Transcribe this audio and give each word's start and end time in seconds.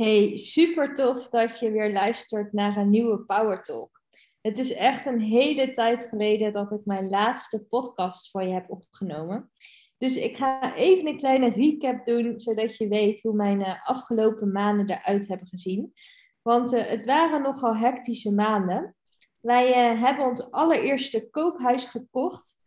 Hey, 0.00 0.36
super 0.36 0.94
tof 0.94 1.28
dat 1.28 1.58
je 1.58 1.70
weer 1.70 1.92
luistert 1.92 2.52
naar 2.52 2.76
een 2.76 2.90
nieuwe 2.90 3.18
Power 3.18 3.62
Talk. 3.62 4.02
Het 4.40 4.58
is 4.58 4.72
echt 4.72 5.06
een 5.06 5.20
hele 5.20 5.70
tijd 5.70 6.08
geleden 6.08 6.52
dat 6.52 6.72
ik 6.72 6.80
mijn 6.84 7.08
laatste 7.08 7.66
podcast 7.68 8.30
voor 8.30 8.42
je 8.42 8.52
heb 8.52 8.70
opgenomen. 8.70 9.50
Dus 9.98 10.16
ik 10.16 10.36
ga 10.36 10.74
even 10.74 11.06
een 11.06 11.18
kleine 11.18 11.50
recap 11.50 12.04
doen, 12.04 12.38
zodat 12.38 12.76
je 12.76 12.88
weet 12.88 13.22
hoe 13.22 13.34
mijn 13.34 13.62
eh, 13.62 13.88
afgelopen 13.88 14.52
maanden 14.52 14.90
eruit 14.90 15.28
hebben 15.28 15.46
gezien. 15.46 15.92
Want 16.42 16.72
uh, 16.72 16.86
het 16.86 17.04
waren 17.04 17.42
nogal 17.42 17.76
hectische 17.76 18.34
maanden. 18.34 18.96
Wij 19.40 19.92
uh, 19.92 20.02
hebben 20.02 20.26
ons 20.26 20.50
allereerste 20.50 21.30
koophuis 21.30 21.84
gekocht. 21.84 22.58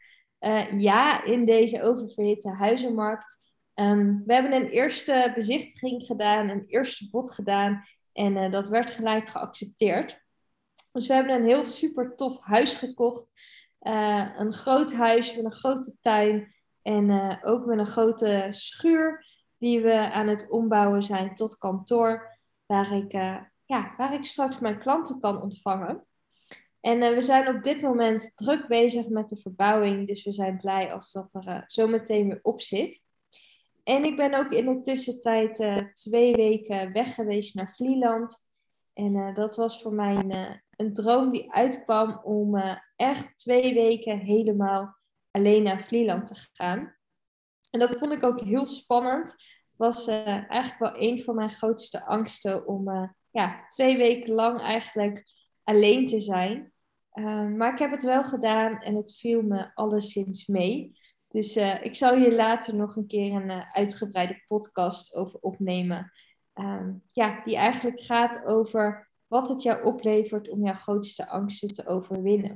ja, 0.77 1.23
in 1.23 1.45
deze 1.45 1.81
oververhitte 1.81 2.49
huizenmarkt. 2.49 3.41
Um, 3.75 4.23
we 4.25 4.33
hebben 4.33 4.53
een 4.53 4.67
eerste 4.67 5.31
bezichtiging 5.35 6.05
gedaan, 6.05 6.49
een 6.49 6.65
eerste 6.67 7.09
bod 7.09 7.31
gedaan 7.31 7.83
en 8.11 8.35
uh, 8.35 8.51
dat 8.51 8.67
werd 8.67 8.91
gelijk 8.91 9.29
geaccepteerd. 9.29 10.21
Dus 10.91 11.07
we 11.07 11.13
hebben 11.13 11.35
een 11.35 11.45
heel 11.45 11.65
super 11.65 12.15
tof 12.15 12.39
huis 12.39 12.73
gekocht. 12.73 13.31
Uh, 13.81 14.29
een 14.37 14.53
groot 14.53 14.93
huis 14.93 15.35
met 15.35 15.45
een 15.45 15.53
grote 15.53 15.95
tuin 16.01 16.53
en 16.81 17.09
uh, 17.09 17.35
ook 17.43 17.65
met 17.65 17.77
een 17.77 17.85
grote 17.85 18.47
schuur 18.49 19.25
die 19.57 19.81
we 19.81 20.11
aan 20.11 20.27
het 20.27 20.49
ombouwen 20.49 21.03
zijn 21.03 21.35
tot 21.35 21.57
kantoor, 21.57 22.37
waar 22.65 22.91
ik, 22.91 23.11
ja, 23.65 23.93
waar 23.97 24.13
ik 24.13 24.25
straks 24.25 24.59
mijn 24.59 24.79
klanten 24.79 25.19
kan 25.19 25.41
ontvangen. 25.41 26.05
En 26.79 26.99
we 26.99 27.21
zijn 27.21 27.55
op 27.55 27.63
dit 27.63 27.81
moment 27.81 28.31
druk 28.35 28.67
bezig 28.67 29.07
met 29.07 29.29
de 29.29 29.37
verbouwing, 29.37 30.07
dus 30.07 30.23
we 30.23 30.31
zijn 30.31 30.57
blij 30.57 30.93
als 30.93 31.11
dat 31.11 31.33
er 31.33 31.63
zometeen 31.67 32.27
weer 32.27 32.39
op 32.41 32.61
zit. 32.61 33.03
En 33.83 34.03
ik 34.03 34.15
ben 34.15 34.33
ook 34.33 34.51
in 34.51 34.65
de 34.65 34.81
tussentijd 34.81 35.59
uh, 35.59 35.77
twee 35.77 36.33
weken 36.33 36.91
weg 36.91 37.13
geweest 37.13 37.55
naar 37.55 37.71
Vlieland. 37.71 38.47
En 38.93 39.15
uh, 39.15 39.33
dat 39.33 39.55
was 39.55 39.81
voor 39.81 39.93
mij 39.93 40.15
een, 40.15 40.35
uh, 40.35 40.55
een, 40.75 40.93
droom 40.93 41.31
die 41.31 41.53
uitkwam 41.53 42.21
om 42.23 42.57
echt 42.95 43.37
twee 43.37 43.73
weken 43.73 44.17
helemaal 44.17 44.97
alleen 45.31 45.63
naar 45.63 45.83
Vlieland 45.83 46.25
te 46.25 46.35
gaan. 46.53 46.95
En 47.69 47.79
dat 47.79 47.95
vond 47.95 48.11
ik 48.11 48.23
ook 48.23 48.39
heel 48.39 48.65
spannend. 48.65 49.29
Het 49.29 49.77
was 49.77 50.07
eigenlijk 50.07 50.79
wel 50.79 51.01
een 51.01 51.21
van 51.21 51.35
mijn 51.35 51.49
grootste 51.49 52.05
angsten 52.05 52.67
om 52.67 53.11
ja, 53.31 53.67
twee 53.67 53.97
weken 53.97 54.33
lang 54.33 54.59
eigenlijk 54.59 55.23
alleen 55.63 56.05
te 56.05 56.19
zijn. 56.19 56.73
maar 57.57 57.73
ik 57.73 57.79
heb 57.79 57.91
het 57.91 58.03
wel 58.03 58.23
gedaan 58.23 58.79
en 58.79 58.95
het 58.95 59.15
viel 59.15 59.41
me 59.41 59.75
alleszins 59.75 60.47
mee. 60.47 60.91
Dus 61.33 61.57
uh, 61.57 61.83
ik 61.83 61.95
zal 61.95 62.17
hier 62.17 62.31
later 62.31 62.75
nog 62.75 62.95
een 62.95 63.07
keer 63.07 63.33
een 63.33 63.49
uh, 63.49 63.75
uitgebreide 63.75 64.43
podcast 64.47 65.15
over 65.15 65.39
opnemen. 65.39 66.11
Um, 66.53 67.03
ja, 67.11 67.41
die 67.43 67.55
eigenlijk 67.55 68.01
gaat 68.01 68.45
over 68.45 69.09
wat 69.27 69.49
het 69.49 69.61
jou 69.61 69.83
oplevert 69.83 70.49
om 70.49 70.63
jouw 70.63 70.73
grootste 70.73 71.27
angsten 71.27 71.69
te 71.69 71.87
overwinnen. 71.87 72.55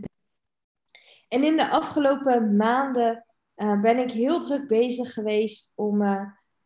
En 1.28 1.44
in 1.44 1.58
de 1.58 1.70
afgelopen 1.70 2.56
maanden 2.56 3.26
uh, 3.56 3.80
ben 3.80 3.98
ik 3.98 4.12
heel 4.12 4.40
druk 4.40 4.68
bezig 4.68 5.14
geweest 5.14 5.72
om 5.76 5.98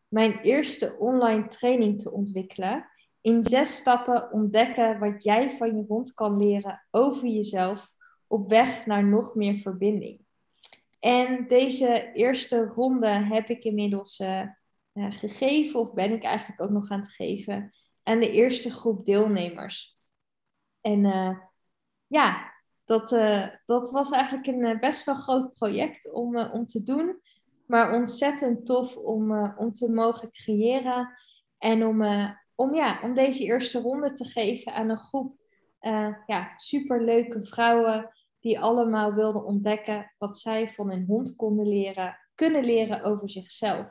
mijn 0.08 0.40
eerste 0.40 0.96
online 0.98 1.46
training 1.46 2.00
te 2.00 2.12
ontwikkelen. 2.12 2.86
In 3.20 3.42
zes 3.42 3.76
stappen 3.76 4.32
ontdekken 4.32 4.98
wat 4.98 5.22
jij 5.22 5.50
van 5.50 5.76
je 5.76 5.84
hond 5.88 6.14
kan 6.14 6.36
leren 6.36 6.86
over 6.90 7.28
jezelf 7.28 7.92
op 8.26 8.48
weg 8.48 8.86
naar 8.86 9.04
nog 9.04 9.34
meer 9.34 9.56
verbinding. 9.56 10.21
En 11.02 11.46
deze 11.46 12.12
eerste 12.12 12.64
ronde 12.64 13.08
heb 13.08 13.48
ik 13.48 13.64
inmiddels 13.64 14.18
uh, 14.18 14.46
gegeven, 14.92 15.80
of 15.80 15.94
ben 15.94 16.12
ik 16.12 16.22
eigenlijk 16.22 16.62
ook 16.62 16.70
nog 16.70 16.90
aan 16.90 17.00
het 17.00 17.12
geven, 17.12 17.74
aan 18.02 18.20
de 18.20 18.30
eerste 18.30 18.70
groep 18.70 19.04
deelnemers. 19.04 19.98
En 20.80 21.04
uh, 21.04 21.38
ja, 22.06 22.52
dat, 22.84 23.08
dat 23.64 23.90
was 23.90 24.10
eigenlijk 24.10 24.46
een 24.46 24.80
best 24.80 25.04
wel 25.04 25.14
groot 25.14 25.52
project 25.52 26.12
om, 26.12 26.36
om 26.38 26.66
te 26.66 26.82
doen, 26.82 27.20
maar 27.66 27.94
ontzettend 27.94 28.66
tof 28.66 28.96
om, 28.96 29.54
om 29.56 29.72
te 29.72 29.92
mogen 29.92 30.30
creëren 30.30 31.14
en 31.58 31.86
om, 31.86 32.02
om, 32.54 32.74
ja, 32.74 33.00
om 33.02 33.14
deze 33.14 33.42
eerste 33.42 33.80
ronde 33.80 34.12
te 34.12 34.24
geven 34.24 34.74
aan 34.74 34.88
een 34.88 34.96
groep 34.96 35.36
ja, 36.26 36.52
superleuke 36.56 37.42
vrouwen 37.42 38.10
die 38.42 38.60
allemaal 38.60 39.14
wilden 39.14 39.44
ontdekken 39.44 40.12
wat 40.18 40.38
zij 40.38 40.68
van 40.68 40.90
hun 40.90 41.04
hond 41.04 41.36
konden 41.36 41.68
leren, 41.68 42.18
kunnen 42.34 42.64
leren 42.64 43.02
over 43.02 43.30
zichzelf. 43.30 43.86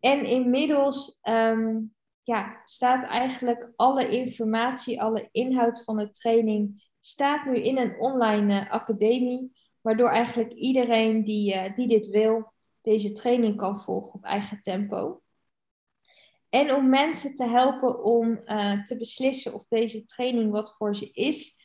En 0.00 0.24
inmiddels 0.24 1.18
um, 1.22 1.94
ja, 2.22 2.62
staat 2.64 3.04
eigenlijk 3.04 3.72
alle 3.76 4.08
informatie, 4.08 5.02
alle 5.02 5.28
inhoud 5.32 5.84
van 5.84 5.96
de 5.96 6.10
training, 6.10 6.90
staat 7.00 7.44
nu 7.44 7.56
in 7.56 7.78
een 7.78 8.00
online 8.00 8.60
uh, 8.60 8.70
academie, 8.70 9.52
waardoor 9.80 10.08
eigenlijk 10.08 10.52
iedereen 10.52 11.24
die, 11.24 11.54
uh, 11.54 11.74
die 11.74 11.88
dit 11.88 12.08
wil, 12.08 12.52
deze 12.82 13.12
training 13.12 13.56
kan 13.56 13.80
volgen 13.80 14.14
op 14.14 14.24
eigen 14.24 14.60
tempo. 14.60 15.22
En 16.48 16.74
om 16.74 16.88
mensen 16.88 17.34
te 17.34 17.44
helpen 17.44 18.04
om 18.04 18.40
uh, 18.44 18.82
te 18.82 18.96
beslissen 18.96 19.54
of 19.54 19.66
deze 19.66 20.04
training 20.04 20.50
wat 20.50 20.76
voor 20.76 20.96
ze 20.96 21.10
is, 21.12 21.57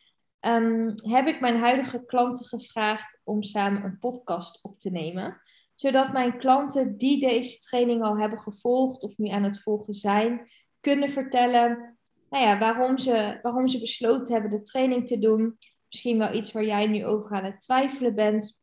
um, 0.46 0.94
heb 0.96 1.28
ik 1.28 1.40
mijn 1.40 1.60
huidige 1.60 2.06
klanten 2.06 2.46
gevraagd 2.46 3.20
om 3.24 3.44
samen 3.44 3.84
een 3.84 4.00
podcast 4.00 4.64
op 4.64 4.80
te 4.80 4.92
nemen. 4.92 5.42
Zodat 5.76 6.14
mijn 6.14 6.38
klanten 6.38 6.98
die 6.98 7.20
deze 7.20 7.60
training 7.60 8.04
al 8.04 8.20
hebben 8.20 8.40
gevolgd 8.40 9.02
of 9.02 9.18
nu 9.18 9.30
aan 9.30 9.44
het 9.44 9.62
volgen 9.62 9.94
zijn, 9.94 10.50
kunnen 10.80 11.10
vertellen 11.10 11.98
nou 12.34 12.46
ja, 12.46 12.58
waarom, 12.60 12.98
ze, 12.98 13.40
waarom 13.42 13.68
ze 13.68 13.80
besloten 13.80 14.34
hebben 14.34 14.52
de 14.52 14.62
training 14.62 15.08
te 15.08 15.20
doen. 15.20 15.58
Misschien 15.90 16.18
wel 16.18 16.34
iets 16.34 16.52
waar 16.52 16.66
jij 16.66 16.88
nu 16.88 17.06
over 17.06 17.32
aan 17.32 17.44
het 17.44 17.62
twijfelen 17.62 18.16
bent. 18.16 18.62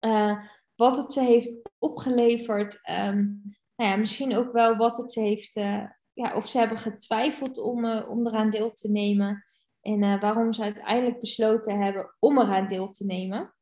Uh, 0.00 0.38
wat 0.74 0.96
het 0.96 1.12
ze 1.12 1.20
heeft 1.20 1.54
opgeleverd. 1.78 2.74
Um, 2.90 3.42
nou 3.76 3.90
ja, 3.90 3.96
misschien 3.96 4.36
ook 4.36 4.52
wel 4.52 4.76
wat 4.76 4.96
het 4.96 5.12
ze 5.12 5.20
heeft, 5.20 5.56
uh, 5.56 5.84
ja, 6.12 6.34
of 6.34 6.48
ze 6.48 6.58
hebben 6.58 6.78
getwijfeld 6.78 7.58
om, 7.58 7.84
uh, 7.84 8.10
om 8.10 8.26
eraan 8.26 8.50
deel 8.50 8.72
te 8.72 8.90
nemen. 8.90 9.44
En 9.84 10.02
uh, 10.02 10.20
waarom 10.20 10.52
ze 10.52 10.62
uiteindelijk 10.62 11.20
besloten 11.20 11.78
hebben 11.82 12.14
om 12.18 12.38
eraan 12.38 12.66
deel 12.66 12.90
te 12.90 13.04
nemen. 13.04 13.54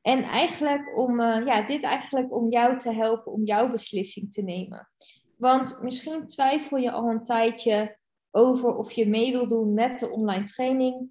En 0.00 0.22
eigenlijk 0.22 0.98
om, 0.98 1.20
uh, 1.20 1.46
ja, 1.46 1.66
dit 1.66 1.82
eigenlijk 1.82 2.34
om 2.34 2.50
jou 2.50 2.78
te 2.78 2.92
helpen 2.92 3.32
om 3.32 3.44
jouw 3.44 3.70
beslissing 3.70 4.32
te 4.32 4.42
nemen. 4.42 4.88
Want 5.36 5.82
misschien 5.82 6.26
twijfel 6.26 6.76
je 6.76 6.90
al 6.90 7.08
een 7.08 7.24
tijdje 7.24 7.98
over 8.30 8.76
of 8.76 8.92
je 8.92 9.08
mee 9.08 9.32
wil 9.32 9.48
doen 9.48 9.74
met 9.74 9.98
de 9.98 10.10
online 10.10 10.44
training. 10.44 11.10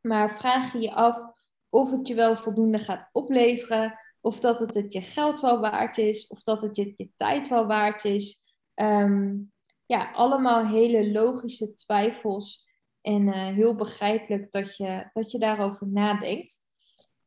Maar 0.00 0.36
vraag 0.36 0.72
je 0.72 0.80
je 0.80 0.92
af 0.92 1.16
of 1.68 1.90
het 1.90 2.08
je 2.08 2.14
wel 2.14 2.36
voldoende 2.36 2.78
gaat 2.78 3.08
opleveren. 3.12 3.98
Of 4.20 4.40
dat 4.40 4.58
het 4.58 4.74
het 4.74 4.92
je 4.92 5.00
geld 5.00 5.40
wel 5.40 5.60
waard 5.60 5.98
is. 5.98 6.26
Of 6.26 6.42
dat 6.42 6.62
het 6.62 6.76
je, 6.76 6.94
je 6.96 7.10
tijd 7.16 7.48
wel 7.48 7.66
waard 7.66 8.04
is. 8.04 8.54
Um, 8.74 9.52
ja, 9.86 10.10
allemaal 10.10 10.66
hele 10.66 11.12
logische 11.12 11.74
twijfels 11.74 12.70
en 13.02 13.26
uh, 13.26 13.46
heel 13.46 13.74
begrijpelijk 13.74 14.52
dat 14.52 14.76
je, 14.76 15.10
dat 15.12 15.30
je 15.30 15.38
daarover 15.38 15.88
nadenkt. 15.88 16.58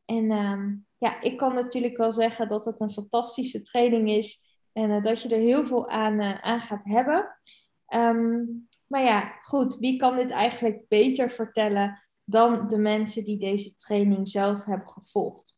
En 0.06 0.32
um, 0.32 0.88
ja, 0.98 1.22
ik 1.22 1.38
kan 1.38 1.54
natuurlijk 1.54 1.98
wel 1.98 2.12
zeggen 2.12 2.48
dat 2.48 2.66
het 2.66 2.80
een 2.80 2.92
fantastische 2.92 3.62
training 3.62 4.10
is 4.10 4.44
en 4.74 4.90
uh, 4.90 5.04
dat 5.04 5.22
je 5.22 5.30
er 5.30 5.42
heel 5.42 5.66
veel 5.66 5.90
aan, 5.90 6.22
uh, 6.22 6.40
aan 6.40 6.62
gaat 6.62 6.84
hebben. 6.84 7.38
Um, 7.88 8.68
maar 8.88 9.04
ja, 9.04 9.40
goed, 9.42 9.78
wie 9.78 9.98
kan 9.98 10.16
dit 10.16 10.32
eigenlijk 10.32 10.88
beter 10.88 11.30
vertellen 11.30 12.00
dan 12.24 12.68
de 12.68 12.78
mensen 12.78 13.24
die 13.24 13.38
deze 13.38 13.76
training 13.76 14.28
zelf 14.28 14.66
hebben 14.66 14.88
gevolgd? 14.88 15.58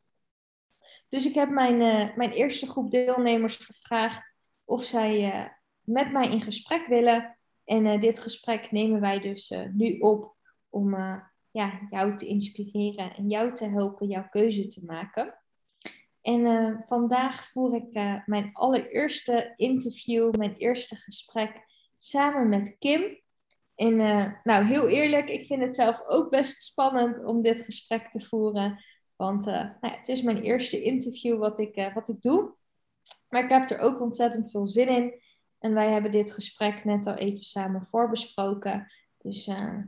Dus 1.09 1.25
ik 1.25 1.33
heb 1.33 1.49
mijn, 1.49 1.77
mijn 2.15 2.31
eerste 2.31 2.67
groep 2.67 2.91
deelnemers 2.91 3.55
gevraagd 3.55 4.35
of 4.65 4.83
zij 4.83 5.51
met 5.81 6.11
mij 6.11 6.31
in 6.31 6.41
gesprek 6.41 6.87
willen 6.87 7.36
en 7.67 7.85
uh, 7.85 7.99
dit 7.99 8.19
gesprek 8.19 8.71
nemen 8.71 9.01
wij 9.01 9.19
dus 9.19 9.51
uh, 9.51 9.65
nu 9.73 9.99
op 9.99 10.35
om 10.69 10.93
uh, 10.93 11.21
ja, 11.51 11.87
jou 11.89 12.15
te 12.15 12.25
inspireren 12.25 13.15
en 13.15 13.27
jou 13.27 13.53
te 13.53 13.65
helpen 13.65 14.07
jouw 14.07 14.27
keuze 14.29 14.67
te 14.67 14.85
maken. 14.85 15.41
En 16.21 16.83
vandaag 16.85 17.45
voer 17.45 17.75
ik 17.75 18.21
mijn 18.25 18.49
allereerste 18.53 19.53
interview, 19.55 20.35
mijn 20.35 20.55
eerste 20.55 20.95
gesprek 20.95 21.65
samen 21.97 22.49
met 22.49 22.75
Kim. 22.79 23.21
En 23.75 23.95
nou, 24.43 24.65
heel 24.65 24.87
eerlijk, 24.87 25.29
ik 25.29 25.45
vind 25.45 25.61
het 25.61 25.75
zelf 25.75 26.07
ook 26.07 26.29
best 26.29 26.63
spannend 26.63 27.25
om 27.25 27.41
dit 27.41 27.61
gesprek 27.61 28.11
te 28.11 28.21
voeren. 28.21 28.83
Want 29.15 29.45
nou 29.45 29.75
ja, 29.81 29.97
het 29.97 30.07
is 30.07 30.21
mijn 30.21 30.41
eerste 30.41 30.81
interview 30.81 31.39
wat 31.39 31.59
ik, 31.59 31.91
wat 31.93 32.09
ik 32.09 32.21
doe. 32.21 32.55
Maar 33.29 33.43
ik 33.43 33.49
heb 33.49 33.69
er 33.69 33.79
ook 33.79 34.01
ontzettend 34.01 34.51
veel 34.51 34.67
zin 34.67 34.87
in. 34.87 35.21
En 35.59 35.73
wij 35.73 35.89
hebben 35.89 36.11
dit 36.11 36.31
gesprek 36.31 36.83
net 36.85 37.07
al 37.07 37.13
even 37.13 37.43
samen 37.43 37.85
voorbesproken. 37.85 38.91
Dus 39.17 39.47
uh, 39.47 39.83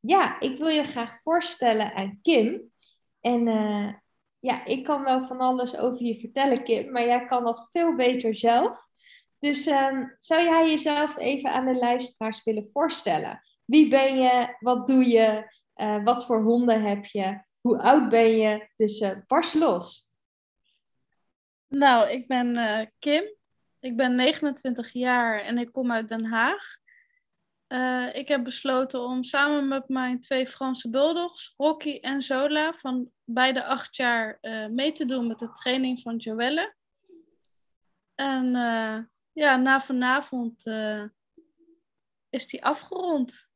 ja, 0.00 0.40
ik 0.40 0.58
wil 0.58 0.68
je 0.68 0.82
graag 0.82 1.22
voorstellen 1.22 1.94
aan 1.94 2.18
Kim. 2.22 2.72
En 3.20 3.46
uh, 3.46 3.92
ja, 4.38 4.64
ik 4.64 4.84
kan 4.84 5.02
wel 5.02 5.24
van 5.24 5.38
alles 5.38 5.76
over 5.76 6.04
je 6.04 6.20
vertellen, 6.20 6.62
Kim, 6.62 6.92
maar 6.92 7.06
jij 7.06 7.24
kan 7.24 7.44
dat 7.44 7.68
veel 7.72 7.94
beter 7.94 8.34
zelf. 8.34 8.78
Dus 9.38 9.66
ehm, 9.66 10.04
zou 10.18 10.44
jij 10.44 10.68
jezelf 10.70 11.16
even 11.16 11.52
aan 11.52 11.66
de 11.66 11.78
luisteraars 11.78 12.44
willen 12.44 12.66
voorstellen? 12.66 13.40
Wie 13.64 13.88
ben 13.88 14.16
je? 14.16 14.56
Wat 14.60 14.86
doe 14.86 15.08
je? 15.08 15.54
Uh, 15.76 16.04
wat 16.04 16.26
voor 16.26 16.42
honden 16.42 16.82
heb 16.82 17.04
je? 17.04 17.40
Hoe 17.60 17.82
oud 17.82 18.08
ben 18.08 18.36
je? 18.36 18.68
Dus 18.76 19.00
uh, 19.00 19.52
los. 19.52 20.14
Nou, 21.68 22.10
ik 22.10 22.26
ben 22.26 22.54
Kim. 22.98 23.36
Ik 23.80 23.96
ben 23.96 24.14
29 24.14 24.92
jaar 24.92 25.40
en 25.40 25.58
ik 25.58 25.72
kom 25.72 25.92
uit 25.92 26.08
Den 26.08 26.24
Haag. 26.24 26.76
ik 28.14 28.28
heb 28.28 28.44
besloten 28.44 29.00
om 29.00 29.24
samen 29.24 29.68
met 29.68 29.88
mijn 29.88 30.20
twee 30.20 30.46
Franse 30.46 30.90
bulldogs, 30.90 31.54
Rocky 31.56 31.98
en 32.00 32.22
Zola, 32.22 32.72
van 32.72 33.10
beide 33.24 33.64
acht 33.64 33.96
jaar 33.96 34.38
mee 34.70 34.92
te 34.92 35.04
doen 35.04 35.26
met 35.26 35.38
de 35.38 35.50
training 35.50 36.00
van 36.00 36.16
Joelle. 36.16 36.74
En 38.14 38.50
ja, 39.32 39.56
na 39.56 39.80
vanavond 39.80 40.66
is 42.30 42.46
die 42.46 42.64
afgerond. 42.64 43.48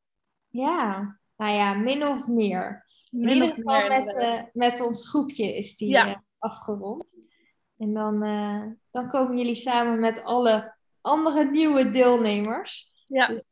Ja, 0.47 1.19
nou 1.35 1.51
ja, 1.51 1.73
min 1.73 2.07
of 2.07 2.27
meer. 2.27 2.85
In 3.11 3.29
ieder 3.29 3.53
geval 3.53 3.87
met, 3.87 4.49
met 4.53 4.81
ons 4.81 5.09
groepje 5.09 5.57
is 5.57 5.75
die 5.75 6.17
afgerond. 6.37 7.15
En 7.81 7.93
dan, 7.93 8.23
uh, 8.23 8.63
dan 8.91 9.07
komen 9.09 9.37
jullie 9.37 9.55
samen 9.55 9.99
met 9.99 10.23
alle 10.23 10.75
andere 11.01 11.43
nieuwe 11.43 11.89
deelnemers. 11.89 12.91
Ja. 13.07 13.27
Dus 13.27 13.43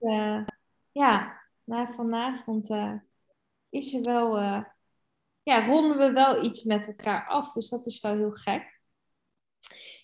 ja, 0.91 1.41
na 1.63 1.87
vanavond 1.87 2.69
is 3.69 3.93
er 3.93 4.01
wel, 4.01 4.39
ja, 5.43 5.65
ronden 5.65 5.97
we 5.97 6.11
wel 6.11 6.43
iets 6.43 6.63
met 6.63 6.87
elkaar 6.87 7.27
af. 7.27 7.53
Dus 7.53 7.69
dat 7.69 7.85
is 7.85 8.01
wel 8.01 8.15
heel 8.15 8.31
gek. 8.31 8.81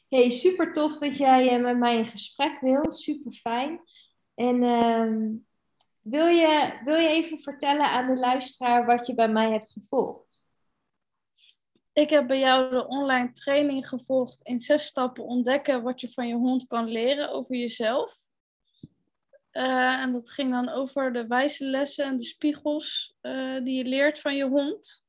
Hey, 0.09 0.29
super 0.29 0.71
tof 0.71 0.97
dat 0.97 1.17
jij 1.17 1.59
met 1.59 1.77
mij 1.77 1.97
in 1.97 2.05
gesprek 2.05 2.59
wil. 2.61 2.91
Super 2.91 3.31
fijn. 3.31 3.81
En 4.35 4.63
ehm, 4.63 5.31
wil 5.99 6.25
je, 6.25 6.79
wil 6.83 6.95
je 6.95 7.09
even 7.09 7.39
vertellen 7.39 7.89
aan 7.89 8.07
de 8.07 8.19
luisteraar 8.19 8.85
wat 8.85 9.07
je 9.07 9.13
bij 9.13 9.29
mij 9.29 9.51
hebt 9.51 9.71
gevolgd? 9.71 10.44
Ik 11.95 12.09
heb 12.09 12.27
bij 12.27 12.39
jou 12.39 12.69
de 12.69 12.87
online 12.87 13.31
training 13.31 13.87
gevolgd 13.87 14.41
in 14.41 14.59
zes 14.59 14.85
stappen 14.85 15.23
ontdekken 15.23 15.83
wat 15.83 16.01
je 16.01 16.09
van 16.09 16.27
je 16.27 16.35
hond 16.35 16.67
kan 16.67 16.87
leren 16.87 17.29
over 17.29 17.55
jezelf. 17.55 18.13
Uh, 19.51 20.01
en 20.01 20.11
dat 20.11 20.29
ging 20.29 20.51
dan 20.51 20.69
over 20.69 21.13
de 21.13 21.27
wijze 21.27 21.65
lessen 21.65 22.05
en 22.05 22.17
de 22.17 22.23
spiegels 22.23 23.15
uh, 23.21 23.63
die 23.63 23.77
je 23.77 23.83
leert 23.83 24.19
van 24.19 24.35
je 24.35 24.45
hond. 24.45 25.05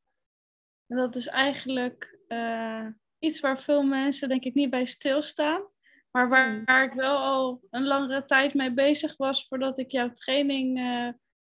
En 0.87 0.97
dat 0.97 1.17
is 1.17 1.27
eigenlijk 1.27 2.19
uh, 2.29 2.87
iets 3.19 3.41
waar 3.41 3.59
veel 3.59 3.83
mensen 3.83 4.29
denk 4.29 4.45
ik 4.45 4.55
niet 4.55 4.71
bij 4.71 4.85
stilstaan. 4.85 5.67
Maar 6.11 6.29
waar, 6.29 6.49
hmm. 6.49 6.65
waar, 6.65 6.85
ik 6.85 6.93
wel 6.93 7.17
al 7.17 7.63
een 7.71 7.87
langere 7.87 8.25
tijd 8.25 8.55
mee 8.55 8.75
bezig 8.75 9.17
was 9.17 9.47
voordat 9.47 9.79
ik 9.79 9.91
jouw 9.91 10.11
training 10.13 10.81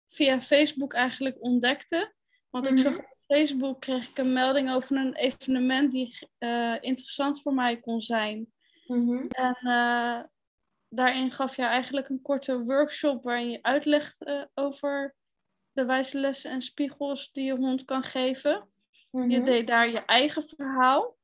via 0.07 0.41
Facebook 0.41 0.93
eigenlijk 0.93 1.43
ontdekte. 1.43 2.13
Want 2.49 2.67
ik 2.67 2.77
zag 2.77 2.93
mhm. 2.93 3.01
op 3.01 3.08
Facebook 3.29 3.81
kreeg 3.81 4.09
ik 4.09 4.17
een 4.17 4.33
melding 4.33 4.71
over 4.71 4.97
een 4.97 5.15
evenement 5.15 5.91
die 5.91 6.27
uh, 6.39 6.75
interessant 6.81 7.41
voor 7.41 7.53
mij 7.53 7.79
kon 7.79 8.01
zijn. 8.01 8.53
Mm-hmm. 8.87 9.27
En 9.27 9.57
uh, 9.63 10.19
daarin 10.89 11.31
gaf 11.31 11.55
je 11.55 11.61
eigenlijk 11.61 12.09
een 12.09 12.21
korte 12.21 12.63
workshop 12.63 13.23
waarin 13.23 13.49
je 13.49 13.59
uitlegt 13.61 14.47
over 14.53 15.15
de 15.71 15.85
wijze 15.85 16.19
lessen 16.19 16.51
en 16.51 16.61
spiegels 16.61 17.31
die 17.31 17.45
je 17.45 17.55
hond 17.55 17.85
kan 17.85 18.03
geven. 18.03 18.69
Je 19.11 19.43
deed 19.43 19.67
daar 19.67 19.89
je 19.89 20.05
eigen 20.05 20.43
verhaal. 20.43 21.15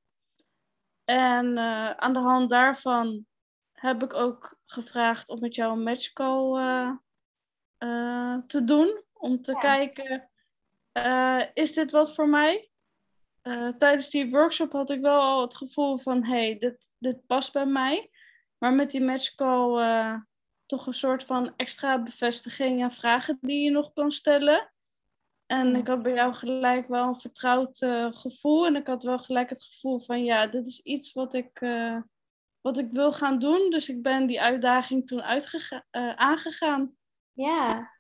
En 1.05 1.57
aan 1.99 2.13
de 2.13 2.19
hand 2.19 2.49
daarvan 2.49 3.25
heb 3.71 4.03
ik 4.03 4.13
ook 4.13 4.57
gevraagd 4.65 5.29
om 5.29 5.39
met 5.39 5.55
jou 5.55 5.71
een 5.71 5.83
matchcall 5.83 6.97
te 8.47 8.63
doen. 8.63 9.03
Om 9.13 9.41
te 9.41 9.57
kijken, 9.57 10.29
uh, 10.97 11.41
is 11.53 11.73
dit 11.73 11.91
wat 11.91 12.15
voor 12.15 12.29
mij? 12.29 12.69
tijdens 13.77 14.09
die 14.09 14.29
workshop 14.29 14.71
had 14.71 14.89
ik 14.89 15.01
wel 15.01 15.21
al 15.21 15.41
het 15.41 15.55
gevoel 15.55 15.97
van, 15.97 16.23
hey, 16.23 16.57
dit, 16.57 16.93
dit 16.97 17.25
past 17.25 17.53
bij 17.53 17.65
mij. 17.65 18.09
Maar 18.57 18.73
met 18.73 18.91
die 18.91 19.01
matchcall 19.01 20.21
toch 20.65 20.87
een 20.87 20.93
soort 20.93 21.23
van 21.23 21.53
extra 21.55 22.03
bevestiging 22.03 22.81
en 22.81 22.91
vragen 22.91 23.37
die 23.41 23.63
je 23.63 23.69
nog 23.69 23.93
kan 23.93 24.11
stellen. 24.11 24.73
En 25.45 25.75
ik 25.75 25.87
had 25.87 26.01
bij 26.01 26.13
jou 26.13 26.33
gelijk 26.33 26.87
wel 26.87 27.07
een 27.07 27.19
vertrouwd 27.19 27.77
gevoel. 28.11 28.65
En 28.65 28.75
ik 28.75 28.87
had 28.87 29.03
wel 29.03 29.19
gelijk 29.19 29.49
het 29.49 29.63
gevoel 29.63 29.99
van, 29.99 30.23
ja, 30.23 30.47
dit 30.47 30.67
is 30.67 30.79
iets 30.79 31.13
wat 31.13 31.33
ik 31.33 31.59
wat 32.65 32.77
ik 32.77 32.91
wil 32.91 33.13
gaan 33.13 33.39
doen. 33.39 33.69
Dus 33.69 33.89
ik 33.89 34.01
ben 34.01 34.27
die 34.27 34.41
uitdaging 34.41 35.07
toen 35.07 35.19
uh, 35.19 36.15
aangegaan. 36.15 36.95
Ja, 37.33 37.91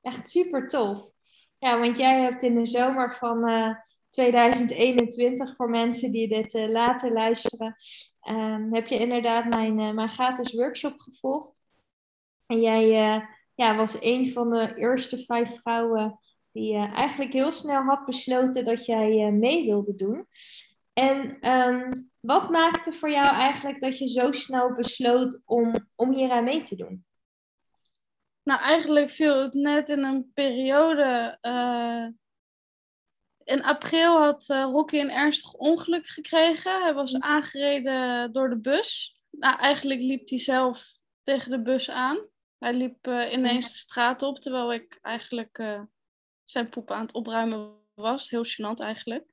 echt 0.00 0.28
super 0.28 0.66
tof. 0.66 1.10
Ja, 1.60 1.78
want 1.78 1.98
jij 1.98 2.20
hebt 2.20 2.42
in 2.42 2.58
de 2.58 2.66
zomer 2.66 3.14
van 3.14 3.48
uh, 3.48 3.66
eh, 3.66 3.76
2021, 4.08 5.56
voor 5.56 5.70
mensen 5.70 6.10
die 6.10 6.28
dit 6.28 6.54
uh, 6.54 6.68
later 6.68 7.12
luisteren, 7.12 7.76
ehm, 8.20 8.72
heb 8.72 8.86
je 8.86 8.98
inderdaad 8.98 9.48
mijn, 9.48 9.74
mijn 9.74 10.08
gratis 10.08 10.52
workshop 10.52 10.98
gevolgd. 10.98 11.60
En 12.46 12.60
jij 12.60 12.88
ja, 13.54 13.76
was 13.76 13.96
een 14.00 14.32
van 14.32 14.50
de 14.50 14.74
eerste 14.76 15.18
vijf 15.18 15.60
vrouwen 15.60 16.18
die 16.52 16.76
eigenlijk 16.76 17.32
heel 17.32 17.50
snel 17.50 17.82
had 17.82 18.04
besloten 18.04 18.64
dat 18.64 18.86
jij 18.86 19.30
mee 19.30 19.64
wilde 19.64 19.94
doen. 19.94 20.26
En 20.92 21.48
um, 21.50 22.10
wat 22.20 22.50
maakte 22.50 22.92
voor 22.92 23.10
jou 23.10 23.34
eigenlijk 23.34 23.80
dat 23.80 23.98
je 23.98 24.08
zo 24.08 24.32
snel 24.32 24.74
besloot 24.74 25.40
om, 25.44 25.74
om 25.94 26.12
hier 26.12 26.30
aan 26.30 26.44
mee 26.44 26.62
te 26.62 26.76
doen? 26.76 27.04
Nou, 28.42 28.60
eigenlijk 28.60 29.10
viel 29.10 29.42
het 29.42 29.54
net 29.54 29.88
in 29.88 30.04
een 30.04 30.30
periode. 30.34 31.38
Uh, 31.42 32.06
in 33.44 33.64
april 33.64 34.18
had 34.18 34.48
uh, 34.48 34.62
Rocky 34.62 34.98
een 34.98 35.10
ernstig 35.10 35.52
ongeluk 35.52 36.06
gekregen. 36.06 36.82
Hij 36.82 36.94
was 36.94 37.12
mm. 37.12 37.22
aangereden 37.22 38.32
door 38.32 38.48
de 38.48 38.60
bus. 38.60 39.16
Nou, 39.30 39.58
eigenlijk 39.58 40.00
liep 40.00 40.28
hij 40.28 40.38
zelf 40.38 40.86
tegen 41.22 41.50
de 41.50 41.62
bus 41.62 41.90
aan. 41.90 42.18
Hij 42.58 42.74
liep 42.74 43.06
uh, 43.06 43.32
ineens 43.32 43.72
de 43.72 43.78
straat 43.78 44.22
op, 44.22 44.40
terwijl 44.40 44.72
ik 44.72 44.98
eigenlijk 45.02 45.78
zijn 46.44 46.68
poep 46.68 46.90
aan 46.90 47.02
het 47.02 47.12
opruimen 47.12 47.78
was. 47.94 48.30
Heel 48.30 48.44
gênant 48.46 48.84
eigenlijk. 48.84 49.24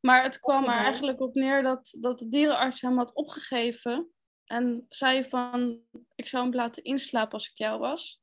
Maar 0.00 0.22
het 0.22 0.40
kwam 0.40 0.64
er 0.64 0.84
eigenlijk 0.84 1.20
op 1.20 1.34
neer 1.34 1.62
dat, 1.62 1.96
dat 2.00 2.18
de 2.18 2.28
dierenarts 2.28 2.80
hem 2.80 2.96
had 2.96 3.14
opgegeven. 3.14 4.10
En 4.44 4.86
zei 4.88 5.24
van, 5.24 5.80
ik 6.14 6.28
zou 6.28 6.44
hem 6.44 6.54
laten 6.54 6.82
inslapen 6.82 7.32
als 7.32 7.50
ik 7.50 7.58
jou 7.58 7.78
was. 7.78 8.19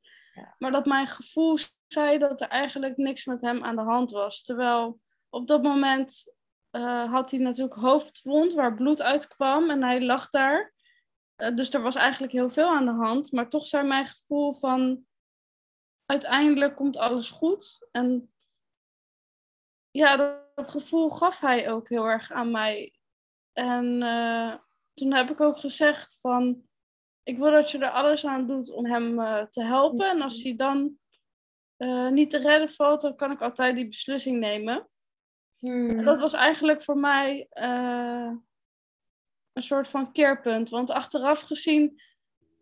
Maar 0.58 0.70
dat 0.70 0.86
mijn 0.86 1.06
gevoel 1.06 1.58
zei 1.86 2.18
dat 2.18 2.40
er 2.40 2.48
eigenlijk 2.48 2.96
niks 2.96 3.24
met 3.24 3.40
hem 3.40 3.64
aan 3.64 3.76
de 3.76 3.82
hand 3.82 4.10
was. 4.10 4.42
Terwijl 4.42 5.00
op 5.28 5.46
dat 5.46 5.62
moment 5.62 6.34
uh, 6.72 7.12
had 7.12 7.30
hij 7.30 7.40
natuurlijk 7.40 7.80
hoofdwond 7.80 8.52
waar 8.52 8.74
bloed 8.74 9.02
uitkwam. 9.02 9.70
En 9.70 9.82
hij 9.82 10.02
lag 10.02 10.28
daar. 10.28 10.74
Uh, 11.36 11.54
dus 11.54 11.74
er 11.74 11.82
was 11.82 11.94
eigenlijk 11.94 12.32
heel 12.32 12.50
veel 12.50 12.68
aan 12.68 12.84
de 12.84 13.04
hand. 13.04 13.32
Maar 13.32 13.48
toch 13.48 13.66
zei 13.66 13.86
mijn 13.86 14.06
gevoel 14.06 14.54
van, 14.54 15.06
uiteindelijk 16.06 16.76
komt 16.76 16.96
alles 16.96 17.30
goed. 17.30 17.88
En 17.90 18.32
ja, 19.90 20.16
dat, 20.16 20.68
gevoel 20.68 21.10
gaf 21.10 21.40
hij 21.40 21.70
ook 21.70 21.88
heel 21.88 22.04
erg 22.04 22.32
aan 22.32 22.50
mij. 22.50 22.98
En 23.52 24.02
uh, 24.02 24.54
toen 24.94 25.12
heb 25.12 25.30
ik 25.30 25.40
ook 25.40 25.56
gezegd 25.56 26.18
van, 26.20 26.67
ik 27.28 27.38
wil 27.38 27.50
dat 27.50 27.70
je 27.70 27.78
er 27.78 27.90
alles 27.90 28.26
aan 28.26 28.46
doet 28.46 28.72
om 28.72 28.86
hem 28.86 29.18
uh, 29.18 29.42
te 29.42 29.62
helpen. 29.62 30.10
En 30.10 30.22
als 30.22 30.42
hij 30.42 30.56
dan 30.56 30.98
uh, 31.78 32.08
niet 32.08 32.30
te 32.30 32.38
redden 32.38 32.68
valt, 32.70 33.00
dan 33.00 33.16
kan 33.16 33.30
ik 33.30 33.42
altijd 33.42 33.76
die 33.76 33.88
beslissing 33.88 34.38
nemen. 34.38 34.88
Hmm. 35.58 35.98
En 35.98 36.04
dat 36.04 36.20
was 36.20 36.32
eigenlijk 36.32 36.82
voor 36.82 36.98
mij 36.98 37.46
een 39.52 39.62
soort 39.62 39.88
van 39.88 40.12
keerpunt. 40.12 40.68
Want 40.68 40.90
achteraf 40.90 41.40
gezien 41.40 42.02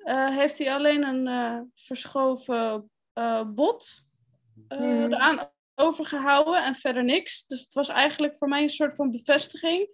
heeft 0.09 0.59
hij 0.59 0.73
alleen 0.73 1.05
een 1.05 1.73
verschoven 1.75 2.91
bot 3.55 4.05
hmm. 4.69 5.13
eraan 5.13 5.51
overgehouden 5.75 6.65
en 6.65 6.75
verder 6.75 7.05
niks. 7.05 7.47
Dus 7.47 7.61
het 7.61 7.73
was 7.73 7.89
eigenlijk 7.89 8.37
voor 8.37 8.49
mij 8.49 8.63
een 8.63 8.71
soort 8.71 8.95
van 8.95 9.11
bevestiging. 9.11 9.89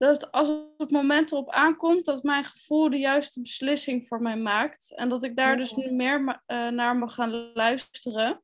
Dat 0.00 0.32
als 0.32 0.52
het 0.76 0.90
moment 0.90 1.32
erop 1.32 1.50
aankomt, 1.50 2.04
dat 2.04 2.22
mijn 2.22 2.44
gevoel 2.44 2.90
de 2.90 2.98
juiste 2.98 3.40
beslissing 3.40 4.06
voor 4.06 4.22
mij 4.22 4.36
maakt. 4.36 4.94
En 4.94 5.08
dat 5.08 5.24
ik 5.24 5.36
daar 5.36 5.56
dus 5.56 5.72
nu 5.72 5.90
meer 5.90 6.20
uh, 6.20 6.68
naar 6.68 6.96
mag 6.96 7.14
gaan 7.14 7.52
luisteren. 7.54 8.42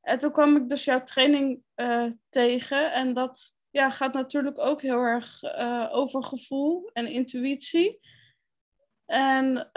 En 0.00 0.18
toen 0.18 0.32
kwam 0.32 0.56
ik 0.56 0.68
dus 0.68 0.84
jouw 0.84 1.02
training 1.02 1.62
uh, 1.76 2.06
tegen. 2.28 2.92
En 2.92 3.14
dat 3.14 3.54
ja, 3.70 3.90
gaat 3.90 4.12
natuurlijk 4.12 4.58
ook 4.58 4.82
heel 4.82 5.02
erg 5.02 5.42
uh, 5.42 5.88
over 5.90 6.22
gevoel 6.22 6.90
en 6.92 7.06
intuïtie. 7.06 8.00
En 9.06 9.70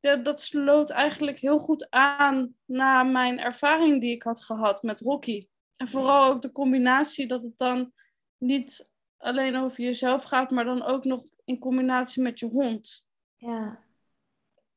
ja, 0.00 0.16
dat 0.22 0.40
sloot 0.40 0.90
eigenlijk 0.90 1.38
heel 1.38 1.58
goed 1.58 1.90
aan 1.90 2.54
na 2.64 3.02
mijn 3.02 3.38
ervaring 3.38 4.00
die 4.00 4.14
ik 4.14 4.22
had 4.22 4.42
gehad 4.42 4.82
met 4.82 5.00
Rocky. 5.00 5.48
En 5.76 5.88
vooral 5.88 6.24
ook 6.24 6.42
de 6.42 6.52
combinatie 6.52 7.26
dat 7.26 7.42
het 7.42 7.58
dan 7.58 7.92
niet 8.38 8.89
alleen 9.20 9.56
over 9.56 9.80
jezelf 9.84 10.22
gaat, 10.22 10.50
maar 10.50 10.64
dan 10.64 10.82
ook 10.82 11.04
nog 11.04 11.22
in 11.44 11.58
combinatie 11.58 12.22
met 12.22 12.38
je 12.38 12.46
hond. 12.46 13.04
Ja. 13.36 13.78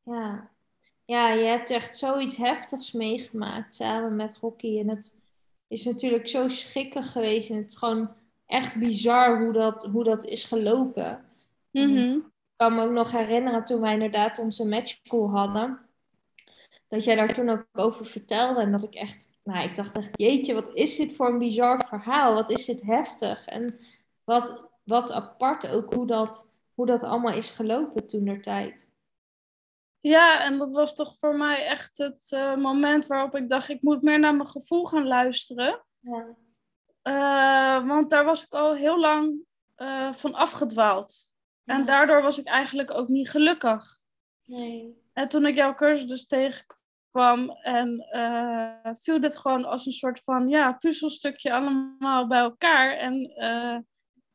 Ja. 0.04 0.50
ja, 1.06 1.30
je 1.30 1.46
hebt 1.46 1.70
echt 1.70 1.98
zoiets 1.98 2.38
heftigs 2.38 2.92
meegemaakt 2.92 3.74
samen 3.74 4.16
met 4.16 4.38
Rocky. 4.38 4.80
En 4.80 4.90
het 4.90 5.16
is 5.68 5.84
natuurlijk 5.84 6.28
zo 6.28 6.48
schikkig 6.48 7.12
geweest. 7.12 7.50
En 7.50 7.56
het 7.56 7.72
is 7.72 7.78
gewoon 7.78 8.10
echt 8.46 8.76
bizar 8.76 9.44
hoe 9.44 9.54
dat, 9.54 9.84
hoe 9.92 10.04
dat 10.04 10.26
is 10.26 10.44
gelopen. 10.44 11.26
Mhm. 11.72 11.98
Ik 11.98 12.22
kan 12.56 12.76
me 12.76 12.84
ook 12.84 12.92
nog 12.92 13.12
herinneren 13.12 13.66
toen 13.66 13.82
wij 13.82 13.94
inderdaad 13.94 14.40
onze 14.40 14.66
matchcall 14.66 15.28
hadden. 15.28 15.80
Dat 16.88 17.04
jij 17.04 17.16
daar 17.16 17.34
toen 17.34 17.50
ook 17.50 17.68
over 17.72 18.06
vertelde. 18.06 18.62
En 18.62 18.72
dat 18.72 18.84
ik 18.84 18.94
echt, 18.94 19.38
nou, 19.44 19.70
ik 19.70 19.76
dacht 19.76 19.96
echt, 19.96 20.10
jeetje, 20.14 20.54
wat 20.54 20.72
is 20.74 20.96
dit 20.96 21.16
voor 21.16 21.28
een 21.28 21.38
bizar 21.38 21.86
verhaal? 21.86 22.34
Wat 22.34 22.50
is 22.50 22.66
dit 22.66 22.82
heftig? 22.82 23.46
En 23.46 23.80
wat, 24.24 24.70
wat 24.84 25.12
apart 25.12 25.68
ook 25.68 25.94
hoe 25.94 26.08
dat, 26.08 26.50
hoe 26.74 26.86
dat 26.86 27.04
allemaal 27.04 27.34
is 27.34 27.50
gelopen 27.50 28.08
toen 28.08 28.26
der 28.26 28.42
tijd. 28.42 28.92
Ja, 30.00 30.44
en 30.44 30.58
dat 30.58 30.72
was 30.72 30.96
toch 30.96 31.18
voor 31.18 31.36
mij 31.36 31.66
echt 31.66 31.98
het 31.98 32.28
eh, 32.30 32.56
moment 32.56 33.08
waarop 33.08 33.36
ik 33.36 33.50
dacht, 33.50 33.70
ik 33.70 33.82
moet 33.82 34.02
meer 34.02 34.20
naar 34.20 34.36
mijn 34.36 34.50
gevoel 34.50 34.86
gaan 34.86 35.08
luisteren. 35.08 35.84
Ja. 36.00 36.36
Eh, 37.02 37.88
want 37.88 38.10
daar 38.10 38.26
was 38.26 38.44
ik 38.44 38.54
al 38.54 38.74
heel 38.74 39.00
lang 39.00 39.46
eh, 39.76 40.14
van 40.14 40.34
afgedwaald. 40.34 41.34
En 41.66 41.86
daardoor 41.86 42.22
was 42.22 42.40
ik 42.40 42.46
eigenlijk 42.46 42.92
ook 42.92 43.08
niet 43.08 43.30
gelukkig. 43.30 44.00
Nee. 44.46 45.02
En 45.14 45.30
toen 45.30 45.46
ik 45.46 45.56
jouw 45.56 45.74
cursus 45.74 46.08
dus 46.08 46.26
tegenkwam 46.26 47.50
en 47.50 48.08
viel 49.00 49.22
dit 49.22 49.38
gewoon 49.38 49.66
als 49.66 49.86
een 49.86 49.92
soort 49.92 50.24
van 50.24 50.50
ja, 50.50 50.72
puzzelstukje 50.72 51.54
allemaal 51.54 52.28
bij 52.28 52.40
elkaar. 52.40 52.92
En 52.92 53.34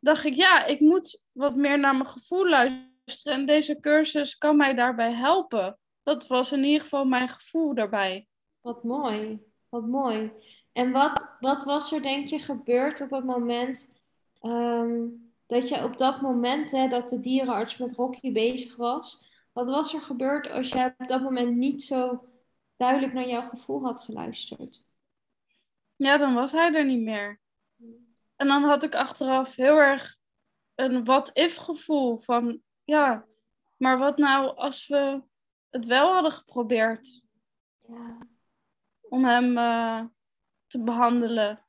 dacht 0.01 0.25
ik, 0.25 0.35
ja, 0.35 0.65
ik 0.65 0.81
moet 0.81 1.23
wat 1.33 1.57
meer 1.57 1.79
naar 1.79 1.95
mijn 1.95 2.07
gevoel 2.07 2.49
luisteren. 2.49 3.39
En 3.39 3.47
deze 3.47 3.81
cursus 3.81 4.39
kan 4.39 4.57
mij 4.57 4.75
daarbij 4.75 5.13
helpen. 5.13 5.79
Dat 6.03 6.27
was 6.27 6.53
in 6.53 6.65
ieder 6.65 6.81
geval 6.81 7.05
mijn 7.05 7.29
gevoel 7.29 7.75
daarbij. 7.75 8.27
Wat 8.61 8.85
mooi. 8.85 9.39
Wat 9.69 9.87
mooi. 9.87 10.33
En 10.73 10.93
wat, 10.93 11.37
wat 11.41 11.65
was 11.65 11.93
er 11.93 12.03
denk 12.03 12.29
je 12.29 12.39
gebeurd 12.39 13.01
op 13.01 13.11
het 13.11 13.25
moment 13.25 13.95
ehm, 14.41 15.07
dat 15.47 15.69
je 15.69 15.85
op 15.85 15.99
dat 15.99 16.21
moment, 16.21 16.71
hè, 16.71 16.89
dat 16.89 17.09
de 17.09 17.21
dierenarts 17.21 17.77
met 17.77 17.93
Rocky 17.93 18.33
bezig 18.33 18.77
was, 18.77 19.25
wat 19.53 19.69
was 19.69 19.95
er 19.95 20.01
gebeurd 20.01 20.51
als 20.51 20.69
jij 20.69 20.95
op 20.99 21.09
dat 21.09 21.23
moment 21.23 21.57
niet 21.57 21.83
zo 21.83 22.25
duidelijk 22.77 23.13
naar 23.13 23.29
jouw 23.29 23.43
gevoel 23.43 23.85
had 23.85 24.01
geluisterd? 24.01 24.85
Ja, 25.97 26.17
dan 26.17 26.35
was 26.35 26.53
hij 26.53 26.75
er 26.75 26.85
niet 26.85 27.03
meer. 27.03 27.41
En 28.39 28.47
dan 28.47 28.63
had 28.65 28.83
ik 28.83 28.95
achteraf 28.95 29.55
heel 29.57 29.77
erg 29.77 30.17
een 30.75 31.05
what-if 31.05 31.57
gevoel 31.57 32.19
van, 32.19 32.63
ja, 32.85 33.27
maar 33.77 33.99
wat 33.99 34.19
nou 34.19 34.57
als 34.57 34.87
we 34.87 35.23
het 35.71 35.87
wel 35.87 36.13
hadden 36.13 36.33
geprobeerd 36.33 37.27
Ja. 37.89 38.19
om 39.01 39.25
hem 39.25 39.57
eh, 39.59 40.05
te 40.67 40.83
behandelen. 40.83 41.67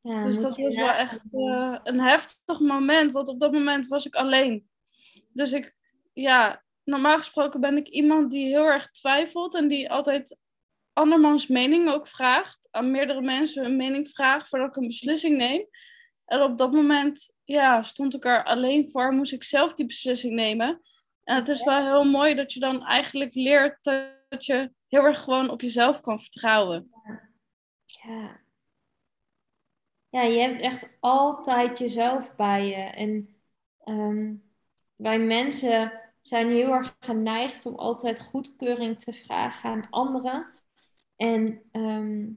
Ja, 0.00 0.20
Dus 0.20 0.40
dat 0.40 0.58
was 0.58 0.74
wel 0.74 0.88
echt 0.90 1.20
eh, 1.32 1.78
een 1.84 2.00
heftig 2.00 2.60
moment, 2.60 3.12
want 3.12 3.28
op 3.28 3.40
dat 3.40 3.52
moment 3.52 3.86
was 3.86 4.06
ik 4.06 4.14
alleen. 4.14 4.68
Dus 5.28 5.52
ik, 5.52 5.76
ja, 6.12 6.62
normaal 6.84 7.18
gesproken 7.18 7.60
ben 7.60 7.76
ik 7.76 7.88
iemand 7.88 8.30
die 8.30 8.46
heel 8.46 8.66
erg 8.66 8.90
twijfelt 8.90 9.54
en 9.54 9.68
die 9.68 9.90
altijd 9.90 10.38
andermans 10.92 11.46
mening 11.46 11.88
ook 11.88 12.06
vraagt, 12.06 12.68
aan 12.70 12.90
meerdere 12.90 13.20
mensen 13.20 13.62
hun 13.62 13.76
mening 13.76 14.08
vraagt 14.08 14.48
voordat 14.48 14.68
ik 14.68 14.76
een 14.76 14.86
beslissing 14.86 15.36
neem. 15.36 15.66
En 16.24 16.42
op 16.42 16.58
dat 16.58 16.72
moment, 16.72 17.32
ja, 17.44 17.82
stond 17.82 18.14
ik 18.14 18.24
er 18.24 18.44
alleen 18.44 18.90
voor, 18.90 19.12
moest 19.12 19.32
ik 19.32 19.44
zelf 19.44 19.74
die 19.74 19.86
beslissing 19.86 20.34
nemen. 20.34 20.80
En 21.24 21.36
het 21.36 21.48
is 21.48 21.64
wel 21.64 21.84
heel 21.84 22.10
mooi 22.10 22.34
dat 22.34 22.52
je 22.52 22.60
dan 22.60 22.86
eigenlijk 22.86 23.34
leert 23.34 23.78
dat 23.82 24.46
je 24.46 24.72
heel 24.88 25.04
erg 25.04 25.20
gewoon 25.20 25.50
op 25.50 25.60
jezelf 25.60 26.00
kan 26.00 26.20
vertrouwen. 26.20 26.90
Ja. 27.86 28.40
Ja, 30.08 30.22
je 30.22 30.40
hebt 30.40 30.60
echt 30.60 30.96
altijd 31.00 31.78
jezelf 31.78 32.36
bij 32.36 32.66
je. 32.66 32.74
En 32.74 33.36
ehm, 33.84 34.34
wij 34.96 35.18
mensen 35.18 35.92
zijn 36.22 36.48
heel 36.48 36.72
erg 36.72 36.96
geneigd 37.00 37.66
om 37.66 37.74
altijd 37.74 38.20
goedkeuring 38.20 39.00
te 39.00 39.12
vragen 39.12 39.70
aan 39.70 39.86
anderen. 39.90 40.61
En, 41.22 41.62
ehm, 41.72 42.30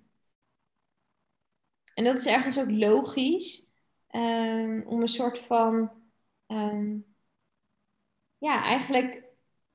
en 1.94 2.04
dat 2.04 2.18
is 2.18 2.25
ergens 2.25 2.60
ook 2.60 2.72
logisch. 2.72 3.63
ehm, 4.08 4.82
om 4.86 5.01
een 5.01 5.08
soort 5.08 5.39
van, 5.39 5.92
ehm, 6.48 6.98
ja, 8.38 8.63
eigenlijk 8.63 9.24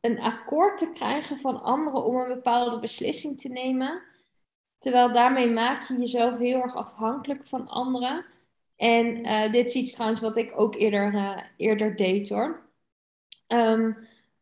een 0.01 0.21
akkoord 0.21 0.79
te 0.79 0.93
krijgen 0.93 1.37
van 1.39 1.63
anderen 1.63 2.05
om 2.05 2.17
een 2.17 2.29
bepaalde 2.35 2.79
beslissing 2.81 3.41
te 3.41 3.49
nemen. 3.49 4.03
Terwijl 4.79 5.13
daarmee 5.13 5.47
maak 5.51 5.83
je 5.83 5.99
jezelf 5.99 6.39
heel 6.39 6.63
erg 6.63 6.75
afhankelijk 6.77 7.47
van 7.47 7.69
anderen. 7.69 8.25
En 8.77 9.25
eh, 9.25 9.53
dit 9.53 9.69
is 9.69 9.75
iets 9.75 9.93
trouwens 9.93 10.21
wat 10.21 10.37
ik 10.37 10.53
ook 10.61 10.75
eerder, 10.75 11.15
eh, 11.15 11.45
eerder 11.57 11.97
deed 11.97 12.29
hoor. 12.29 12.71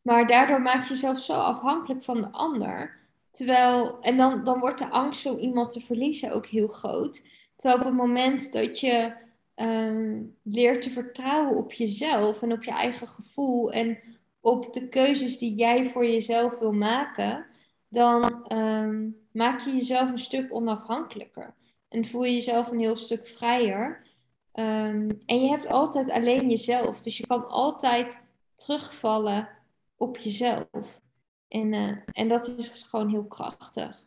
Maar 0.03 0.27
daardoor 0.27 0.63
maak 0.63 0.83
je 0.83 0.89
jezelf 0.89 1.19
zo 1.19 1.33
afhankelijk 1.33 2.05
van 2.05 2.21
de 2.21 2.33
ander. 2.33 2.98
Terwijl, 3.39 4.01
en 4.01 4.17
dan, 4.17 4.45
dan 4.45 4.59
wordt 4.59 4.79
de 4.79 4.89
angst 4.89 5.27
om 5.27 5.39
iemand 5.39 5.71
te 5.71 5.81
verliezen 5.81 6.33
ook 6.33 6.47
heel 6.47 6.67
groot. 6.67 7.23
Terwijl 7.57 7.81
op 7.81 7.87
het 7.87 7.97
moment 7.97 8.53
dat 8.53 8.81
je 8.81 9.13
ehm, 9.55 10.23
leert 10.43 10.83
te 10.83 10.91
vertrouwen 10.91 11.57
op 11.57 11.73
jezelf 11.73 12.43
en 12.43 12.53
op 12.53 12.65
je 12.65 12.71
eigen 12.71 13.07
gevoel 13.07 13.73
en 13.73 13.99
op 14.41 14.73
de 14.73 14.89
keuzes 14.89 15.39
die 15.39 15.55
jij 15.55 15.85
voor 15.85 16.07
jezelf 16.07 16.59
wil 16.59 16.73
maken, 16.73 17.47
dan 17.89 18.47
ehm, 18.47 19.11
maak 19.33 19.61
je 19.61 19.73
jezelf 19.73 20.11
een 20.11 20.19
stuk 20.19 20.55
onafhankelijker. 20.55 21.55
En 21.89 22.05
voel 22.05 22.25
je 22.25 22.33
jezelf 22.33 22.71
een 22.71 22.81
heel 22.81 22.97
stuk 22.97 23.27
vrijer. 23.27 24.07
Ehm, 24.53 25.11
en 25.27 25.41
je 25.41 25.49
hebt 25.49 25.67
altijd 25.67 26.11
alleen 26.11 26.51
jezelf. 26.51 27.01
Dus 27.01 27.19
je 27.19 27.27
kan 27.27 27.49
altijd 27.49 28.23
terugvallen 28.55 29.49
op 29.97 30.17
jezelf. 30.17 31.01
En, 31.49 31.73
eh, 31.73 31.97
en 32.13 32.29
dat 32.29 32.49
is 32.49 32.83
gewoon 32.83 33.09
heel 33.09 33.27
krachtig. 33.27 34.07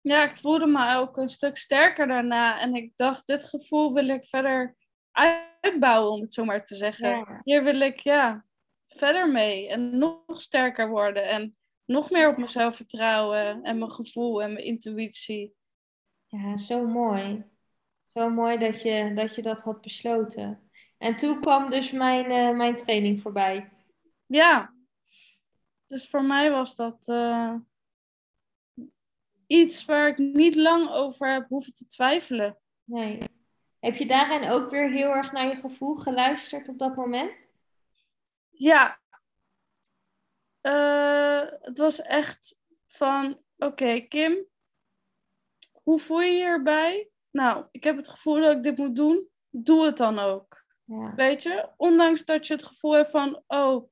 Ja, 0.00 0.30
ik 0.30 0.36
voelde 0.36 0.66
me 0.66 0.94
ook 0.96 1.16
een 1.16 1.28
stuk 1.28 1.56
sterker 1.56 2.06
daarna. 2.06 2.60
En 2.60 2.74
ik 2.74 2.92
dacht, 2.96 3.26
dit 3.26 3.44
gevoel 3.44 3.94
wil 3.94 4.08
ik 4.08 4.24
verder 4.24 4.76
uitbouwen, 5.12 6.12
om 6.12 6.20
het 6.20 6.34
zo 6.34 6.44
maar 6.44 6.64
te 6.64 6.74
zeggen. 6.74 7.08
Ja. 7.08 7.40
Hier 7.44 7.64
wil 7.64 7.80
ik 7.80 8.00
ja, 8.00 8.44
verder 8.88 9.30
mee 9.30 9.68
en 9.68 9.98
nog 9.98 10.40
sterker 10.40 10.88
worden. 10.88 11.28
En 11.28 11.56
nog 11.84 12.10
meer 12.10 12.28
op 12.28 12.36
mezelf 12.36 12.76
vertrouwen 12.76 13.62
en 13.62 13.78
mijn 13.78 13.90
gevoel 13.90 14.42
en 14.42 14.52
mijn 14.52 14.64
intuïtie. 14.64 15.54
Ja, 16.26 16.56
zo 16.56 16.86
mooi. 16.86 17.44
Zo 18.04 18.30
mooi 18.30 18.58
dat 18.58 18.82
je 18.82 19.12
dat, 19.14 19.34
je 19.34 19.42
dat 19.42 19.62
had 19.62 19.80
besloten. 19.80 20.70
En 20.98 21.16
toen 21.16 21.40
kwam 21.40 21.70
dus 21.70 21.90
mijn, 21.90 22.24
eh, 22.24 22.56
mijn 22.56 22.76
training 22.76 23.20
voorbij. 23.20 23.72
Ja, 24.26 24.74
dus 25.86 26.08
voor 26.08 26.24
mij 26.24 26.50
was 26.50 26.76
dat 26.76 27.08
eh, 27.08 27.54
iets 29.46 29.84
waar 29.84 30.08
ik 30.08 30.18
niet 30.18 30.54
lang 30.54 30.88
over 30.88 31.32
heb 31.32 31.48
hoeven 31.48 31.74
te 31.74 31.86
twijfelen. 31.86 32.58
Nee. 32.84 33.18
Heb 33.78 33.96
je 33.96 34.06
daarin 34.06 34.48
ook 34.50 34.70
weer 34.70 34.90
heel 34.90 35.10
erg 35.10 35.32
naar 35.32 35.46
je 35.46 35.56
gevoel 35.56 35.94
geluisterd 35.94 36.68
op 36.68 36.78
dat 36.78 36.96
moment? 36.96 37.46
Ja, 38.50 39.00
Eh, 40.66 41.42
het 41.60 41.78
was 41.78 42.02
echt 42.02 42.60
van, 42.86 43.40
oké 43.56 44.00
Kim, 44.00 44.46
hoe 45.82 45.98
voel 45.98 46.20
je 46.20 46.32
je 46.32 46.44
erbij? 46.44 47.10
Nou, 47.30 47.66
ik 47.70 47.84
heb 47.84 47.96
het 47.96 48.08
gevoel 48.08 48.40
dat 48.40 48.56
ik 48.56 48.62
dit 48.62 48.76
moet 48.76 48.96
doen, 48.96 49.28
doe 49.50 49.84
het 49.84 49.96
dan 49.96 50.18
ook. 50.18 50.64
Ja. 50.84 51.14
Weet 51.14 51.42
je, 51.42 51.68
ondanks 51.76 52.24
dat 52.24 52.46
je 52.46 52.52
het 52.52 52.64
gevoel 52.64 52.92
hebt 52.92 53.10
van, 53.10 53.42
oh, 53.46 53.88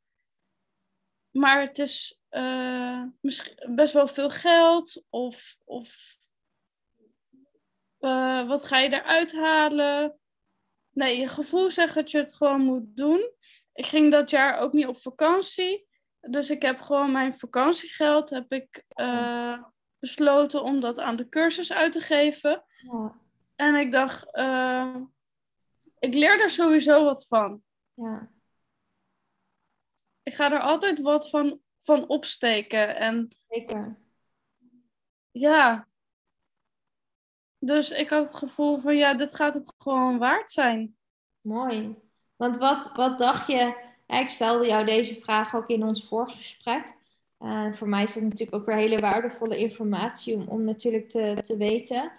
maar 1.35 1.61
het 1.61 1.79
is 1.79 2.21
misschien 3.21 3.75
best 3.75 3.93
wel 3.93 4.07
veel 4.07 4.31
geld, 4.31 5.05
of, 5.11 5.57
of 5.65 6.17
eh, 7.99 8.47
wat 8.47 8.65
ga 8.65 8.79
je 8.79 8.93
eruit 8.93 9.33
halen? 9.33 10.19
Nee, 10.91 11.19
je 11.19 11.29
gevoel 11.29 11.71
zegt 11.71 11.95
dat 11.95 12.11
je 12.11 12.19
het 12.19 12.35
gewoon 12.35 12.61
moet 12.61 12.97
doen. 12.97 13.31
Ik 13.73 13.87
ging 13.87 14.11
dat 14.11 14.31
jaar 14.31 14.59
ook 14.59 14.73
niet 14.73 14.87
op 14.87 15.01
vakantie, 15.01 15.87
dus 16.21 16.51
ik 16.51 16.63
heb 16.63 16.81
gewoon 16.81 17.13
mijn 17.13 17.35
vakantiegeld 17.35 18.31
heb 18.31 18.53
ik 18.53 18.85
eh, 18.89 19.63
besloten 19.99 20.63
om 20.63 20.81
dat 20.81 20.99
aan 20.99 21.17
de 21.17 21.29
cursus 21.29 21.73
uit 21.73 21.93
te 21.93 22.01
geven. 22.01 22.65
Ja. 22.91 23.19
En 23.57 23.75
ik 23.75 23.93
dacht, 23.93 24.27
ik 25.99 26.15
leer 26.15 26.41
er 26.41 26.51
sowieso 26.51 27.05
wat 27.05 27.27
van. 27.27 27.63
Ja. 27.95 28.31
Ik 30.25 30.35
ga 30.35 30.53
er 30.53 30.61
altijd 30.61 31.01
wat 31.01 31.31
van, 31.31 31.61
van 31.79 32.09
opsteken. 32.09 32.97
En 32.97 33.37
Zeker. 33.49 33.97
ja. 35.31 35.89
Dus 37.59 37.91
ik 37.91 38.09
had 38.09 38.27
het 38.27 38.37
gevoel 38.37 38.79
van, 38.79 38.97
ja, 38.97 39.15
dit 39.15 39.35
gaat 39.35 39.55
het 39.55 39.75
gewoon 39.79 40.19
waard 40.19 40.51
zijn. 40.51 40.97
Mooi. 41.41 41.97
Want 42.37 42.57
wat, 42.57 42.93
wat 42.95 43.19
dacht 43.19 43.47
je 43.47 43.93
ik 44.07 44.29
stelde 44.29 44.67
jou 44.67 44.85
deze 44.85 45.17
vraag 45.17 45.55
ook 45.55 45.69
in 45.69 45.83
ons 45.83 46.05
voorgesprek. 46.05 46.95
Uh, 47.39 47.73
voor 47.73 47.89
mij 47.89 48.03
is 48.03 48.15
dat 48.15 48.23
natuurlijk 48.23 48.55
ook 48.55 48.67
weer 48.67 48.77
hele 48.77 48.99
waardevolle 48.99 49.59
informatie 49.59 50.35
om, 50.35 50.49
om 50.49 50.65
natuurlijk 50.65 51.09
te, 51.09 51.39
te 51.41 51.57
weten. 51.57 52.13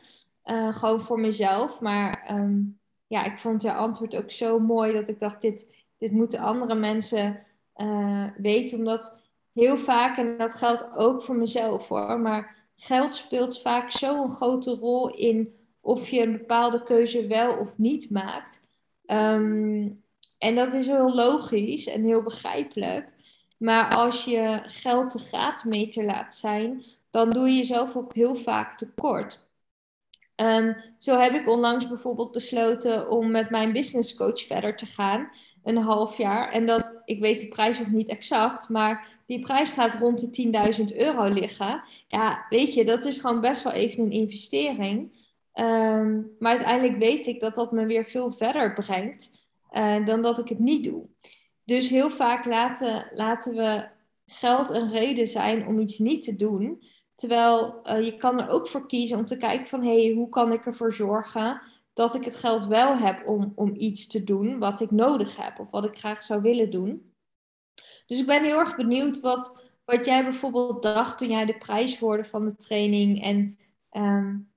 Uh, 0.46 0.76
gewoon 0.76 1.02
voor 1.02 1.20
mezelf. 1.20 1.82
Maar 1.82 2.28
um, 2.32 2.80
ja, 3.08 3.24
ik 3.24 3.40
vond 3.40 3.62
je 3.62 3.74
antwoord 3.74 4.16
ook 4.16 4.32
zo 4.32 4.60
mooi 4.60 4.94
dat 4.94 5.10
ik 5.10 5.20
dacht, 5.20 5.42
dit, 5.42 5.86
dit 5.98 6.12
moeten 6.12 6.40
andere 6.40 6.76
mensen 6.76 7.45
uh, 7.78 8.28
weten. 8.38 8.78
Omdat 8.78 9.18
heel 9.54 9.78
vaak, 9.78 10.18
en 10.18 10.38
dat 10.38 10.54
geldt 10.54 10.98
ook 10.98 11.24
voor 11.24 11.36
mezelf 11.36 11.88
hoor, 11.88 12.20
maar 12.20 12.56
geld 12.76 13.14
speelt 13.14 13.62
vaak 13.62 13.92
zo'n 13.92 14.30
grote 14.30 14.72
rol 14.72 15.16
in 15.16 15.54
of 15.82 16.10
je 16.10 16.26
een 16.26 16.38
bepaalde 16.38 16.84
keuze 16.84 17.28
wel 17.28 17.58
of 17.58 17.78
niet 17.78 18.10
maakt. 18.10 18.62
Um, 19.06 20.04
en 20.38 20.56
dat 20.56 20.74
is 20.74 20.88
heel 20.88 21.16
logisch 21.16 21.88
en 21.88 22.04
heel 22.04 22.24
begrijpelijk. 22.24 23.14
Maar 23.58 23.96
als 23.96 24.26
je 24.26 24.62
geld 24.64 25.12
de 25.12 25.20
graadmeter 25.20 26.06
laat 26.06 26.36
zijn, 26.36 26.84
dan 27.12 27.30
doe 27.30 27.48
je 27.48 27.56
jezelf 27.56 27.96
ook 27.96 28.14
heel 28.14 28.36
vaak 28.36 28.78
tekort. 28.78 29.46
Um, 30.36 30.76
zo 30.98 31.18
heb 31.18 31.34
ik 31.34 31.50
onlangs 31.50 31.88
bijvoorbeeld 31.88 32.32
besloten 32.32 33.10
om 33.10 33.32
met 33.32 33.50
mijn 33.50 33.74
business 33.74 34.16
coach 34.16 34.40
verder 34.40 34.76
te 34.76 34.86
gaan. 34.86 35.30
Een 35.66 35.78
half 35.78 36.18
jaar. 36.18 36.52
En 36.52 36.66
dat, 36.66 37.02
ik 37.06 37.20
weet 37.20 37.40
de 37.40 37.48
prijs 37.48 37.80
nog 37.80 37.92
niet 37.92 38.10
exact, 38.10 38.70
maar 38.70 39.08
die 39.26 39.40
prijs 39.40 39.72
gaat 39.72 39.96
rond 39.96 40.36
de 40.36 40.80
10.000 40.92 40.98
euro 40.98 41.28
liggen. 41.28 41.84
Ja, 42.08 42.46
weet 42.50 42.74
je, 42.74 42.86
dat 42.86 43.06
is 43.06 43.18
gewoon 43.18 43.42
best 43.42 43.64
wel 43.64 43.74
even 43.74 44.04
een 44.04 44.12
investering. 44.12 45.24
Um, 45.54 46.36
maar 46.40 46.52
uiteindelijk 46.52 46.98
weet 46.98 47.28
ik 47.28 47.40
dat 47.40 47.56
dat 47.56 47.72
me 47.72 47.86
weer 47.86 48.06
veel 48.06 48.32
verder 48.32 48.74
brengt 48.74 49.32
uh, 49.72 50.06
dan 50.06 50.22
dat 50.22 50.40
ik 50.40 50.48
het 50.48 50.60
niet 50.60 50.84
doe. 50.84 51.06
Dus 51.64 51.90
heel 51.90 52.10
vaak 52.10 52.46
laten, 52.46 53.12
laten 53.14 53.56
we 53.56 53.88
geld 54.26 54.70
een 54.70 54.90
reden 54.90 55.28
zijn 55.28 55.68
om 55.68 55.80
iets 55.80 55.98
niet 55.98 56.24
te 56.24 56.36
doen. 56.36 56.84
Terwijl 57.16 57.80
uh, 57.84 58.06
je 58.06 58.18
kan 58.18 58.42
er 58.42 58.50
ook 58.50 58.68
voor 58.68 58.88
kiezen 58.88 59.18
om 59.18 59.26
te 59.26 59.38
kijken 59.38 59.68
van 59.68 59.84
hé, 59.84 60.04
hey, 60.04 60.14
hoe 60.14 60.30
kan 60.30 60.52
ik 60.52 60.66
ervoor 60.66 60.94
zorgen 60.94 61.62
dat 61.96 62.16
ik 62.16 62.26
het 62.26 62.36
geld 62.36 62.66
wel 62.66 62.98
heb 62.98 63.28
om, 63.28 63.52
om 63.56 63.74
iets 63.76 64.08
te 64.08 64.24
doen 64.24 64.60
wat 64.60 64.82
ik 64.82 64.92
nodig 64.92 65.36
heb 65.36 65.60
of 65.60 65.72
wat 65.72 65.86
ik 65.86 65.98
graag 65.98 66.24
zou 66.24 66.42
willen 66.42 66.72
doen. 66.72 67.14
Dus 68.08 68.20
ik 68.20 68.26
ben 68.26 68.44
heel 68.44 68.60
erg 68.60 68.76
benieuwd 68.76 69.20
wat, 69.20 69.62
wat 69.86 70.06
jij 70.06 70.24
bijvoorbeeld 70.24 70.84
dacht 70.84 71.18
toen 71.18 71.30
jij 71.30 71.46
de 71.46 71.58
prijs 71.58 72.00
hoorde 72.00 72.24
van 72.24 72.46
de 72.46 72.56
training 72.56 73.22
en, 73.22 73.58
um, 73.92 74.52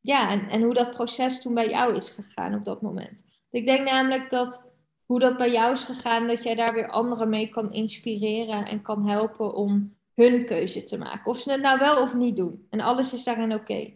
ja, 0.00 0.30
en, 0.30 0.48
en 0.48 0.62
hoe 0.62 0.74
dat 0.74 0.90
proces 0.90 1.42
toen 1.42 1.54
bij 1.54 1.68
jou 1.68 1.94
is 1.96 2.08
gegaan 2.08 2.54
op 2.54 2.64
dat 2.64 2.82
moment. 2.82 3.24
Ik 3.50 3.66
denk 3.66 3.88
namelijk 3.88 4.30
dat 4.30 4.70
hoe 5.06 5.20
dat 5.20 5.36
bij 5.36 5.52
jou 5.52 5.72
is 5.72 5.82
gegaan, 5.82 6.26
dat 6.26 6.42
jij 6.42 6.54
daar 6.54 6.74
weer 6.74 6.90
anderen 6.90 7.28
mee 7.28 7.48
kan 7.48 7.72
inspireren 7.72 8.66
en 8.66 8.82
kan 8.82 9.08
helpen 9.08 9.54
om 9.54 9.96
hun 10.14 10.46
keuze 10.46 10.82
te 10.82 10.98
maken. 10.98 11.30
Of 11.30 11.38
ze 11.38 11.50
het 11.50 11.60
nou 11.60 11.78
wel 11.78 12.02
of 12.02 12.14
niet 12.14 12.36
doen. 12.36 12.66
En 12.70 12.80
alles 12.80 13.12
is 13.12 13.24
daarin 13.24 13.54
oké. 13.54 13.92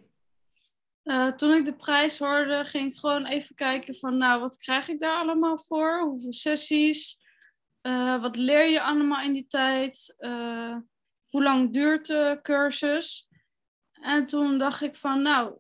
Uh, 1.07 1.29
toen 1.29 1.55
ik 1.55 1.65
de 1.65 1.77
prijs 1.77 2.19
hoorde, 2.19 2.65
ging 2.65 2.93
ik 2.93 2.99
gewoon 2.99 3.27
even 3.27 3.55
kijken 3.55 3.95
van, 3.95 4.17
nou, 4.17 4.41
wat 4.41 4.57
krijg 4.57 4.89
ik 4.89 5.01
daar 5.01 5.19
allemaal 5.19 5.59
voor? 5.59 6.01
Hoeveel 6.01 6.33
sessies? 6.33 7.19
Uh, 7.83 8.21
wat 8.21 8.37
leer 8.37 8.71
je 8.71 8.83
allemaal 8.83 9.23
in 9.23 9.33
die 9.33 9.47
tijd? 9.47 10.15
Uh, 10.19 10.77
hoe 11.27 11.43
lang 11.43 11.73
duurt 11.73 12.07
de 12.07 12.39
cursus? 12.43 13.29
En 13.93 14.27
toen 14.27 14.59
dacht 14.59 14.83
ik 14.83 14.97
van, 14.97 15.23
nou, 15.23 15.59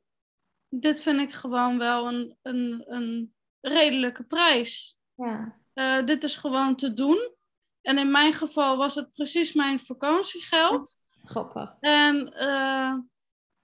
dit 0.69 1.01
vind 1.01 1.21
ik 1.21 1.33
gewoon 1.33 1.79
wel 1.79 2.09
een, 2.09 2.37
een, 2.43 2.85
een 2.87 3.35
redelijke 3.61 4.25
prijs. 4.25 4.99
Ja. 5.15 5.57
Dit 6.05 6.25
is 6.25 6.37
gewoon 6.37 6.77
te 6.77 6.95
doen. 6.95 7.35
En 7.81 7.99
in 7.99 8.11
mijn 8.11 8.33
geval 8.33 8.77
was 8.77 8.95
het 8.95 9.13
precies 9.13 9.53
mijn 9.53 9.81
vakantiegeld. 9.81 10.97
Grappig. 11.23 11.77
En 11.81 12.33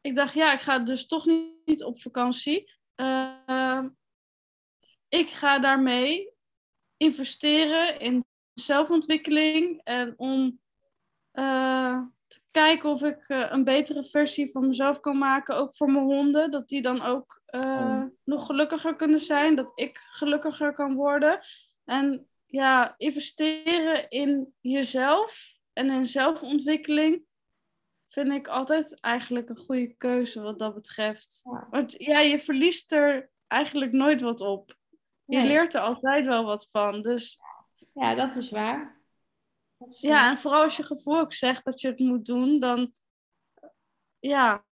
ik 0.02 0.15
dacht, 0.15 0.34
ja, 0.34 0.52
ik 0.52 0.60
ga 0.60 0.78
dus 0.78 1.06
toch 1.06 1.26
niet, 1.65 1.84
op 1.84 2.00
vakantie. 2.00 2.73
Uh, 2.97 3.84
ik 5.08 5.30
ga 5.30 5.58
daarmee 5.58 6.32
investeren 6.97 8.00
in 8.00 8.25
zelfontwikkeling 8.54 9.80
en 9.84 10.15
om 10.17 10.60
te 12.32 12.43
kijken 12.50 12.91
of 12.91 13.02
ik 13.02 13.28
uh, 13.28 13.47
een 13.50 13.65
betere 13.65 14.04
versie 14.04 14.50
van 14.50 14.67
mezelf 14.67 15.00
kan 15.00 15.19
maken, 15.19 15.56
ook 15.56 15.76
voor 15.76 15.93
mijn 15.93 16.04
honden. 16.04 16.50
Dat 16.50 16.69
die 16.69 16.82
dan 16.82 17.02
ook 17.02 17.43
uh, 17.50 17.60
oh. 17.60 18.04
nog 18.25 18.47
gelukkiger 18.47 18.97
kunnen 18.97 19.21
zijn, 19.21 19.54
dat 19.54 19.73
ik 19.75 19.99
gelukkiger 19.99 20.73
kan 20.73 20.95
worden. 20.95 21.41
En 21.84 22.28
ja, 22.47 22.95
investeren 22.97 24.08
in 24.08 24.54
jezelf 24.60 25.56
en 25.73 25.91
in 25.91 26.06
zelfontwikkeling 26.06 27.25
vind 28.12 28.32
ik 28.32 28.48
altijd 28.48 29.00
eigenlijk 29.00 29.48
een 29.48 29.56
goede 29.56 29.94
keuze 29.94 30.40
wat 30.40 30.58
dat 30.58 30.75
betreft. 30.75 31.40
Ja. 31.44 31.66
Want 31.70 31.94
ja, 31.98 32.20
je 32.20 32.40
verliest 32.40 32.92
er 32.92 33.30
eigenlijk 33.46 33.92
nooit 33.92 34.20
wat 34.20 34.40
op. 34.40 34.75
Je 35.25 35.36
nee. 35.36 35.46
leert 35.46 35.75
er 35.75 35.80
altijd 35.80 36.26
wel 36.26 36.44
wat 36.44 36.68
van. 36.70 37.02
Dus... 37.02 37.40
Ja, 37.92 38.14
dat 38.14 38.34
is 38.34 38.50
waar. 38.50 39.00
Ja, 40.00 40.30
en 40.30 40.38
vooral 40.38 40.62
als 40.62 40.76
je 40.76 40.82
gevoel 40.82 41.18
ook 41.18 41.32
zegt 41.32 41.64
dat 41.64 41.80
je 41.80 41.88
het 41.88 41.98
moet 41.98 42.25
doen, 42.25 42.60
dan, 42.60 42.92
ja, 44.18 44.64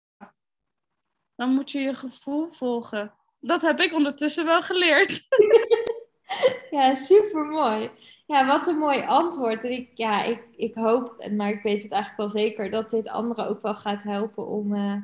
dan 1.35 1.55
moet 1.55 1.70
je 1.70 1.81
je 1.81 1.94
gevoel 1.94 2.48
volgen. 2.48 3.14
Dat 3.40 3.62
heb 3.62 3.81
ik 3.81 3.92
ondertussen 3.92 4.44
wel 4.44 4.62
geleerd. 4.62 5.27
ja, 6.71 6.95
super 6.95 7.45
mooi. 7.45 7.91
Ja, 8.27 8.47
wat 8.47 8.67
een 8.67 8.79
mooi 8.79 9.01
antwoord. 9.01 9.64
En 9.64 9.71
ik, 9.71 9.91
ja, 9.95 10.23
ik, 10.23 10.45
ik 10.57 10.75
hoop, 10.75 11.29
maar 11.31 11.51
ik 11.51 11.62
weet 11.62 11.83
het 11.83 11.93
eigenlijk 11.93 12.21
wel 12.21 12.43
zeker, 12.43 12.71
dat 12.71 12.91
dit 12.91 13.09
anderen 13.09 13.49
ook 13.49 13.62
wel 13.62 13.75
gaat 13.75 14.03
helpen 14.03 14.47
om, 14.47 14.75
uh, 14.75 15.03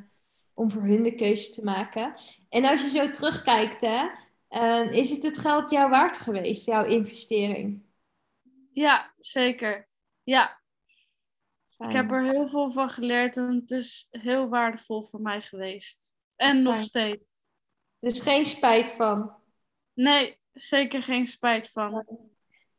om 0.55 0.71
voor 0.71 0.83
hun 0.83 1.03
de 1.03 1.15
keuze 1.15 1.51
te 1.51 1.65
maken. 1.65 2.15
En 2.49 2.65
als 2.65 2.83
je 2.83 2.89
zo 2.89 3.11
terugkijkt, 3.11 3.81
hè, 3.81 4.09
uh, 4.51 4.93
is 4.93 5.11
het 5.11 5.23
het 5.23 5.39
geld 5.39 5.71
jou 5.71 5.91
waard 5.91 6.19
geweest, 6.19 6.67
jouw 6.67 6.85
investering? 6.85 7.83
Ja, 8.73 9.13
zeker. 9.19 9.89
Ja. 10.23 10.61
Fijn. 11.77 11.91
Ik 11.91 11.97
heb 11.97 12.11
er 12.11 12.23
heel 12.23 12.49
veel 12.49 12.71
van 12.71 12.89
geleerd 12.89 13.37
en 13.37 13.55
het 13.55 13.71
is 13.71 14.09
heel 14.11 14.49
waardevol 14.49 15.03
voor 15.03 15.21
mij 15.21 15.41
geweest. 15.41 16.15
En 16.37 16.51
Fijn. 16.51 16.63
nog 16.63 16.81
steeds. 16.81 17.45
Dus 17.99 18.21
geen 18.21 18.45
spijt 18.45 18.91
van? 18.91 19.35
Nee, 19.95 20.39
zeker 20.55 21.03
geen 21.03 21.27
spijt 21.27 21.71
van. 21.71 22.05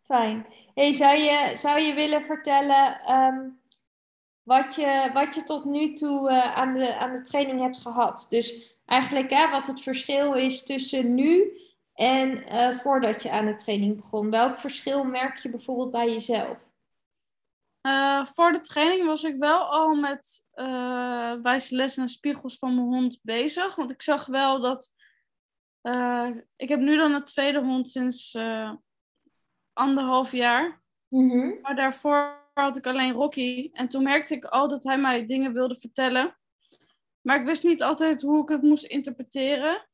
Fijn. 0.03 0.45
Hey, 0.73 0.93
zou, 0.93 1.17
je, 1.17 1.51
zou 1.55 1.79
je 1.79 1.93
willen 1.93 2.21
vertellen 2.21 3.13
um, 3.13 3.59
wat, 4.43 4.75
je, 4.75 5.09
wat 5.13 5.35
je 5.35 5.43
tot 5.43 5.65
nu 5.65 5.93
toe 5.93 6.29
uh, 6.29 6.55
aan, 6.55 6.73
de, 6.73 6.97
aan 6.97 7.15
de 7.15 7.21
training 7.21 7.59
hebt 7.59 7.77
gehad? 7.77 8.25
Dus 8.29 8.75
eigenlijk 8.85 9.29
hè, 9.29 9.49
wat 9.49 9.67
het 9.67 9.81
verschil 9.81 10.33
is 10.33 10.63
tussen 10.63 11.13
nu 11.13 11.59
en 11.93 12.53
uh, 12.53 12.71
voordat 12.71 13.23
je 13.23 13.31
aan 13.31 13.45
de 13.45 13.55
training 13.55 13.95
begon. 13.95 14.29
Welk 14.29 14.59
verschil 14.59 15.03
merk 15.03 15.38
je 15.38 15.49
bijvoorbeeld 15.49 15.91
bij 15.91 16.09
jezelf? 16.09 16.57
Uh, 17.81 18.25
voor 18.25 18.51
de 18.51 18.61
training 18.61 19.05
was 19.05 19.23
ik 19.23 19.35
wel 19.38 19.59
al 19.59 19.95
met 19.95 20.43
wijze 21.41 21.75
lessen 21.75 22.03
en 22.03 22.09
spiegels 22.09 22.57
van 22.57 22.75
mijn 22.75 22.88
hond 22.88 23.19
bezig. 23.21 23.75
Want 23.75 23.91
ik 23.91 24.01
zag 24.01 24.25
wel 24.25 24.59
dat. 24.59 24.91
Uh, 25.88 26.30
ik 26.56 26.69
heb 26.69 26.80
nu 26.80 26.98
dan 26.98 27.13
een 27.13 27.26
tweede 27.26 27.60
hond 27.60 27.89
sinds 27.89 28.38
anderhalf 29.74 30.32
jaar. 30.32 30.84
Mm 31.08 31.30
-hmm. 31.30 31.60
Maar 31.62 31.76
daarvoor 31.76 32.50
had 32.54 32.78
ik 32.78 32.88
alleen 32.88 33.13
Rocky. 33.13 33.69
En 33.74 33.88
toen 33.88 34.04
merkte 34.04 34.36
ik 34.36 34.45
al 34.45 34.67
dat 34.67 34.84
hij 34.84 34.98
mij 34.98 35.26
dingen 35.26 35.54
wilde 35.54 35.80
vertellen. 35.80 36.38
Maar 37.21 37.39
ik 37.39 37.45
wist 37.45 37.63
niet 37.63 37.84
altijd 37.84 38.21
hoe 38.21 38.41
ik 38.41 38.50
het 38.50 38.62
moest 38.62 38.86
interpreteren. 38.86 39.88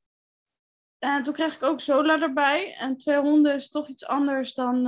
En 1.00 1.24
toen 1.24 1.34
kreeg 1.34 1.56
ik 1.56 1.64
ook 1.64 1.80
Zola 1.80 2.22
erbij. 2.22 2.76
En 2.76 2.98
twee 2.98 3.18
honden 3.18 3.54
is 3.54 3.70
toch 3.70 3.88
iets 3.88 4.06
anders 4.06 4.54
dan 4.54 4.86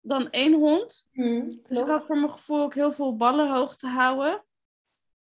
dan 0.00 0.30
één 0.30 0.54
hond. 0.54 1.08
Mm, 1.12 1.60
dus 1.68 1.80
ik 1.80 1.86
had 1.86 2.06
voor 2.06 2.16
mijn 2.16 2.30
gevoel 2.30 2.62
ook 2.62 2.74
heel 2.74 2.92
veel 2.92 3.16
ballen 3.16 3.50
hoog 3.50 3.76
te 3.76 3.86
houden. 3.86 4.44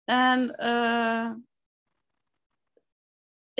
En 0.04 0.56
uh, 0.60 1.32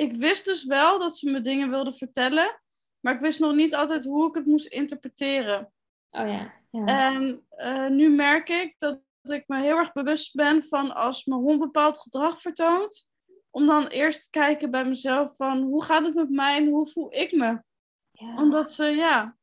ik 0.00 0.12
wist 0.12 0.44
dus 0.44 0.64
wel 0.64 0.98
dat 0.98 1.16
ze 1.16 1.30
me 1.30 1.40
dingen 1.40 1.70
wilden 1.70 1.94
vertellen. 1.94 2.60
Maar 3.00 3.14
ik 3.14 3.20
wist 3.20 3.40
nog 3.40 3.54
niet 3.54 3.74
altijd 3.74 4.04
hoe 4.04 4.28
ik 4.28 4.34
het 4.34 4.46
moest 4.46 4.66
interpreteren. 4.66 5.72
Oh 6.10 6.28
ja. 6.28 6.54
ja. 6.70 6.84
En 6.86 7.46
uh, 7.56 7.88
nu 7.88 8.10
merk 8.10 8.48
ik 8.48 8.74
dat, 8.78 9.00
dat 9.22 9.36
ik 9.36 9.44
me 9.46 9.60
heel 9.60 9.76
erg 9.76 9.92
bewust 9.92 10.34
ben 10.34 10.62
van 10.64 10.94
als 10.94 11.24
mijn 11.24 11.40
hond 11.40 11.58
bepaald 11.58 11.98
gedrag 11.98 12.40
vertoont. 12.40 13.06
Om 13.50 13.66
dan 13.66 13.86
eerst 13.86 14.22
te 14.22 14.30
kijken 14.30 14.70
bij 14.70 14.84
mezelf 14.84 15.36
van 15.36 15.62
hoe 15.62 15.84
gaat 15.84 16.04
het 16.04 16.14
met 16.14 16.30
mij 16.30 16.56
en 16.56 16.68
hoe 16.68 16.86
voel 16.86 17.14
ik 17.14 17.32
me. 17.32 17.62
Ja. 18.10 18.36
Omdat 18.36 18.72
ze, 18.72 18.84
ja, 18.84 19.36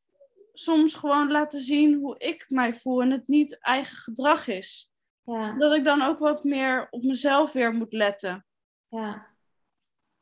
soms 0.53 0.93
gewoon 0.93 1.31
laten 1.31 1.59
zien 1.59 1.93
hoe 1.93 2.17
ik 2.17 2.45
mij 2.47 2.73
voel 2.73 3.01
en 3.01 3.11
het 3.11 3.27
niet 3.27 3.59
eigen 3.59 3.95
gedrag 3.97 4.47
is. 4.47 4.89
Ja. 5.23 5.57
Dat 5.57 5.73
ik 5.73 5.83
dan 5.83 6.01
ook 6.01 6.19
wat 6.19 6.43
meer 6.43 6.87
op 6.89 7.03
mezelf 7.03 7.51
weer 7.51 7.73
moet 7.73 7.93
letten. 7.93 8.45
Ja. 8.87 9.34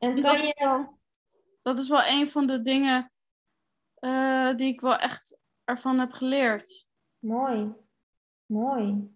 En 0.04 0.22
kan 0.22 0.38
dat 0.38 0.40
je... 0.40 0.86
Dat 1.62 1.78
is 1.78 1.90
wel 1.90 2.06
een 2.06 2.30
van 2.30 2.46
de 2.46 2.62
dingen 2.62 3.12
uh, 4.00 4.56
die 4.56 4.74
ik 4.74 4.82
wel 4.82 4.96
echt 4.96 5.38
ervan 5.64 6.00
heb 6.00 6.12
geleerd. 6.12 6.86
Mooi. 7.20 7.74
Mooi. 8.46 9.16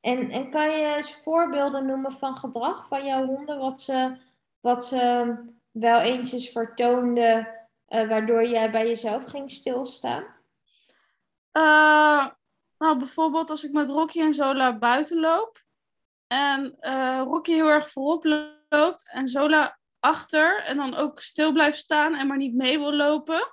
En, 0.00 0.30
en 0.30 0.50
kan 0.50 0.70
je 0.70 0.94
eens 0.94 1.14
voorbeelden 1.14 1.86
noemen 1.86 2.12
van 2.12 2.36
gedrag 2.36 2.88
van 2.88 3.06
jouw 3.06 3.26
honden, 3.26 3.58
wat 3.58 3.80
ze, 3.80 4.16
wat 4.60 4.86
ze 4.86 5.34
wel 5.70 6.00
eens 6.00 6.32
eens 6.32 6.48
vertoonden, 6.48 7.48
uh, 7.88 8.08
waardoor 8.08 8.46
jij 8.46 8.70
bij 8.70 8.86
jezelf 8.86 9.24
ging 9.24 9.50
stilstaan? 9.50 10.22
Uh, 11.52 12.26
nou, 12.78 12.98
bijvoorbeeld 12.98 13.50
als 13.50 13.64
ik 13.64 13.72
met 13.72 13.90
Rocky 13.90 14.20
en 14.20 14.34
Zola 14.34 14.78
buiten 14.78 15.20
loop 15.20 15.64
en 16.26 16.76
Rocky 17.24 17.52
heel 17.52 17.68
erg 17.68 17.90
voorop 17.90 18.24
loopt 18.68 19.10
en 19.10 19.28
Zola 19.28 19.75
achter 20.00 20.64
en 20.64 20.76
dan 20.76 20.94
ook 20.94 21.20
stil 21.20 21.52
blijft 21.52 21.78
staan 21.78 22.14
en 22.14 22.26
maar 22.26 22.36
niet 22.36 22.54
mee 22.54 22.78
wil 22.78 22.94
lopen. 22.94 23.52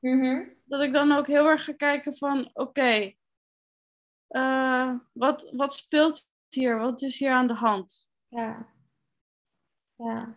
Mm 0.00 0.52
Dat 0.64 0.80
ik 0.80 0.92
dan 0.92 1.12
ook 1.12 1.26
heel 1.26 1.46
erg 1.48 1.64
ga 1.64 1.72
kijken 1.72 2.16
van 2.16 2.50
oké, 2.52 3.14
uh, 4.28 4.94
wat, 5.12 5.50
wat 5.56 5.74
speelt 5.74 6.28
hier? 6.48 6.78
Wat 6.78 7.02
is 7.02 7.18
hier 7.18 7.30
aan 7.30 7.46
de 7.46 7.54
hand? 7.54 8.10
Ja. 8.28 8.66
Ja. 9.96 10.36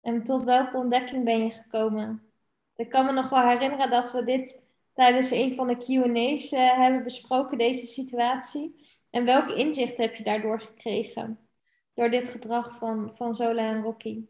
En 0.00 0.24
tot 0.24 0.44
welke 0.44 0.76
ontdekking 0.76 1.24
ben 1.24 1.44
je 1.44 1.50
gekomen? 1.50 2.30
Ik 2.76 2.90
kan 2.90 3.06
me 3.06 3.12
nog 3.12 3.28
wel 3.28 3.48
herinneren 3.48 3.90
dat 3.90 4.12
we 4.12 4.24
dit 4.24 4.60
tijdens 4.94 5.30
een 5.30 5.54
van 5.54 5.66
de 5.66 5.76
QA's 5.76 6.52
uh, 6.52 6.68
eh, 6.68 6.78
hebben 6.78 7.04
besproken, 7.04 7.58
deze 7.58 7.86
situatie. 7.86 8.86
En 9.10 9.24
welk 9.24 9.48
inzicht 9.48 9.96
heb 9.96 10.14
je 10.14 10.24
daardoor 10.24 10.60
gekregen? 10.60 11.48
Door 11.94 12.10
dit 12.10 12.28
gedrag 12.28 12.78
van, 12.78 13.14
van 13.14 13.34
Zola 13.34 13.62
en 13.62 13.82
Rocky? 13.82 14.26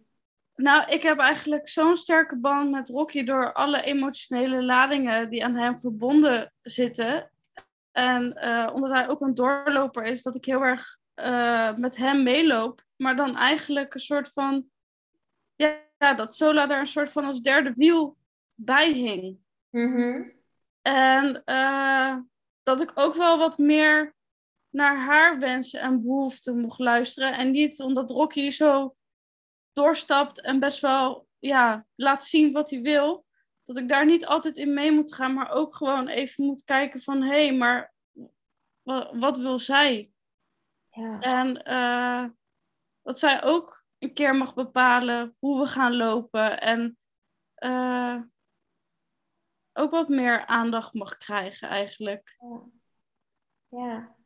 Nou, 0.56 0.90
ik 0.90 1.02
heb 1.02 1.18
eigenlijk 1.18 1.68
zo'n 1.68 1.96
sterke 1.96 2.36
band 2.36 2.70
met 2.70 2.88
Rocky 2.88 3.24
door 3.24 3.52
alle 3.52 3.82
emotionele 3.82 4.62
ladingen 4.62 5.30
die 5.30 5.44
aan 5.44 5.56
hem 5.56 5.78
verbonden 5.78 6.52
zitten. 6.60 7.30
En 7.92 8.38
uh, 8.44 8.70
omdat 8.74 8.90
hij 8.90 9.08
ook 9.08 9.20
een 9.20 9.34
doorloper 9.34 10.04
is, 10.04 10.22
dat 10.22 10.36
ik 10.36 10.44
heel 10.44 10.62
erg 10.62 10.98
uh, 11.14 11.74
met 11.74 11.96
hem 11.96 12.22
meeloop. 12.22 12.84
Maar 12.96 13.16
dan 13.16 13.36
eigenlijk 13.36 13.94
een 13.94 14.00
soort 14.00 14.32
van. 14.32 14.66
Ja, 15.54 15.84
ja, 15.98 16.14
dat 16.14 16.34
Sola 16.34 16.66
daar 16.66 16.80
een 16.80 16.86
soort 16.86 17.10
van 17.10 17.24
als 17.24 17.40
derde 17.40 17.72
wiel 17.74 18.16
bij 18.54 18.92
hing. 18.92 19.38
Mm 19.70 20.32
En 20.82 21.42
uh, 21.46 22.16
dat 22.62 22.80
ik 22.80 22.92
ook 22.94 23.14
wel 23.14 23.38
wat 23.38 23.58
meer 23.58 24.14
naar 24.70 24.96
haar 24.96 25.38
wensen 25.38 25.80
en 25.80 26.02
behoeften 26.02 26.60
mocht 26.60 26.78
luisteren. 26.78 27.32
En 27.32 27.50
niet 27.50 27.80
omdat 27.80 28.10
Rocky 28.10 28.50
zo 28.50 28.96
doorstapt 29.76 30.40
en 30.40 30.58
best 30.60 30.80
wel 30.80 31.26
ja, 31.38 31.86
laat 31.94 32.24
zien 32.24 32.52
wat 32.52 32.70
hij 32.70 32.80
wil 32.80 33.26
dat 33.64 33.76
ik 33.76 33.88
daar 33.88 34.06
niet 34.06 34.26
altijd 34.26 34.56
in 34.56 34.74
mee 34.74 34.92
moet 34.92 35.14
gaan, 35.14 35.34
maar 35.34 35.50
ook 35.50 35.74
gewoon 35.74 36.08
even 36.08 36.44
moet 36.44 36.64
kijken 36.64 37.00
van 37.00 37.22
hé, 37.22 37.46
hey, 37.46 37.56
maar 37.56 37.94
wat, 39.12 39.36
wil 39.38 39.58
zij? 39.58 40.10
Ja. 40.90 41.20
En 41.20 41.68
uh, 41.68 42.30
dat 43.02 43.18
zij 43.18 43.42
ook 43.42 43.84
een 43.98 44.12
keer 44.12 44.36
mag 44.36 44.54
bepalen 44.54 45.36
hoe 45.38 45.60
we 45.60 45.66
gaan 45.66 45.96
lopen 45.96 46.60
en 46.60 46.98
uh, 47.58 48.20
ook 49.72 49.90
wat 49.90 50.08
meer 50.08 50.46
aandacht 50.46 50.94
mag 50.94 51.16
krijgen 51.16 51.68
eigenlijk. 51.68 52.36
Ja. 52.38 52.62
ja. 53.68 54.16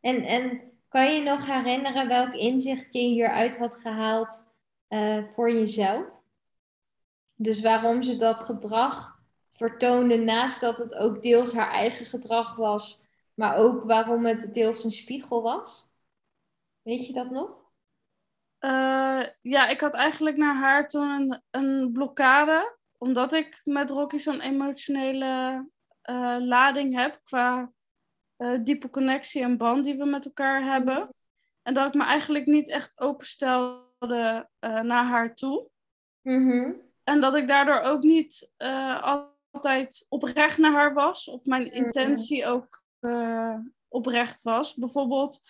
En, 0.00 0.24
en 0.24 0.72
kan 0.88 1.14
je 1.14 1.22
nog 1.22 1.46
herinneren 1.46 2.08
welk 2.08 2.34
inzicht 2.34 2.92
je 2.92 3.00
hieruit 3.00 3.58
had 3.58 3.76
gehaald 3.76 4.51
uh, 4.92 5.24
voor 5.24 5.52
jezelf? 5.52 6.06
Dus 7.34 7.60
waarom 7.60 8.02
ze 8.02 8.16
dat 8.16 8.40
gedrag 8.40 9.20
vertoonde, 9.50 10.16
naast 10.16 10.60
dat 10.60 10.78
het 10.78 10.94
ook 10.94 11.22
deels 11.22 11.52
haar 11.52 11.70
eigen 11.70 12.06
gedrag 12.06 12.56
was, 12.56 13.02
maar 13.34 13.56
ook 13.56 13.84
waarom 13.84 14.26
het 14.26 14.54
deels 14.54 14.84
een 14.84 14.90
spiegel 14.90 15.42
was? 15.42 15.90
Weet 16.82 17.06
je 17.06 17.12
dat 17.12 17.30
nog? 17.30 17.50
Uh, 18.60 19.26
ja, 19.40 19.68
ik 19.68 19.80
had 19.80 19.94
eigenlijk 19.94 20.36
naar 20.36 20.54
haar 20.54 20.88
toen 20.88 21.08
een, 21.08 21.42
een 21.50 21.92
blokkade, 21.92 22.76
omdat 22.98 23.32
ik 23.32 23.60
met 23.64 23.90
Rocky 23.90 24.18
zo'n 24.18 24.40
emotionele 24.40 25.66
uh, 26.10 26.36
lading 26.38 26.94
heb 26.94 27.20
qua 27.24 27.72
uh, 28.38 28.58
diepe 28.64 28.90
connectie 28.90 29.42
en 29.42 29.56
band 29.56 29.84
die 29.84 29.96
we 29.96 30.04
met 30.04 30.24
elkaar 30.24 30.62
hebben. 30.62 31.08
En 31.62 31.74
dat 31.74 31.86
ik 31.86 31.94
me 31.94 32.04
eigenlijk 32.04 32.46
niet 32.46 32.68
echt 32.68 33.00
openstelde 34.02 34.48
naar 34.82 35.04
haar 35.04 35.34
toe. 35.34 35.68
Mm 36.22 36.90
en 37.04 37.20
dat 37.20 37.34
ik 37.34 37.48
daardoor 37.48 37.80
ook 37.80 38.02
niet 38.02 38.52
uh, 38.58 39.26
altijd 39.50 40.06
oprecht 40.08 40.58
naar 40.58 40.72
haar 40.72 40.94
was. 40.94 41.28
Of 41.28 41.44
mijn 41.44 41.62
mm. 41.62 41.70
intentie 41.70 42.46
ook 42.46 42.82
uh, 43.00 43.58
oprecht 43.88 44.42
was. 44.42 44.74
Bijvoorbeeld 44.74 45.40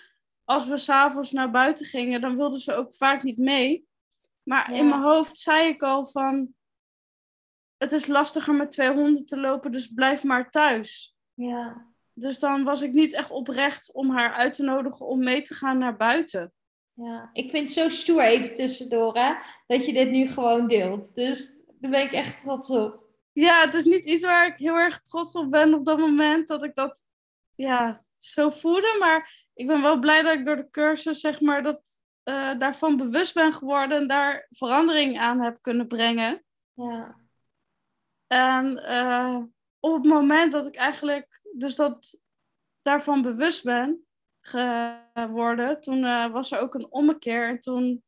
als 0.45 0.69
we 0.69 0.77
s'avonds 0.77 1.33
naar 1.33 1.51
buiten 1.51 1.87
gingen, 1.87 2.21
dan 2.21 2.37
wilde 2.37 2.61
ze 2.61 2.73
ook 2.73 2.95
vaak 2.95 3.23
niet 3.23 3.39
mee. 3.39 3.87
Maar 4.43 4.73
in 4.73 4.89
mijn 4.89 5.03
hoofd 5.03 5.39
zei 5.39 5.69
ik 5.69 5.83
al 5.83 6.07
van... 6.07 6.55
Het 7.77 7.93
is 7.93 8.07
lastiger 8.07 8.55
met 8.55 8.71
twee 8.71 8.93
honden 8.93 9.27
te 9.27 9.37
lopen, 9.37 9.73
dus 9.73 9.87
blijf 9.87 10.23
maar 10.23 10.51
thuis. 10.51 11.17
Ja. 11.35 11.87
Dus 12.13 12.39
dan 12.39 12.65
was 12.65 12.83
ik 12.83 12.93
niet 12.93 13.13
echt 13.13 13.31
oprecht 13.31 13.93
om 13.93 14.11
haar 14.11 14.33
uit 14.33 14.53
te 14.53 14.63
nodigen 14.63 15.07
om 15.07 15.25
mee 15.25 15.43
te 15.43 15.55
gaan 15.55 15.79
naar 15.79 15.97
buiten. 15.97 16.53
Ja, 17.03 17.31
ik 17.33 17.51
vind 17.51 17.65
het 17.65 17.73
zo 17.73 17.89
stoer 17.89 18.23
even 18.23 18.55
tussendoor, 18.55 19.17
hè, 19.19 19.35
dat 19.67 19.87
je 19.87 19.93
dit 19.93 20.11
nu 20.11 20.29
gewoon 20.29 20.69
deelt. 20.69 21.15
Dus 21.15 21.55
daar 21.79 21.91
ben 21.91 22.03
ik 22.03 22.13
echt 22.13 22.43
trots 22.43 22.71
op. 22.71 23.05
Ja, 23.33 23.61
het 23.65 23.75
is 23.75 23.85
niet 23.85 24.05
iets 24.05 24.23
waar 24.23 24.47
ik 24.47 24.59
heel 24.59 24.77
erg 24.77 25.01
trots 25.01 25.35
op 25.35 25.51
ben 25.51 25.75
op 25.75 25.85
dat 25.85 25.99
moment, 25.99 26.49
dat 26.49 26.65
ik 26.65 26.75
dat 26.75 27.05
ja, 27.55 28.05
zo 28.17 28.51
voelde. 28.51 28.97
Maar 28.99 29.47
ik 29.55 29.67
ben 29.67 29.83
wel 29.83 29.99
blij 29.99 30.23
dat 30.23 30.35
ik 30.35 30.45
door 30.45 30.57
de 30.57 30.71
cursus, 30.71 31.21
zeg 31.21 31.41
maar, 31.41 31.63
dat, 31.63 32.01
uh, 32.25 32.59
daarvan 32.59 32.97
bewust 32.97 33.35
ben 33.35 33.53
geworden 33.53 33.99
en 33.99 34.07
daar 34.07 34.47
verandering 34.51 35.19
aan 35.19 35.41
heb 35.41 35.59
kunnen 35.61 35.87
brengen. 35.87 36.45
Ja. 36.75 37.21
En 38.27 38.79
uh, 38.79 39.39
op 39.81 39.95
het 39.95 40.05
moment 40.05 40.53
dat 40.53 40.67
ik 40.67 40.77
eigenlijk 40.77 41.41
dus 41.53 41.75
dat 41.75 42.19
daarvan 42.83 43.23
bewust 43.23 43.65
ben, 43.65 44.07
geworden. 44.43 45.81
Toen 45.81 45.99
uh, 45.99 46.27
was 46.27 46.53
er 46.53 46.59
ook 46.59 46.75
een 46.75 46.93
ommekeer. 46.93 47.49
En 47.49 47.61
toen 47.61 48.03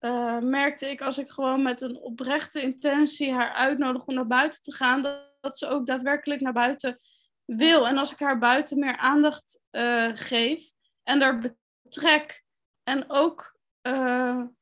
uh, 0.00 0.38
merkte 0.38 0.90
ik, 0.90 1.02
als 1.02 1.18
ik 1.18 1.30
gewoon 1.30 1.62
met 1.62 1.80
een 1.80 1.96
oprechte 1.96 2.60
intentie 2.60 3.32
haar 3.32 3.52
uitnodig 3.52 4.06
om 4.06 4.14
naar 4.14 4.26
buiten 4.26 4.62
te 4.62 4.72
gaan, 4.72 5.02
dat, 5.02 5.32
dat 5.40 5.58
ze 5.58 5.68
ook 5.68 5.86
daadwerkelijk 5.86 6.40
naar 6.40 6.52
buiten 6.52 7.00
wil. 7.44 7.86
En 7.86 7.98
als 7.98 8.12
ik 8.12 8.18
haar 8.18 8.38
buiten 8.38 8.78
meer 8.78 8.96
aandacht 8.96 9.60
uh, 9.70 10.10
geef 10.14 10.70
en 11.02 11.22
er 11.22 11.56
betrek 11.82 12.44
en 12.82 13.10
ook 13.10 13.52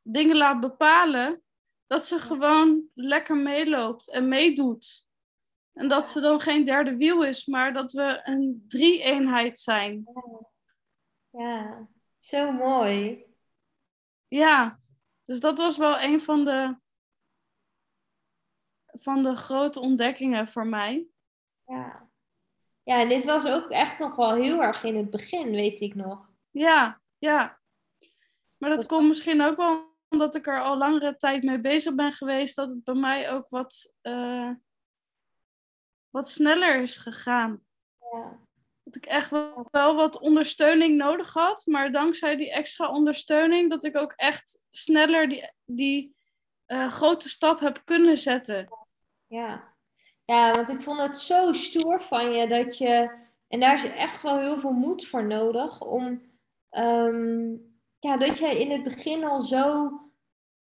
dingen 0.03 0.37
laat 0.37 0.61
bepalen, 0.61 1.43
dat 1.87 2.07
ze 2.07 2.19
gewoon 2.19 2.83
lekker 2.95 3.37
meeloopt 3.37 4.11
en 4.11 4.29
meedoet. 4.29 5.05
En 5.73 5.89
dat 5.89 6.09
ze 6.09 6.21
dan 6.21 6.41
geen 6.41 6.65
derde 6.65 6.97
wiel 6.97 7.25
is, 7.25 7.47
maar 7.47 7.73
dat 7.73 7.93
we 7.93 8.21
een 8.25 8.65
drie-eenheid 8.69 9.59
zijn. 9.59 10.05
Ja, 11.33 11.89
zo 12.19 12.53
mooi. 12.53 13.27
Ja, 14.29 14.79
dus 15.25 15.41
dat 15.41 15.59
was 15.59 15.77
wel 15.77 16.01
een 16.01 16.21
van 16.21 16.45
de, 16.45 16.77
van 18.87 19.23
de 19.23 19.37
grote 19.37 19.81
ontdekkingen 19.81 20.49
voor 20.49 20.67
mij. 20.67 21.07
Ja. 21.67 22.11
ja, 22.83 23.01
en 23.01 23.09
dit 23.09 23.25
was 23.25 23.47
ook 23.47 23.71
echt 23.71 23.99
nog 23.99 24.17
wel 24.17 24.35
heel 24.35 24.63
erg 24.63 24.85
in 24.85 24.97
het 24.97 25.11
begin, 25.11 25.51
weet 25.51 25.81
ik 25.81 25.95
nog. 25.95 26.33
Ja, 26.51 27.01
ja. 27.19 27.61
Maar 28.57 28.71
dat, 28.71 28.87
komt 28.87 29.09
misschien 29.09 29.43
ook 29.43 29.57
wel 29.57 29.97
omdat 30.09 30.35
ik 30.35 30.47
er 30.47 30.63
al 30.63 30.77
langere 30.77 31.17
tijd 31.17 31.43
mee 31.43 31.61
bezig 31.61 31.95
ben 31.95 32.13
geweest, 32.13 32.57
dat 32.57 32.69
het 32.69 32.85
bij 32.85 32.95
mij 32.95 33.31
ook 33.31 33.49
wat, 33.49 33.93
uh, 34.03 34.51
wat 36.11 36.31
sneller 36.31 36.81
is 36.81 36.97
gegaan. 36.97 37.67
Ja 37.99 38.51
dat 38.85 38.97
ik 38.97 39.07
echt 39.07 39.31
wel, 39.71 39.95
wat 39.95 40.21
ondersteuning 40.21 40.97
nodig 40.97 41.33
had. 41.33 41.67
Maar 41.67 41.93
dankzij 41.93 42.37
die 42.37 42.53
extra 42.53 42.89
ondersteuning, 42.89 43.71
dat 43.71 43.85
ik 43.85 43.97
ook 43.97 44.13
echt 44.17 44.59
sneller 44.71 45.29
die, 45.29 45.51
die 45.65 46.15
uh, 46.67 46.89
grote 46.89 47.29
stap 47.29 47.61
heb 47.61 47.83
kunnen 47.85 48.19
zetten. 48.19 48.69
Ja. 49.27 49.75
ja, 50.25 50.51
want 50.51 50.69
ik 50.69 50.83
vond 50.83 51.01
het 51.01 51.19
zo 51.19 51.53
stoer 51.53 52.01
van 52.01 52.33
je 52.33 52.47
dat 52.47 52.79
je. 52.79 53.21
En 53.49 53.61
daar 53.61 53.75
is 53.75 53.85
echt 53.85 54.23
wel 54.23 54.39
heel 54.39 54.59
veel 54.59 54.73
moed 54.73 55.07
voor 55.07 55.25
nodig. 55.25 55.81
Om. 55.81 56.31
Um, 56.71 57.71
ja, 57.99 58.17
dat 58.17 58.39
jij 58.39 58.61
in 58.61 58.71
het 58.71 58.83
begin 58.83 59.25
al 59.25 59.41
zo 59.41 59.93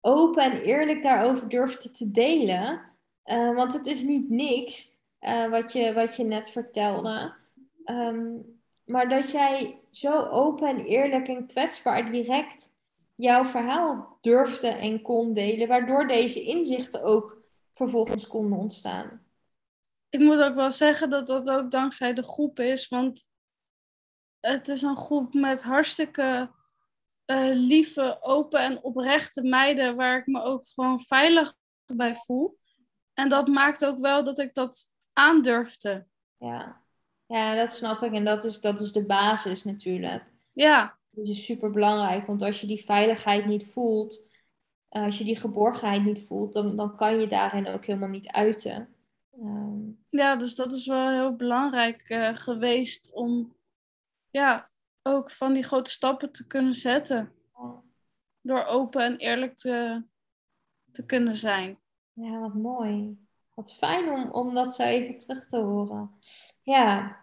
open 0.00 0.42
en 0.42 0.62
eerlijk 0.62 1.02
daarover 1.02 1.48
durfde 1.48 1.90
te 1.90 2.10
delen. 2.10 2.80
Uh, 3.24 3.54
want 3.54 3.72
het 3.72 3.86
is 3.86 4.02
niet 4.02 4.30
niks 4.30 4.96
uh, 5.20 5.50
wat, 5.50 5.72
je, 5.72 5.92
wat 5.92 6.16
je 6.16 6.24
net 6.24 6.50
vertelde. 6.50 7.34
Ehm, 7.84 8.36
maar 8.84 9.08
dat 9.08 9.30
jij 9.30 9.80
zo 9.90 10.26
open 10.26 10.68
en 10.68 10.84
eerlijk 10.84 11.28
en 11.28 11.46
kwetsbaar 11.46 12.10
direct 12.10 12.72
jouw 13.14 13.44
verhaal 13.44 14.18
durfde 14.20 14.68
en 14.68 15.02
kon 15.02 15.34
delen, 15.34 15.68
waardoor 15.68 16.06
deze 16.06 16.42
inzichten 16.42 17.02
ook 17.02 17.42
vervolgens 17.74 18.26
konden 18.26 18.58
ontstaan. 18.58 19.24
ik 20.08 20.20
moet 20.20 20.40
ook 20.40 20.54
wel 20.54 20.72
zeggen 20.72 21.10
dat 21.10 21.26
dat 21.26 21.50
ook 21.50 21.70
dankzij 21.70 22.14
de 22.14 22.22
groep 22.22 22.58
is. 22.58 22.88
Want 22.88 23.26
het 24.40 24.68
is 24.68 24.82
een 24.82 24.96
groep 24.96 25.34
met 25.34 25.62
hartstikke 25.62 26.50
uh, 27.26 27.50
lieve, 27.52 28.18
open 28.20 28.60
en 28.60 28.82
oprechte 28.82 29.42
meiden. 29.42 29.96
Waar 29.96 30.18
ik 30.18 30.26
me 30.26 30.42
ook 30.42 30.66
gewoon 30.66 31.00
veilig 31.00 31.54
bij 31.86 32.14
voel. 32.14 32.58
En 33.14 33.28
dat 33.28 33.48
maakt 33.48 33.84
ook 33.84 33.98
wel 33.98 34.24
dat 34.24 34.38
ik 34.38 34.54
dat 34.54 34.90
aandurfde. 35.12 36.06
Ja. 36.36 36.82
Ja, 37.30 37.54
dat 37.54 37.72
snap 37.72 38.02
ik. 38.02 38.12
En 38.12 38.24
dat 38.24 38.44
is, 38.44 38.60
dat 38.60 38.80
is 38.80 38.92
de 38.92 39.06
basis 39.06 39.64
natuurlijk. 39.64 40.24
Ja. 40.52 40.98
Dat 41.10 41.26
is 41.26 41.44
super 41.44 41.70
belangrijk. 41.70 42.26
Want 42.26 42.42
als 42.42 42.60
je 42.60 42.66
die 42.66 42.84
veiligheid 42.84 43.46
niet 43.46 43.66
voelt, 43.66 44.26
eh, 44.88 45.04
als 45.04 45.18
je 45.18 45.24
die 45.24 45.36
geborgenheid 45.36 46.04
niet 46.04 46.26
voelt, 46.26 46.52
dan, 46.52 46.76
dan 46.76 46.96
kan 46.96 47.20
je 47.20 47.28
daarin 47.28 47.66
ook 47.66 47.84
helemaal 47.84 48.08
niet 48.08 48.28
uiten. 48.28 48.94
Ehm, 49.32 49.78
ja, 50.08 50.36
dus 50.36 50.54
dat 50.54 50.72
is 50.72 50.86
wel 50.86 51.10
heel 51.10 51.36
belangrijk 51.36 52.08
uh, 52.08 52.34
geweest 52.34 53.10
om 53.12 53.56
ja, 54.30 54.70
ook 55.02 55.30
van 55.30 55.52
die 55.52 55.62
grote 55.62 55.90
stappen 55.90 56.32
te 56.32 56.46
kunnen 56.46 56.74
zetten. 56.74 57.32
Door 58.40 58.64
open 58.64 59.02
en 59.02 59.16
eerlijk 59.16 59.56
te, 59.56 60.04
te 60.92 61.06
kunnen 61.06 61.36
zijn. 61.36 61.78
Ja, 62.12 62.38
wat 62.38 62.54
mooi. 62.54 63.18
Wat 63.54 63.74
fijn 63.74 64.08
om, 64.08 64.30
om 64.30 64.54
dat 64.54 64.74
zo 64.74 64.82
even 64.82 65.18
terug 65.18 65.46
te 65.46 65.56
horen. 65.56 66.10
Ja. 66.62 67.19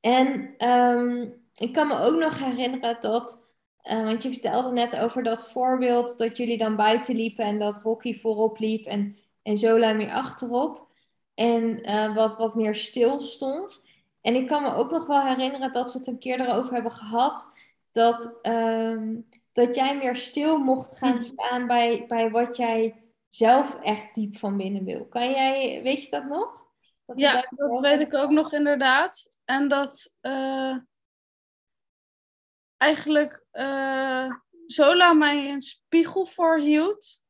En 0.00 0.54
um, 0.68 1.34
ik 1.56 1.72
kan 1.72 1.88
me 1.88 1.98
ook 1.98 2.18
nog 2.18 2.38
herinneren 2.38 3.00
dat, 3.00 3.46
uh, 3.92 4.04
want 4.04 4.22
je 4.22 4.30
vertelde 4.30 4.72
net 4.72 4.96
over 4.96 5.22
dat 5.22 5.50
voorbeeld 5.50 6.18
dat 6.18 6.36
jullie 6.36 6.58
dan 6.58 6.76
buiten 6.76 7.16
liepen 7.16 7.44
en 7.44 7.58
dat 7.58 7.82
Rocky 7.82 8.20
voorop 8.20 8.58
liep 8.58 8.86
en, 8.86 9.16
en 9.42 9.58
Zola 9.58 9.92
meer 9.92 10.12
achterop. 10.12 10.88
En 11.34 11.88
uh, 11.90 12.14
wat, 12.14 12.36
wat 12.36 12.54
meer 12.54 12.74
stil 12.74 13.18
stond. 13.18 13.82
En 14.20 14.34
ik 14.34 14.46
kan 14.46 14.62
me 14.62 14.74
ook 14.74 14.90
nog 14.90 15.06
wel 15.06 15.20
herinneren 15.20 15.72
dat 15.72 15.92
we 15.92 15.98
het 15.98 16.08
een 16.08 16.18
keer 16.18 16.40
erover 16.40 16.72
hebben 16.72 16.92
gehad. 16.92 17.52
Dat, 17.92 18.38
um, 18.42 19.26
dat 19.52 19.74
jij 19.74 19.96
meer 19.96 20.16
stil 20.16 20.58
mocht 20.58 20.98
gaan 20.98 21.14
mhm. 21.14 21.20
staan 21.20 21.66
bij, 21.66 22.04
bij 22.08 22.30
wat 22.30 22.56
jij 22.56 23.02
zelf 23.28 23.74
echt 23.82 24.14
diep 24.14 24.36
van 24.36 24.56
binnen 24.56 24.84
wil. 24.84 25.06
Kan 25.06 25.30
jij, 25.30 25.80
weet 25.82 26.02
je 26.02 26.10
dat 26.10 26.24
nog? 26.24 26.59
Dat 27.10 27.18
ja, 27.18 27.46
dat 27.50 27.80
weet 27.80 28.00
ik 28.00 28.14
ook 28.14 28.30
nog 28.30 28.52
inderdaad. 28.52 29.36
En 29.44 29.68
dat 29.68 30.14
uh, 30.22 30.76
eigenlijk 32.76 33.44
uh, 33.52 34.34
Zola 34.66 35.12
mij 35.12 35.50
een 35.50 35.60
spiegel 35.60 36.26
voorhield. 36.26 37.22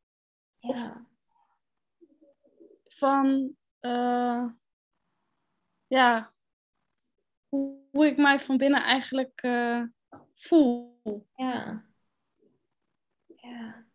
Ja. 0.59 1.07
Van, 2.87 3.57
uh, 3.81 4.45
ja, 5.87 6.33
hoe, 7.49 8.07
ik 8.07 8.17
mij 8.17 8.39
van 8.39 8.57
binnen 8.57 8.83
eigenlijk 8.83 9.41
voel. 10.35 11.01
Ja. 11.35 11.85
Ja. 13.27 13.87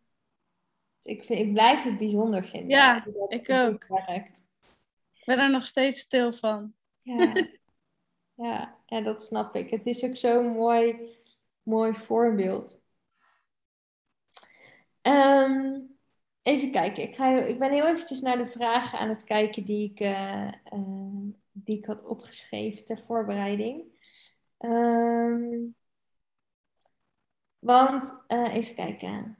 Ik, 1.02 1.24
vind, 1.24 1.40
ik 1.40 1.52
blijf 1.52 1.82
het 1.82 1.98
bijzonder 1.98 2.44
vinden. 2.44 2.68
Ja, 2.68 3.06
ik 3.28 3.50
ook. 3.50 3.86
Werkt. 3.86 4.45
Ben 5.26 5.38
er 5.38 5.50
nog 5.50 5.66
steeds 5.66 6.00
stil 6.00 6.32
van. 6.32 6.74
Ja. 7.02 7.32
ja, 8.46 8.78
ja, 8.86 9.00
dat 9.00 9.22
snap 9.22 9.54
ik. 9.54 9.70
Het 9.70 9.86
is 9.86 10.04
ook 10.04 10.16
zo'n 10.16 10.46
mooi, 10.46 11.16
mooi 11.62 11.94
voorbeeld. 11.94 12.80
Um, 15.02 15.98
even 16.42 16.70
kijken. 16.70 17.02
Ik, 17.02 17.14
ga, 17.14 17.28
ik 17.28 17.58
ben 17.58 17.72
heel 17.72 17.86
eventjes 17.86 18.20
naar 18.20 18.36
de 18.36 18.46
vragen 18.46 18.98
aan 18.98 19.08
het 19.08 19.24
kijken 19.24 19.64
die 19.64 19.90
ik, 19.90 20.00
uh, 20.00 20.52
uh, 20.72 21.32
die 21.52 21.78
ik 21.78 21.86
had 21.86 22.04
opgeschreven 22.04 22.84
ter 22.84 22.98
voorbereiding. 22.98 23.84
Um, 24.58 25.74
want, 27.58 28.24
uh, 28.28 28.54
even 28.54 28.74
kijken. 28.74 29.38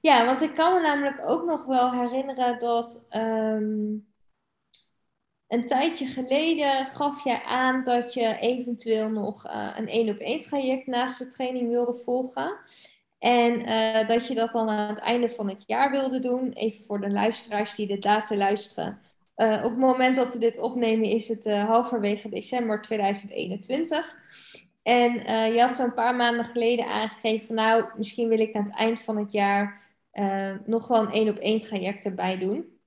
Ja, 0.00 0.26
want 0.26 0.42
ik 0.42 0.54
kan 0.54 0.74
me 0.74 0.80
namelijk 0.80 1.28
ook 1.28 1.44
nog 1.44 1.64
wel 1.64 1.92
herinneren 1.92 2.58
dat 2.58 3.04
um, 3.10 4.06
een 5.48 5.66
tijdje 5.66 6.06
geleden 6.06 6.86
gaf 6.86 7.24
jij 7.24 7.42
aan 7.42 7.84
dat 7.84 8.14
je 8.14 8.36
eventueel 8.38 9.10
nog 9.10 9.46
uh, 9.46 9.72
een 9.76 9.88
één 9.88 10.08
op 10.08 10.18
één 10.18 10.40
traject 10.40 10.86
naast 10.86 11.18
de 11.18 11.28
training 11.28 11.68
wilde 11.68 11.94
volgen. 11.94 12.58
En 13.18 13.68
uh, 13.68 14.08
dat 14.08 14.26
je 14.26 14.34
dat 14.34 14.52
dan 14.52 14.68
aan 14.68 14.88
het 14.88 14.98
einde 14.98 15.28
van 15.28 15.48
het 15.48 15.64
jaar 15.66 15.90
wilde 15.90 16.20
doen. 16.20 16.52
Even 16.52 16.84
voor 16.84 17.00
de 17.00 17.10
luisteraars 17.10 17.74
die 17.74 17.86
dit 17.86 18.04
laten 18.04 18.36
luisteren. 18.36 19.00
Uh, 19.36 19.62
op 19.64 19.70
het 19.70 19.78
moment 19.78 20.16
dat 20.16 20.32
we 20.32 20.38
dit 20.38 20.58
opnemen 20.58 21.08
is 21.08 21.28
het 21.28 21.44
halverwege 21.44 22.28
december 22.28 22.82
2021. 22.82 24.16
En 24.86 25.12
je 25.52 25.60
had 25.60 25.76
zo'n 25.76 25.94
paar 25.94 26.14
maanden 26.14 26.44
geleden 26.44 26.86
aangegeven 26.86 27.46
van 27.46 27.54
nou, 27.54 27.84
misschien 27.96 28.28
wil 28.28 28.38
ik 28.38 28.54
aan 28.54 28.64
het 28.64 28.74
eind 28.74 29.00
van 29.00 29.16
het 29.16 29.32
jaar 29.32 29.82
uh, 30.12 30.54
nog 30.64 30.88
wel 30.88 31.00
een 31.00 31.12
één 31.12 31.28
op 31.28 31.36
één 31.36 31.60
traject 31.60 32.04
erbij 32.04 32.38
doen. 32.38 32.78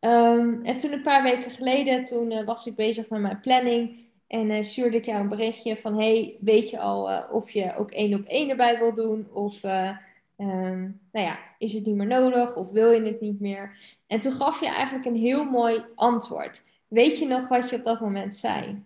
Um, 0.00 0.64
en 0.64 0.78
toen 0.78 0.92
een 0.92 1.02
paar 1.02 1.22
weken 1.22 1.50
geleden, 1.50 2.04
toen 2.04 2.30
uh, 2.30 2.44
was 2.44 2.66
ik 2.66 2.76
bezig 2.76 3.08
met 3.08 3.20
mijn 3.20 3.40
planning. 3.40 3.98
En 4.26 4.64
stuurde 4.64 4.96
ik 4.96 5.04
jou 5.04 5.20
een 5.20 5.28
berichtje 5.28 5.76
van, 5.76 5.98
hey, 5.98 6.36
weet 6.40 6.70
je 6.70 6.78
al 6.78 7.28
of 7.28 7.50
je 7.50 7.76
ook 7.76 7.90
één 7.90 8.14
op 8.18 8.26
één 8.26 8.50
erbij 8.50 8.78
wil 8.78 8.94
doen? 8.94 9.28
Of, 9.32 9.62
um, 9.64 11.00
nou 11.12 11.26
ja, 11.26 11.38
is 11.58 11.72
het 11.72 11.86
niet 11.86 11.96
meer 11.96 12.06
nodig? 12.06 12.56
Of 12.56 12.70
wil 12.70 12.90
je 12.90 13.02
het 13.02 13.20
niet 13.20 13.40
meer? 13.40 13.96
En 14.06 14.20
toen 14.20 14.32
gaf 14.32 14.60
je 14.60 14.66
eigenlijk 14.66 15.04
een 15.04 15.16
heel 15.16 15.44
mooi 15.44 15.84
antwoord. 15.94 16.62
Weet 16.88 17.18
je 17.18 17.26
nog 17.26 17.48
wat 17.48 17.70
je 17.70 17.76
op 17.76 17.84
dat 17.84 18.00
moment 18.00 18.36
zei? 18.36 18.84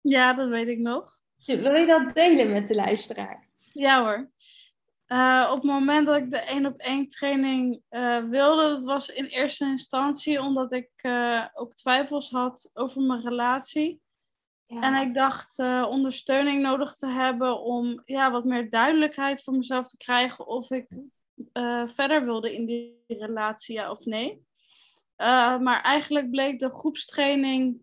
Ja, 0.00 0.34
dat 0.34 0.48
weet 0.48 0.68
ik 0.68 0.78
nog. 0.78 1.19
Wil 1.44 1.74
je 1.74 1.86
dat 1.86 2.14
delen 2.14 2.50
met 2.50 2.68
de 2.68 2.74
luisteraar? 2.74 3.48
Ja 3.72 4.02
hoor. 4.02 4.30
Uh, 5.12 5.48
op 5.50 5.56
het 5.56 5.70
moment 5.70 6.06
dat 6.06 6.16
ik 6.16 6.30
de 6.30 6.38
één 6.38 6.66
op 6.66 6.78
één 6.78 7.08
training 7.08 7.82
uh, 7.90 8.24
wilde, 8.24 8.62
dat 8.62 8.84
was 8.84 9.08
in 9.08 9.24
eerste 9.24 9.64
instantie 9.64 10.40
omdat 10.40 10.72
ik 10.72 10.90
uh, 11.02 11.46
ook 11.54 11.74
twijfels 11.74 12.30
had 12.30 12.70
over 12.72 13.02
mijn 13.02 13.22
relatie. 13.22 14.00
Ja. 14.66 14.82
En 14.82 15.08
ik 15.08 15.14
dacht 15.14 15.58
ondersteuning 15.88 16.62
nodig 16.62 16.94
te 16.94 17.08
hebben 17.08 17.60
om 17.60 18.02
ja, 18.04 18.30
wat 18.30 18.44
meer 18.44 18.70
duidelijkheid 18.70 19.42
voor 19.42 19.54
mezelf 19.54 19.88
te 19.88 19.96
krijgen 19.96 20.46
of 20.46 20.70
ik 20.70 20.86
verder 21.86 22.24
wilde 22.24 22.54
in 22.54 22.66
die 22.66 23.04
relatie, 23.06 23.74
ja 23.74 23.90
of 23.90 24.04
nee. 24.04 24.42
maar 25.60 25.80
eigenlijk 25.82 26.30
bleek 26.30 26.58
de 26.58 26.70
groepstraining 26.70 27.80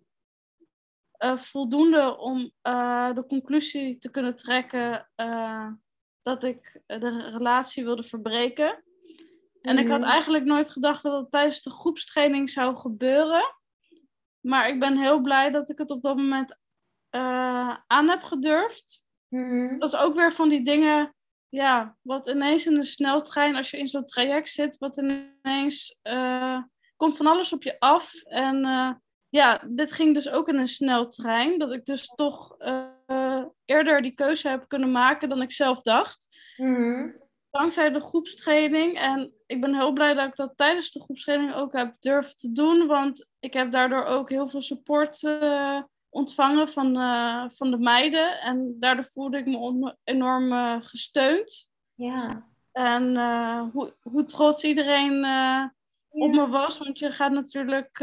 voldoende 1.36 2.17
om 2.17 2.51
de 3.13 3.23
conclusie 3.27 3.97
te 3.97 4.12
kunnen 4.12 4.36
trekken 4.36 5.10
dat 6.21 6.43
ik 6.43 6.82
de 6.86 7.30
relatie 7.32 7.84
wilde 7.84 8.03
verbreken. 8.03 8.84
En 9.62 9.77
ik 9.77 9.88
had 9.88 9.99
mhm. 9.99 10.10
eigenlijk 10.10 10.45
nooit 10.45 10.69
gedacht 10.69 11.03
dat 11.03 11.21
het 11.21 11.32
tijdens 11.32 11.62
de 11.62 11.69
groepstraining 11.69 12.49
zou 12.49 12.75
gebeuren. 12.75 13.56
Maar 14.39 14.69
ik 14.69 14.80
ben 14.80 14.97
heel 14.97 15.21
blij 15.21 15.51
dat 15.51 15.69
ik 15.69 15.77
het 15.77 15.91
op 15.91 16.01
dat 16.01 16.15
moment 16.15 16.58
aan 17.88 18.10
heb 18.10 18.23
gedurfd. 18.23 19.06
Mm 19.27 19.80
Dat 19.80 19.93
is 19.93 19.99
ook 19.99 20.15
weer 20.15 20.32
van 20.32 20.49
die 20.49 20.63
dingen, 20.63 21.15
ja, 21.49 21.97
wat 22.01 22.27
ineens 22.27 22.65
in 22.67 22.75
een 22.75 22.84
sneltrein, 22.84 23.56
als 23.56 23.71
je 23.71 23.77
in 23.77 23.88
zo'n 23.88 24.06
traject 24.06 24.49
zit, 24.49 24.77
wat 24.77 24.97
ineens 24.97 26.01
komt 26.95 27.17
van 27.17 27.27
alles 27.27 27.53
op 27.53 27.63
je 27.63 27.80
af. 27.80 28.13
En 28.23 28.65
ja, 29.38 29.62
dit 29.67 29.91
ging 29.91 30.13
dus 30.13 30.30
ook 30.30 30.47
in 30.47 30.56
een 30.56 30.67
sneltrein. 30.67 31.58
Dat 31.60 31.71
ik 31.71 31.86
dus 31.86 32.06
toch 32.06 32.56
uh, 32.60 33.43
eerder 33.65 34.02
die 34.02 34.12
keuze 34.12 34.50
heb 34.50 34.65
kunnen 34.67 34.91
maken 34.91 35.30
dan 35.30 35.41
ik 35.41 35.52
zelf 35.52 35.82
dacht. 35.82 36.28
Mm 36.58 37.26
Dankzij 37.50 37.91
de 37.91 38.02
groepstraining. 38.02 38.97
En 39.00 39.34
ik 39.45 39.62
ben 39.62 39.76
heel 39.76 39.93
blij 39.93 40.13
dat 40.13 40.28
ik 40.28 40.36
dat 40.36 40.58
tijdens 40.58 40.91
de 40.91 41.02
groepstraining 41.02 41.54
ook 41.54 41.73
heb 41.73 41.95
durven 42.00 42.36
te 42.36 42.52
doen. 42.52 42.88
Want 42.88 43.30
ik 43.39 43.54
heb 43.54 43.71
daardoor 43.71 44.04
ook 44.04 44.30
heel 44.30 44.47
veel 44.47 44.62
support 44.62 45.21
uh, 45.21 45.82
ontvangen 46.10 46.69
van, 46.69 46.97
uh, 46.97 47.43
van 47.47 47.71
de 47.71 47.78
meiden. 47.78 48.41
En 48.41 48.76
daardoor 48.80 49.06
voelde 49.06 49.38
ik 49.38 49.45
me 49.45 49.95
enorm 50.04 50.82
gesteund. 50.82 51.69
Ja. 51.93 52.47
En 52.71 53.17
hoe, 53.71 53.95
hoe 54.02 54.26
trots 54.26 54.63
iedereen 54.63 55.13
op 56.10 56.32
me 56.32 56.47
was. 56.47 56.78
Want 56.78 57.00
je 57.00 57.12
gaat 57.12 57.32
natuurlijk 57.32 58.00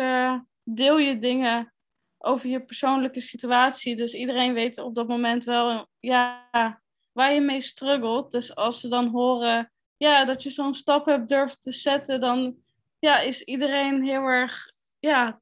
deel 0.65 0.99
je 0.99 1.19
dingen 1.19 1.73
over 2.19 2.49
je 2.49 2.65
persoonlijke 2.65 3.21
situatie. 3.21 3.97
Dus 3.97 4.15
iedereen 4.15 4.55
weet 4.55 4.79
op 4.79 4.95
dat 4.95 5.09
moment 5.09 5.45
wel 5.45 5.87
ja, 6.01 6.81
waar 7.13 7.33
je 7.33 7.41
mee 7.41 7.61
struggelt. 7.61 8.31
Dus 8.31 8.55
als 8.55 8.81
ze 8.81 8.89
dan 8.89 9.07
horen 9.09 9.73
ja, 9.97 10.25
dat 10.25 10.43
je 10.43 10.51
zo'n 10.51 10.75
stap 10.75 11.07
hebt 11.07 11.29
durven 11.29 11.59
te 11.59 11.73
zetten, 11.73 12.21
dan 12.21 12.57
ja, 12.99 13.19
is 13.19 13.43
iedereen 13.43 14.03
heel 14.03 14.23
erg 14.23 14.73
ja, 14.99 15.41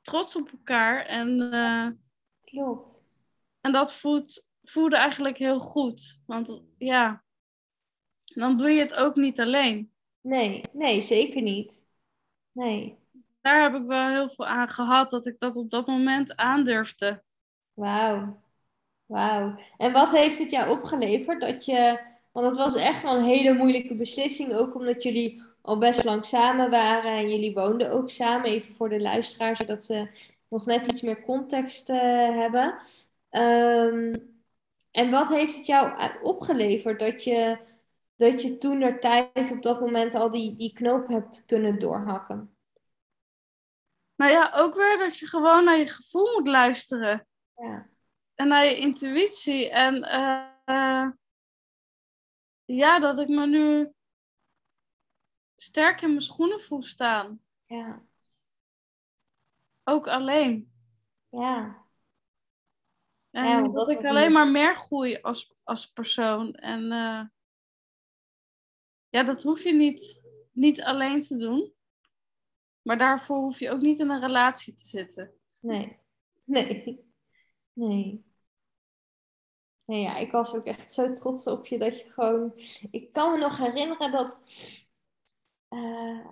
trots 0.00 0.36
op 0.36 0.50
elkaar. 0.52 1.06
En, 1.06 1.40
uh, 1.54 1.88
Klopt. 2.44 3.04
En 3.60 3.72
dat 3.72 3.94
voelt, 3.94 4.46
voelde 4.62 4.96
eigenlijk 4.96 5.36
heel 5.36 5.58
goed. 5.58 6.22
Want 6.26 6.62
ja, 6.78 7.24
dan 8.34 8.56
doe 8.56 8.70
je 8.70 8.80
het 8.80 8.94
ook 8.94 9.16
niet 9.16 9.40
alleen. 9.40 9.92
Nee, 10.20 10.64
nee, 10.72 11.00
zeker 11.00 11.42
niet. 11.42 11.86
Nee. 12.52 13.01
Daar 13.42 13.62
heb 13.62 13.74
ik 13.74 13.86
wel 13.86 14.08
heel 14.08 14.28
veel 14.28 14.46
aan 14.46 14.68
gehad, 14.68 15.10
dat 15.10 15.26
ik 15.26 15.38
dat 15.38 15.56
op 15.56 15.70
dat 15.70 15.86
moment 15.86 16.36
aandurfde. 16.36 17.22
Wauw. 17.74 18.40
Wauw. 19.06 19.58
En 19.76 19.92
wat 19.92 20.12
heeft 20.12 20.38
het 20.38 20.50
jou 20.50 20.70
opgeleverd 20.70 21.40
dat 21.40 21.64
je, 21.64 22.00
want 22.32 22.46
het 22.46 22.56
was 22.56 22.74
echt 22.74 23.02
wel 23.02 23.16
een 23.16 23.24
hele 23.24 23.52
moeilijke 23.52 23.94
beslissing, 23.94 24.54
ook 24.54 24.74
omdat 24.74 25.02
jullie 25.02 25.42
al 25.62 25.78
best 25.78 26.04
lang 26.04 26.26
samen 26.26 26.70
waren 26.70 27.10
en 27.10 27.30
jullie 27.30 27.54
woonden 27.54 27.90
ook 27.90 28.10
samen, 28.10 28.46
even 28.46 28.74
voor 28.74 28.88
de 28.88 29.00
luisteraars, 29.00 29.58
zodat 29.58 29.84
ze 29.84 30.08
nog 30.48 30.66
net 30.66 30.86
iets 30.86 31.02
meer 31.02 31.22
context 31.22 31.90
uh, 31.90 31.98
hebben. 32.38 32.78
Ehm, 33.30 34.14
en 34.90 35.10
wat 35.10 35.28
heeft 35.28 35.56
het 35.56 35.66
jou 35.66 36.10
opgeleverd 36.22 36.98
dat 36.98 37.24
je, 37.24 37.58
dat 38.16 38.42
je 38.42 38.58
toen 38.58 38.80
er 38.80 39.00
tijd 39.00 39.50
op 39.50 39.62
dat 39.62 39.80
moment 39.80 40.14
al 40.14 40.30
die, 40.30 40.54
die 40.54 40.72
knoop 40.72 41.08
hebt 41.08 41.44
kunnen 41.46 41.78
doorhakken? 41.78 42.51
Nou 44.14 44.32
ja, 44.32 44.52
ook 44.54 44.74
weer 44.74 44.98
dat 44.98 45.18
je 45.18 45.26
gewoon 45.26 45.64
naar 45.64 45.78
je 45.78 45.88
gevoel 45.88 46.32
moet 46.32 46.48
luisteren. 46.48 47.26
Ja. 47.54 47.90
En 48.34 48.48
naar 48.48 48.64
je 48.64 48.76
intuïtie. 48.76 49.70
En 49.70 49.94
uh, 50.66 51.10
ja, 52.64 52.98
dat 52.98 53.18
ik 53.18 53.28
me 53.28 53.46
nu 53.46 53.92
sterk 55.56 56.00
in 56.00 56.08
mijn 56.08 56.20
schoenen 56.20 56.60
voel 56.60 56.82
staan. 56.82 57.40
Ja. 57.64 58.02
Ook 59.84 60.08
alleen. 60.08 60.72
Ja. 61.28 61.86
En 63.30 63.44
ja, 63.44 63.68
dat, 63.68 63.90
ik 63.90 64.04
alleen 64.04 64.32
maar 64.32 64.48
meer 64.48 64.74
groei 64.74 65.20
als, 65.20 65.54
als 65.62 65.86
persoon. 65.86 66.54
En 66.54 66.82
uh, 66.82 67.24
ja, 69.08 69.22
dat 69.22 69.42
hoef 69.42 69.62
je 69.62 69.72
niet, 69.72 70.22
niet 70.52 70.82
alleen 70.82 71.20
te 71.20 71.36
doen. 71.36 71.74
Maar 72.82 72.98
daarvoor 72.98 73.36
hoef 73.36 73.58
je 73.58 73.70
ook 73.70 73.80
niet 73.80 74.00
in 74.00 74.10
een 74.10 74.20
relatie 74.20 74.74
te 74.74 74.86
zitten. 74.86 75.32
Nee. 75.60 75.98
Nee. 76.44 77.04
Nee. 77.72 78.24
Nee, 79.84 80.02
ja, 80.02 80.16
ik 80.16 80.32
was 80.32 80.54
ook 80.54 80.66
echt 80.66 80.92
zo 80.92 81.12
trots 81.12 81.46
op 81.46 81.66
je 81.66 81.78
dat 81.78 81.98
je 81.98 82.10
gewoon. 82.10 82.52
Ik 82.90 83.12
kan 83.12 83.32
me 83.32 83.38
nog 83.38 83.58
herinneren 83.58 84.10
dat. 84.10 84.40
Uh, 85.70 86.26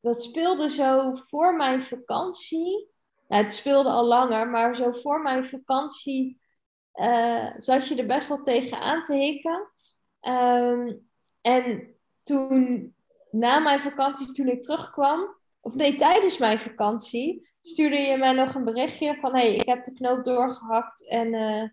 dat 0.00 0.22
speelde 0.22 0.70
zo 0.70 1.14
voor 1.14 1.56
mijn 1.56 1.82
vakantie. 1.82 2.90
Nou, 3.28 3.42
het 3.42 3.52
speelde 3.52 3.90
al 3.90 4.04
langer, 4.04 4.48
maar 4.48 4.76
zo 4.76 4.90
voor 4.90 5.22
mijn 5.22 5.44
vakantie 5.44 6.40
uh, 6.94 7.50
zat 7.56 7.88
je 7.88 7.94
er 7.94 8.06
best 8.06 8.28
wel 8.28 8.42
tegen 8.42 8.80
aan 8.80 9.04
te 9.04 9.14
hikken. 9.14 9.72
Um, 10.20 11.10
en 11.40 11.96
toen, 12.22 12.94
na 13.30 13.58
mijn 13.58 13.80
vakantie, 13.80 14.32
toen 14.32 14.48
ik 14.48 14.62
terugkwam, 14.62 15.36
of 15.64 15.74
nee, 15.74 15.96
tijdens 15.96 16.38
mijn 16.38 16.58
vakantie, 16.58 17.48
stuurde 17.60 17.96
je 17.96 18.16
mij 18.16 18.32
nog 18.32 18.54
een 18.54 18.64
berichtje 18.64 19.18
van: 19.20 19.32
hey, 19.32 19.54
ik 19.54 19.66
heb 19.66 19.84
de 19.84 19.92
knoop 19.92 20.24
doorgehakt 20.24 21.08
en 21.08 21.34
uh, 21.34 21.68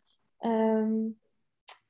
um, 0.52 1.20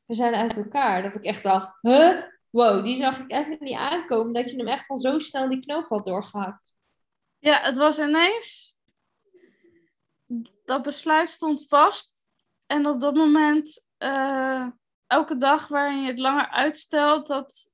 we 0.06 0.14
zijn 0.14 0.34
uit 0.34 0.58
elkaar. 0.58 1.04
Dat 1.04 1.16
ik 1.16 1.24
echt 1.24 1.44
dacht: 1.44 1.78
huh? 1.82 2.22
Wow, 2.50 2.84
die 2.84 2.96
zag 2.96 3.20
ik 3.20 3.32
even 3.32 3.58
niet 3.60 3.78
aankomen. 3.78 4.34
Dat 4.34 4.52
je 4.52 4.58
hem 4.58 4.68
echt 4.68 4.90
al 4.90 4.98
zo 4.98 5.20
snel 5.20 5.50
die 5.50 5.60
knoop 5.60 5.88
had 5.88 6.06
doorgehakt. 6.06 6.74
Ja, 7.40 7.62
het 7.62 7.78
was 7.78 8.00
ineens. 8.00 8.78
Dat 10.66 10.82
besluit 10.82 11.30
stond 11.30 11.68
vast. 11.68 12.28
En 12.66 12.86
op 12.86 13.02
dat 13.02 13.16
moment, 13.16 13.86
uh, 13.98 14.68
elke 15.08 15.38
dag 15.38 15.68
waarin 15.68 16.02
je 16.02 16.08
het 16.08 16.20
langer 16.20 16.50
uitstelt, 16.50 17.28
dat, 17.28 17.72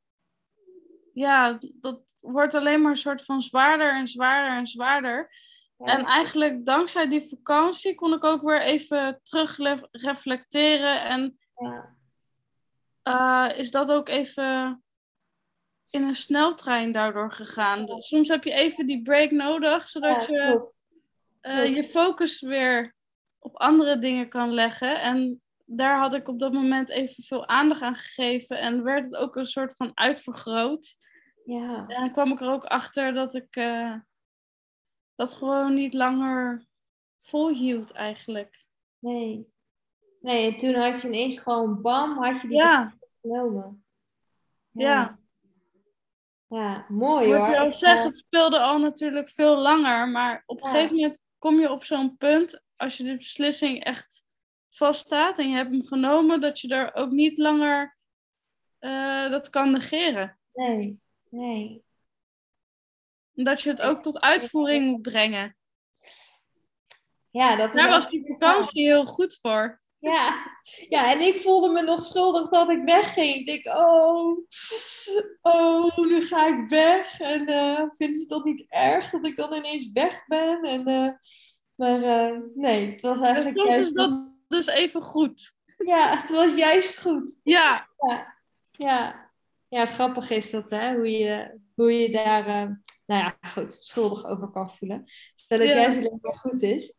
ja, 1.14 1.60
dat 1.62 2.05
wordt 2.26 2.54
alleen 2.54 2.82
maar 2.82 2.92
een 2.92 2.98
soort 2.98 3.24
van 3.24 3.42
zwaarder 3.42 3.94
en 3.94 4.08
zwaarder 4.08 4.58
en 4.58 4.68
zwaarder. 4.68 5.30
En 5.78 6.06
eigenlijk 6.06 6.66
dankzij 6.66 7.08
die 7.08 7.28
vakantie 7.28 7.96
kon 7.96 8.14
ik 8.14 8.24
ook 8.24 8.42
weer 8.42 8.62
even 8.62 9.20
terug 9.24 9.58
reflecteren. 9.92 11.04
En 11.04 11.40
ja. 11.56 11.96
uh, 13.04 13.58
is 13.58 13.72
dat 13.72 13.92
ook 13.92 14.10
even 14.10 14.84
in 15.90 16.04
een 16.04 16.16
sneltrein 16.16 16.92
daardoor 16.92 17.32
gegaan. 17.32 17.86
Dus 17.86 18.08
soms 18.08 18.28
heb 18.28 18.44
je 18.44 18.52
even 18.52 18.88
die 18.88 19.02
break 19.02 19.32
nodig, 19.32 19.88
zodat 19.88 20.28
ja, 20.28 20.48
je 20.48 20.74
uh, 21.42 21.76
je 21.76 21.84
focus 21.84 22.42
weer 22.42 22.96
op 23.40 23.56
andere 23.56 24.00
dingen 24.00 24.30
kan 24.30 24.54
leggen. 24.54 25.02
En 25.02 25.42
daar 25.66 25.98
had 25.98 26.14
ik 26.14 26.28
op 26.28 26.40
dat 26.40 26.54
moment 26.54 26.90
even 26.90 27.24
veel 27.24 27.48
aandacht 27.48 27.82
aan 27.82 27.96
gegeven. 27.96 28.60
En 28.60 28.84
werd 28.84 29.04
het 29.04 29.16
ook 29.16 29.36
een 29.36 29.46
soort 29.46 29.76
van 29.76 29.92
uitvergroot. 29.94 30.96
Ja. 31.46 31.86
En 31.88 32.00
dan 32.00 32.12
kwam 32.12 32.32
ik 32.32 32.42
er 32.42 32.52
ook 32.52 32.66
achter 32.66 33.14
dat 33.14 33.34
ik 33.34 33.56
uh, 33.56 33.96
dat 35.16 35.34
gewoon 35.34 35.74
niet 35.74 35.94
langer 35.94 36.66
volhield 37.20 37.92
eigenlijk. 37.92 38.66
Nee. 39.00 39.54
Nee, 40.22 40.52
en 40.52 40.58
toen 40.58 40.74
had 40.74 41.02
je 41.02 41.08
ineens 41.08 41.38
gewoon 41.38 41.82
bam, 41.82 42.24
had 42.24 42.42
je 42.42 42.48
die 42.48 42.58
ja. 42.58 42.98
genomen. 43.22 43.86
Ja. 44.72 44.90
ja. 44.90 45.20
Ja, 46.48 46.86
mooi 46.90 47.28
hoor. 47.28 47.40
Wat 47.40 47.50
je 47.50 47.60
al 47.60 47.74
zegt, 47.74 48.04
het 48.04 48.18
speelde 48.18 48.60
al 48.60 48.80
natuurlijk 48.80 49.30
veel 49.30 49.58
langer. 49.58 50.08
Maar 50.10 50.44
op 50.46 50.64
een 50.64 50.70
gegeven 50.70 50.96
moment 50.96 51.18
kom 51.38 51.60
je 51.60 51.72
op 51.72 51.84
zo'n 51.84 52.18
punt, 52.18 52.64
als 52.76 52.98
je 52.98 53.04
de 53.04 53.18
beslissing 53.18 53.84
echt 53.84 54.24
vaststaat 54.70 55.40
en 55.40 55.50
je 55.50 55.56
hebt 55.56 55.72
hem 55.72 55.86
genomen, 55.86 56.40
dat 56.40 56.60
je 56.60 56.68
er 56.68 56.94
ook 56.94 57.12
niet 57.12 57.38
langer 57.38 57.98
uh, 58.80 59.30
dat 59.30 59.50
kan 59.50 59.72
negeren. 59.72 60.40
Nee, 60.54 61.00
nee. 61.30 61.84
Dat 63.34 63.62
je 63.62 63.70
het 63.70 63.82
ook 63.82 64.02
tot 64.02 64.22
uitvoering 64.22 64.92
moet 64.92 65.02
brengen. 65.02 65.58
Ja, 67.32 67.56
dat 67.56 67.70
is 67.70 67.76
Daar 67.76 67.90
was 67.90 68.10
die 68.10 68.28
vakantie 68.28 68.86
heel 68.86 69.06
goed 69.06 69.38
voor. 69.42 69.84
Ja. 70.00 70.36
ja, 70.90 71.12
en 71.12 71.20
ik 71.20 71.40
voelde 71.40 71.70
me 71.70 71.82
nog 71.82 72.04
schuldig 72.04 72.50
dat 72.50 72.70
ik 72.70 72.84
wegging. 72.84 73.36
Ik 73.36 73.46
denk, 73.46 73.78
oh, 73.78 74.38
oh, 75.42 75.98
nu 75.98 76.26
ga 76.26 76.48
ik 76.48 76.70
weg. 76.70 77.20
En 77.20 77.50
uh, 77.50 77.82
vinden 77.90 78.18
ze 78.18 78.28
dat 78.28 78.44
niet 78.44 78.66
erg 78.68 79.10
dat 79.10 79.26
ik 79.26 79.36
dan 79.36 79.54
ineens 79.54 79.92
weg 79.92 80.26
ben? 80.28 80.64
En, 80.64 80.90
uh, 80.90 81.12
maar 81.76 82.00
uh, 82.00 82.40
nee, 82.56 82.92
het 82.92 83.02
was 83.02 83.20
eigenlijk 83.20 83.58
juist... 83.58 83.80
is 83.80 83.92
dat 83.92 84.30
dus 84.48 84.68
even 84.68 85.02
goed. 85.02 85.54
Ja, 85.78 86.20
het 86.20 86.30
was 86.30 86.56
juist 86.56 87.02
goed. 87.02 87.40
Ja. 87.44 87.88
Ja, 87.98 88.36
ja. 88.72 89.25
Ja 89.76 89.86
grappig 89.86 90.30
is 90.30 90.52
dat, 90.52 90.70
hè? 90.70 90.96
Hoe 90.96 91.10
je, 91.10 91.60
hoe 91.74 91.92
je 91.92 92.12
daar, 92.12 92.46
nou 93.06 93.24
ja, 93.24 93.38
goed, 93.42 93.74
schuldig 93.74 94.26
over 94.26 94.48
kan 94.48 94.70
voelen. 94.70 95.04
Dat 95.48 95.60
het 95.60 95.68
ja. 95.68 95.76
juist 95.76 95.98
alleen 95.98 96.20
maar 96.22 96.34
goed 96.34 96.62
is. 96.62 96.94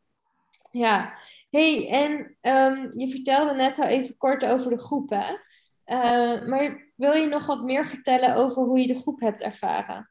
Ja, 0.71 1.19
hey, 1.51 1.89
en 1.89 2.37
um, 2.41 2.99
je 2.99 3.11
vertelde 3.11 3.55
net 3.55 3.79
al 3.79 3.87
even 3.87 4.17
kort 4.17 4.45
over 4.45 4.71
de 4.71 4.79
groep, 4.79 5.11
hè? 5.11 5.33
Uh, 5.87 6.49
maar 6.49 6.93
wil 6.95 7.13
je 7.13 7.27
nog 7.27 7.47
wat 7.47 7.63
meer 7.63 7.85
vertellen 7.85 8.35
over 8.35 8.63
hoe 8.63 8.79
je 8.79 8.87
de 8.87 8.99
groep 8.99 9.21
hebt 9.21 9.43
ervaren? 9.43 10.11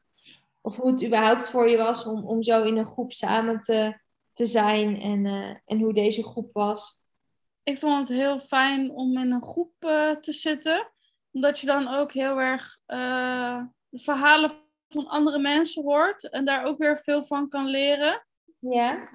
Of 0.60 0.76
hoe 0.76 0.90
het 0.90 1.04
überhaupt 1.04 1.48
voor 1.48 1.68
je 1.68 1.76
was 1.76 2.04
om, 2.06 2.26
om 2.26 2.42
zo 2.42 2.62
in 2.62 2.76
een 2.76 2.86
groep 2.86 3.12
samen 3.12 3.60
te, 3.60 4.00
te 4.32 4.46
zijn 4.46 5.00
en, 5.00 5.24
uh, 5.24 5.56
en 5.64 5.80
hoe 5.80 5.94
deze 5.94 6.22
groep 6.22 6.52
was? 6.52 7.06
Ik 7.62 7.78
vond 7.78 8.08
het 8.08 8.18
heel 8.18 8.40
fijn 8.40 8.90
om 8.90 9.18
in 9.18 9.30
een 9.30 9.42
groep 9.42 9.72
te 10.20 10.32
zitten, 10.32 10.90
omdat 11.36 11.60
je 11.60 11.66
dan 11.66 11.88
ook 11.88 12.12
heel 12.12 12.40
erg 12.40 12.78
de 13.88 13.98
verhalen 14.02 14.50
van 14.88 15.06
andere 15.06 15.38
mensen 15.38 15.82
hoort 15.82 16.30
en 16.30 16.44
daar 16.44 16.64
ook 16.64 16.78
weer 16.78 16.96
veel 16.96 17.24
van 17.24 17.48
kan 17.48 17.66
leren. 17.66 18.26
Ja 18.58 19.08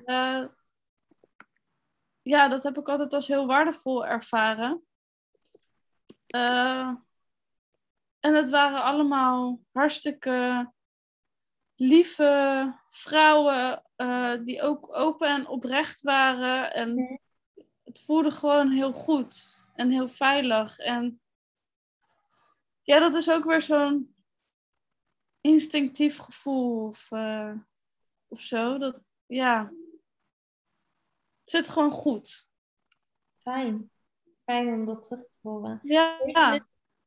ja, 2.22 2.48
dat 2.48 2.64
heb 2.64 2.78
ik 2.78 2.90
altijd 2.90 3.14
als 3.14 3.28
heel 3.28 3.46
waardevol 3.46 4.06
ervaren. 4.06 4.84
Uh, 6.36 6.96
en 8.20 8.34
het 8.34 8.50
waren 8.50 8.84
allemaal 8.84 9.60
hartstikke 9.72 10.72
lieve 11.76 12.74
vrouwen 12.90 13.84
uh, 13.98 14.34
die 14.44 14.62
ook 14.62 14.96
open 14.96 15.28
en 15.28 15.48
oprecht 15.48 16.02
waren. 16.02 16.74
En 16.74 17.22
het 17.84 18.04
voelde 18.06 18.32
gewoon 18.32 18.72
heel 18.72 18.94
goed 18.94 19.64
en 19.76 19.90
heel 19.90 20.08
veilig. 20.08 20.78
En 20.78 21.22
ja, 22.92 23.00
dat 23.00 23.16
is 23.16 23.30
ook 23.30 23.44
weer 23.44 23.62
zo'n 23.62 24.16
instinctief 25.42 26.18
gevoel 26.18 26.88
of, 26.88 27.12
uh, 27.12 27.54
of 28.28 28.40
zo. 28.40 28.78
Dat, 28.78 29.00
ja, 29.26 29.74
zit 31.44 31.70
gewoon 31.70 31.92
goed. 31.92 32.50
Fijn. 33.42 33.92
Fijn 34.46 34.68
om 34.74 34.86
dat 34.86 35.04
terug 35.04 35.22
te 35.22 35.38
horen. 35.42 35.80
Ja. 35.84 36.18
Vond 36.18 36.38
je, 36.38 36.44
het, 36.44 36.64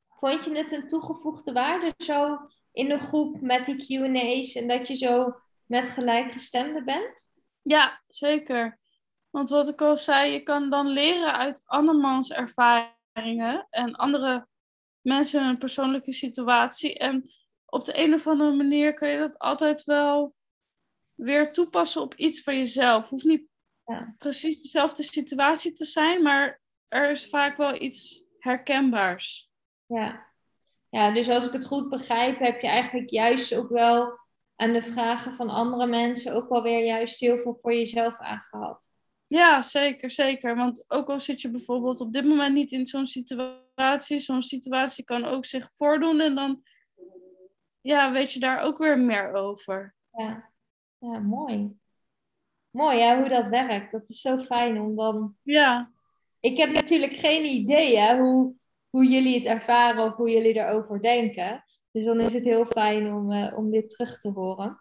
vond 0.09 0.45
je 0.45 0.57
het 0.57 0.73
een 0.73 0.89
toegevoegde 0.89 1.53
waarde 1.53 1.95
zo 1.97 2.39
in 2.73 2.89
de 2.89 2.99
groep 2.99 3.41
met 3.41 3.65
die 3.65 3.77
Q&A's 3.77 4.55
en 4.55 4.69
dat 4.69 4.89
je 4.89 4.95
zo 4.95 5.35
met 5.67 5.91
gelijkgestemden 5.91 6.85
bent? 6.85 7.33
Ja, 7.63 8.03
zeker. 8.09 8.79
Want 9.31 9.51
wat 9.51 9.69
ik 9.69 9.81
al 9.81 9.97
zei, 9.97 10.33
je 10.33 10.43
kan 10.43 10.71
dan 10.71 10.87
leren 10.87 11.33
uit 11.33 11.63
andermans 11.67 12.31
ervaringen 12.31 13.67
en 13.71 13.95
andere 13.95 14.47
mensen 15.05 15.45
hun 15.47 15.59
persoonlijke 15.59 16.13
situatie. 16.13 16.99
En 16.99 17.31
op 17.65 17.85
de 17.85 17.99
een 17.99 18.15
of 18.15 18.27
andere 18.27 18.53
manier 18.53 18.95
kun 18.95 19.09
je 19.09 19.19
dat 19.19 19.39
altijd 19.39 19.85
wel 19.85 20.35
weer 21.15 21.53
toepassen 21.53 22.03
op 22.03 22.15
iets 22.15 22.43
van 22.43 22.57
jezelf. 22.57 23.01
Het 23.01 23.11
hoeft 23.11 23.25
niet 23.25 23.49
Ja. 23.87 24.15
precies 24.19 24.63
dezelfde 24.63 25.03
situatie 25.03 25.73
te 25.73 25.85
zijn, 25.85 26.23
maar 26.23 26.61
er 26.89 27.11
is 27.11 27.29
vaak 27.29 27.57
wel 27.57 27.83
iets 27.83 28.25
herkenbaars. 28.39 29.51
Ja. 29.87 30.27
ja, 30.89 31.13
dus 31.13 31.29
als 31.29 31.47
ik 31.47 31.53
het 31.53 31.65
goed 31.65 31.89
begrijp, 31.89 32.39
heb 32.39 32.61
je 32.61 32.69
eigenlijk 32.69 33.11
juist 33.11 33.55
ook 33.55 33.69
wel 33.69 34.19
aan 34.57 34.73
de 34.73 34.83
vragen 34.83 35.35
van 35.35 35.49
andere 35.49 35.87
mensen 35.87 36.35
ook 36.35 36.49
wel 36.49 36.63
weer 36.63 36.85
juist 36.85 37.21
heel 37.21 37.39
veel 37.39 37.55
voor 37.55 37.75
jezelf 37.75 38.19
aangehad. 38.19 38.89
Ja, 39.35 39.63
zeker, 39.63 40.11
zeker. 40.11 40.57
Want 40.57 40.85
ook 40.89 41.09
al 41.09 41.21
zit 41.21 41.41
je 41.41 41.51
bijvoorbeeld 41.51 42.01
op 42.01 42.13
dit 42.13 42.25
moment 42.25 42.55
niet 42.55 42.73
in 42.73 42.87
zo'n 42.87 43.07
situatie, 43.07 44.19
zo'n 44.19 44.43
situatie 44.43 45.05
kan 45.05 45.25
ook 45.25 45.45
zich 45.45 45.71
voordoen 45.77 46.21
en 46.21 46.35
dan 46.35 46.63
ja, 47.81 48.13
weet 48.13 48.33
je 48.33 48.41
daar 48.41 48.61
ook 48.61 48.79
weer 48.79 48.99
meer 48.99 49.33
over. 49.33 49.95
Ja, 50.11 50.51
ja 50.99 51.19
mooi. 51.19 51.77
Mooi 52.71 53.01
hè, 53.01 53.19
hoe 53.19 53.29
dat 53.29 53.49
werkt. 53.49 53.93
Dat 53.93 54.09
is 54.09 54.21
zo 54.21 54.39
fijn 54.39 54.81
om 54.81 54.97
dan 54.97 55.37
Ja, 55.43 55.93
Ik 56.41 56.57
heb 56.57 56.71
natuurlijk 56.71 57.17
geen 57.17 57.45
idee 57.45 57.99
hè, 57.99 58.19
hoe, 58.19 58.55
hoe 58.91 59.07
jullie 59.07 59.35
het 59.35 59.45
ervaren 59.45 60.05
of 60.05 60.15
hoe 60.15 60.31
jullie 60.31 60.55
erover 60.55 61.03
denken. 61.03 61.65
Dus 61.91 62.05
dan 62.05 62.21
is 62.21 62.33
het 62.33 62.45
heel 62.45 62.67
fijn 62.67 63.13
om, 63.15 63.33
eh, 63.33 63.59
om 63.59 63.71
dit 63.71 63.89
terug 63.89 64.21
te 64.21 64.29
horen. 64.29 64.81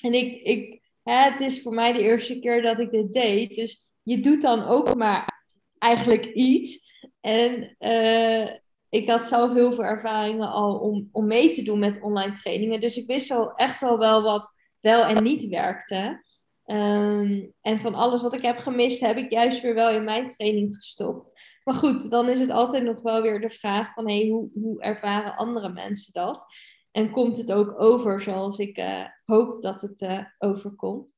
En 0.00 0.14
ik, 0.14 0.42
ik, 0.42 0.87
het 1.08 1.40
is 1.40 1.62
voor 1.62 1.74
mij 1.74 1.92
de 1.92 2.02
eerste 2.02 2.38
keer 2.38 2.62
dat 2.62 2.78
ik 2.78 2.90
dit 2.90 3.12
deed. 3.12 3.54
Dus 3.54 3.90
je 4.02 4.20
doet 4.20 4.42
dan 4.42 4.64
ook 4.64 4.94
maar 4.94 5.44
eigenlijk 5.78 6.24
iets. 6.24 6.86
En 7.20 7.74
eh, 7.78 8.54
ik 8.88 9.08
had 9.08 9.26
zelf 9.26 9.54
heel 9.54 9.72
veel 9.72 9.84
ervaringen 9.84 10.48
al 10.48 10.78
om, 10.78 11.08
om 11.12 11.26
mee 11.26 11.50
te 11.50 11.62
doen 11.62 11.78
met 11.78 12.02
online 12.02 12.32
trainingen. 12.32 12.80
Dus 12.80 12.96
ik 12.96 13.06
wist 13.06 13.30
al 13.30 13.54
echt 13.54 13.80
wel 13.80 13.98
wel 13.98 14.22
wat 14.22 14.52
wel 14.80 15.04
en 15.04 15.22
niet 15.22 15.48
werkte. 15.48 16.24
Ehm, 16.64 17.46
en 17.60 17.78
van 17.78 17.94
alles 17.94 18.22
wat 18.22 18.34
ik 18.34 18.42
heb 18.42 18.58
gemist, 18.58 19.00
heb 19.00 19.16
ik 19.16 19.30
juist 19.30 19.60
weer 19.60 19.74
wel 19.74 19.90
in 19.90 20.04
mijn 20.04 20.28
training 20.28 20.74
gestopt. 20.74 21.32
Maar 21.64 21.74
goed, 21.74 22.10
dan 22.10 22.28
is 22.28 22.40
het 22.40 22.50
altijd 22.50 22.84
nog 22.84 23.02
wel 23.02 23.22
weer 23.22 23.40
de 23.40 23.50
vraag 23.50 23.92
van 23.94 24.08
hey, 24.08 24.28
hoe, 24.28 24.50
hoe 24.54 24.82
ervaren 24.82 25.36
andere 25.36 25.68
mensen 25.68 26.12
dat? 26.12 26.44
En 26.90 27.10
komt 27.10 27.36
het 27.36 27.52
ook 27.52 27.80
over 27.80 28.22
zoals 28.22 28.58
ik 28.58 28.76
eh, 28.76 29.04
hoop 29.24 29.62
dat 29.62 29.80
het 29.80 30.00
eh, 30.00 30.24
overkomt? 30.38 31.16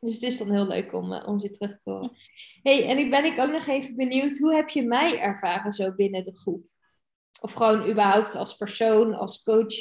Dus 0.00 0.14
het 0.14 0.22
is 0.22 0.38
dan 0.38 0.50
heel 0.50 0.66
leuk 0.66 0.92
om, 0.92 1.12
uh, 1.12 1.28
om 1.28 1.38
ze 1.38 1.50
terug 1.50 1.76
te 1.76 1.90
horen. 1.90 2.16
hey, 2.62 2.88
en 2.88 2.98
ik 2.98 3.10
ben 3.10 3.24
ik 3.24 3.38
ook 3.38 3.50
nog 3.50 3.66
even 3.66 3.96
benieuwd, 3.96 4.38
hoe 4.38 4.54
heb 4.54 4.68
je 4.68 4.82
mij 4.82 5.18
ervaren 5.18 5.72
zo 5.72 5.94
binnen 5.94 6.24
de 6.24 6.36
groep? 6.36 6.66
Of 7.40 7.52
gewoon 7.52 7.88
überhaupt 7.90 8.34
als 8.34 8.56
persoon, 8.56 9.14
als 9.14 9.42
coach 9.42 9.74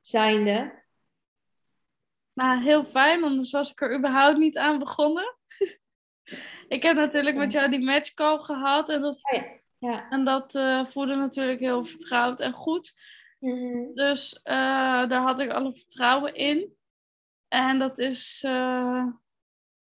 zijnde? 0.00 0.86
nou 2.38 2.62
heel 2.62 2.84
fijn, 2.84 3.24
anders 3.24 3.50
was 3.50 3.70
ik 3.70 3.80
er 3.80 3.96
überhaupt 3.96 4.38
niet 4.38 4.58
aan 4.58 4.78
begonnen. 4.78 5.36
ik 6.68 6.82
heb 6.82 6.96
natuurlijk 6.96 7.36
met 7.36 7.52
jou 7.52 7.70
die 7.70 7.84
matchcall 7.84 8.38
gehad 8.38 8.88
en 8.88 9.00
dat, 9.00 9.18
Oh 9.22 9.40
ja. 9.40 9.58
Ja. 9.78 10.10
en 10.10 10.24
dat 10.24 10.54
uh, 10.54 10.86
voelde 10.86 11.14
natuurlijk 11.14 11.60
heel 11.60 11.84
vertrouwd 11.84 12.40
en 12.40 12.52
goed. 12.52 12.94
Mm-hmm. 13.38 13.94
Dus 13.94 14.40
uh, 14.44 15.08
daar 15.08 15.22
had 15.22 15.40
ik 15.40 15.50
alle 15.50 15.74
vertrouwen 15.74 16.34
in. 16.34 16.76
En 17.48 17.78
dat 17.78 17.98
is 17.98 18.42
uh, 18.46 19.06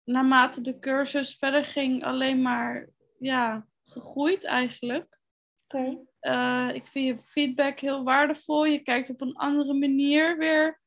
naarmate 0.03 0.61
de 0.61 0.79
cursus 0.79 1.35
verder 1.35 1.65
ging 1.65 2.03
alleen 2.03 2.41
maar 2.41 2.89
ja, 3.19 3.67
gegroeid 3.83 4.43
eigenlijk. 4.43 5.19
Oké. 5.67 6.05
Okay. 6.19 6.73
ik 6.73 6.87
vind 6.87 7.07
je 7.07 7.19
feedback 7.23 7.79
heel 7.79 8.03
waardevol. 8.03 8.65
Je 8.65 8.79
kijkt 8.79 9.09
op 9.09 9.21
een 9.21 9.35
andere 9.35 9.73
manier 9.73 10.37
weer 10.37 10.81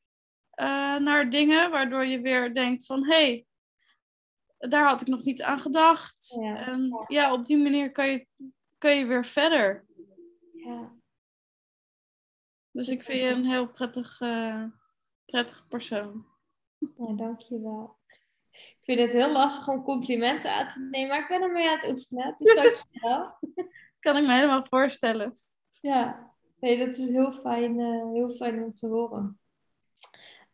naar 0.99 1.29
dingen, 1.29 1.71
waardoor 1.71 2.05
je 2.05 2.21
weer 2.21 2.53
denkt 2.53 2.85
van 2.85 3.05
hé, 3.05 3.15
hey, 3.15 3.45
daar 4.69 4.87
had 4.87 5.01
ik 5.01 5.07
nog 5.07 5.23
niet 5.23 5.41
aan 5.41 5.59
gedacht. 5.59 6.37
Ja. 6.41 6.55
En 6.55 7.05
ja, 7.07 7.33
op 7.33 7.45
die 7.45 7.57
manier 7.57 7.91
kan 7.91 8.07
je, 8.07 8.27
kan 8.77 8.95
je 8.95 9.05
weer 9.05 9.25
verder. 9.25 9.85
Ja. 10.53 10.91
Dus 12.71 12.87
ik 12.87 13.03
vind 13.03 13.21
je 13.21 13.29
een 13.29 13.45
heel 13.45 13.67
prettig, 13.67 14.21
uh, 14.21 14.63
prettig 15.25 15.67
persoon. 15.67 16.25
Ja, 16.77 17.13
dankjewel. 17.13 17.99
Ik 18.51 18.79
vind 18.81 18.99
het 18.99 19.11
heel 19.11 19.31
lastig 19.31 19.67
om 19.67 19.83
complimenten 19.83 20.53
aan 20.53 20.69
te 20.69 20.79
nemen, 20.79 21.09
maar 21.09 21.21
ik 21.21 21.27
ben 21.27 21.41
ermee 21.41 21.69
aan 21.69 21.79
het 21.79 21.89
oefenen. 21.89 22.33
Dus 22.37 22.55
dankjewel. 22.55 23.39
kan 23.99 24.17
ik 24.17 24.25
me 24.27 24.33
helemaal 24.33 24.65
voorstellen. 24.69 25.33
Ja, 25.81 26.33
nee, 26.59 26.85
dat 26.85 26.97
is 26.97 27.09
heel 27.09 27.31
fijn, 27.31 27.79
uh, 27.79 28.11
heel 28.13 28.29
fijn 28.29 28.63
om 28.63 28.73
te 28.73 28.87
horen. 28.87 29.39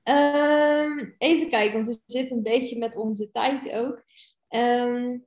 Um, 0.04 1.16
even 1.18 1.50
kijken, 1.50 1.74
want 1.74 1.88
we 1.88 2.02
zitten 2.06 2.38
een 2.38 2.44
beetje 2.44 2.78
met 2.78 2.96
onze 2.96 3.32
tijd 3.32 3.72
ook. 3.72 4.04
Um, 4.50 5.26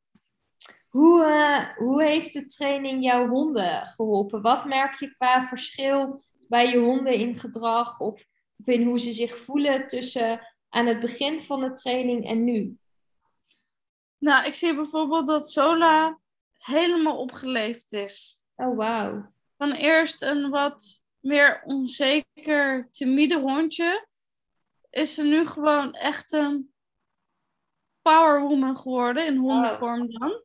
hoe, 0.88 1.24
uh, 1.24 1.76
hoe 1.76 2.02
heeft 2.02 2.32
de 2.32 2.46
training 2.46 3.04
jouw 3.04 3.28
honden 3.28 3.86
geholpen? 3.86 4.42
Wat 4.42 4.64
merk 4.64 4.94
je 4.94 5.14
qua 5.14 5.42
verschil 5.42 6.20
bij 6.50 6.70
je 6.70 6.78
honden 6.78 7.14
in 7.14 7.34
gedrag 7.34 8.00
of, 8.00 8.26
of 8.56 8.66
in 8.66 8.86
hoe 8.86 8.98
ze 8.98 9.12
zich 9.12 9.38
voelen 9.38 9.86
tussen 9.86 10.40
aan 10.68 10.86
het 10.86 11.00
begin 11.00 11.42
van 11.42 11.60
de 11.60 11.72
training 11.72 12.26
en 12.26 12.44
nu? 12.44 12.78
Nou, 14.18 14.46
ik 14.46 14.54
zie 14.54 14.74
bijvoorbeeld 14.74 15.26
dat 15.26 15.50
Sola 15.50 16.18
helemaal 16.56 17.18
opgeleefd 17.18 17.92
is. 17.92 18.40
Oh, 18.54 18.76
wauw. 18.76 19.32
Van 19.56 19.72
eerst 19.72 20.22
een 20.22 20.50
wat 20.50 21.02
meer 21.20 21.62
onzeker, 21.64 22.90
timide 22.90 23.38
hondje 23.38 24.06
is 24.90 25.14
ze 25.14 25.22
nu 25.22 25.46
gewoon 25.46 25.92
echt 25.92 26.32
een 26.32 26.72
powerwoman 28.02 28.76
geworden 28.76 29.26
in 29.26 29.36
hondenvorm 29.36 30.10
dan. 30.10 30.42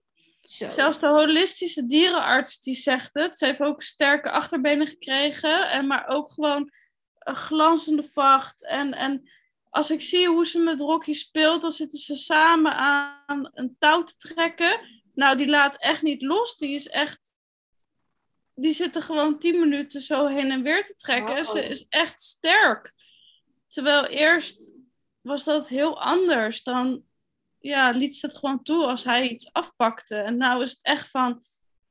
Zo. 0.48 0.70
Zelfs 0.70 1.00
de 1.00 1.08
holistische 1.08 1.86
dierenarts 1.86 2.60
die 2.60 2.76
zegt 2.76 3.10
het. 3.14 3.38
Ze 3.38 3.46
heeft 3.46 3.62
ook 3.62 3.82
sterke 3.82 4.32
achterbenen 4.32 4.88
gekregen. 4.88 5.70
En 5.70 5.88
maar 5.88 6.08
ook 6.08 6.30
gewoon 6.30 6.72
een 7.20 7.36
glanzende 7.36 8.04
vacht. 8.04 8.66
En, 8.66 8.94
en 8.94 9.30
als 9.70 9.92
ik 9.92 10.02
zie 10.02 10.28
hoe 10.28 10.46
ze 10.46 10.60
met 10.60 10.80
Rocky 10.80 11.14
speelt, 11.14 11.62
dan 11.62 11.72
zitten 11.72 12.00
ze 12.00 12.16
samen 12.16 12.76
aan 12.76 13.52
een 13.54 13.76
touw 13.80 14.04
te 14.04 14.16
trekken. 14.16 14.80
Nou, 15.14 15.38
die 15.38 15.48
laat 15.48 15.78
echt 15.78 16.02
niet 16.02 16.22
los. 16.22 16.58
Die 16.58 16.74
is 16.74 16.88
echt... 16.88 17.34
Die 18.56 18.74
zitten 18.74 19.02
gewoon 19.02 19.40
tien 19.40 19.60
minuten 19.60 20.02
zo 20.02 20.28
heen 20.28 20.52
en 20.52 20.62
weer 20.62 20.84
te 20.84 20.96
trekken. 20.96 21.36
Wow. 21.36 21.56
Ze 21.56 21.66
is 21.66 21.86
echt 21.90 22.22
sterk. 22.22 22.94
Terwijl 23.68 24.06
eerst 24.06 24.72
was 25.22 25.44
dat 25.44 25.68
heel 25.68 26.02
anders. 26.02 26.64
Dan 26.64 27.04
ja, 27.66 27.92
liet 27.92 28.16
ze 28.16 28.26
het 28.26 28.38
gewoon 28.38 28.64
toe 28.64 28.86
als 28.86 29.04
hij 29.04 29.30
iets 29.30 29.54
afpakte. 29.54 30.16
En 30.16 30.38
nou 30.38 30.62
is 30.62 30.72
het 30.72 30.82
echt 30.82 31.10
van, 31.10 31.44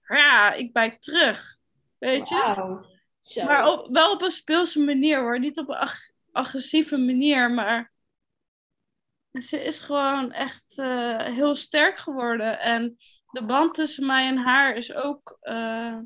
ja, 0.09 0.53
ik 0.53 0.73
bijt 0.73 1.03
terug. 1.03 1.57
Weet 1.99 2.29
je? 2.29 2.35
Wow. 2.35 2.85
Zo. 3.21 3.45
Maar 3.45 3.67
op, 3.69 3.89
wel 3.93 4.13
op 4.13 4.23
een 4.23 4.31
speelse 4.31 4.81
manier 4.81 5.21
hoor. 5.21 5.39
Niet 5.39 5.59
op 5.59 5.69
een 5.69 5.75
ag 5.75 5.97
agressieve 6.33 6.97
manier, 6.97 7.51
maar 7.51 7.93
ze 9.33 9.65
is 9.65 9.81
gewoon 9.81 10.33
echt 10.33 10.79
uh, 10.79 11.23
heel 11.23 11.55
sterk 11.55 11.97
geworden. 11.97 12.61
En 12.61 12.97
de 13.27 13.45
band 13.45 13.75
tussen 13.75 14.07
mij 14.07 14.29
en 14.29 14.37
haar 14.37 14.75
is 14.75 14.93
ook 14.93 15.39
uh, 15.43 15.99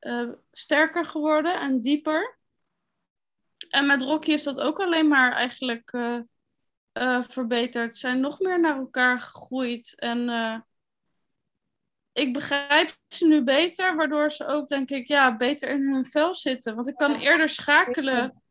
uh, 0.00 0.32
sterker 0.50 1.04
geworden 1.04 1.60
en 1.60 1.80
dieper. 1.80 2.38
En 3.68 3.86
met 3.86 4.02
Rocky 4.02 4.30
is 4.30 4.42
dat 4.42 4.60
ook 4.60 4.80
alleen 4.80 5.08
maar 5.08 5.32
eigenlijk 5.32 5.92
uh, 6.98 7.22
verbeterd. 7.28 7.92
Ze 7.92 7.98
zijn 7.98 8.20
nog 8.20 8.40
meer 8.40 8.60
naar 8.60 8.76
elkaar 8.76 9.20
gegroeid. 9.20 9.94
En 9.96 10.28
uh, 10.28 10.58
ik 12.12 12.32
begrijp 12.32 12.96
ze 13.08 13.26
nu 13.26 13.42
beter, 13.42 13.96
waardoor 13.96 14.30
ze 14.30 14.46
ook, 14.46 14.68
denk 14.68 14.90
ik, 14.90 15.06
ja, 15.06 15.36
beter 15.36 15.68
in 15.68 15.92
hun 15.92 16.06
vel 16.06 16.34
zitten. 16.34 16.74
Want 16.74 16.88
ik 16.88 16.96
kan 16.96 17.14
eerder 17.14 17.48
schakelen 17.48 18.42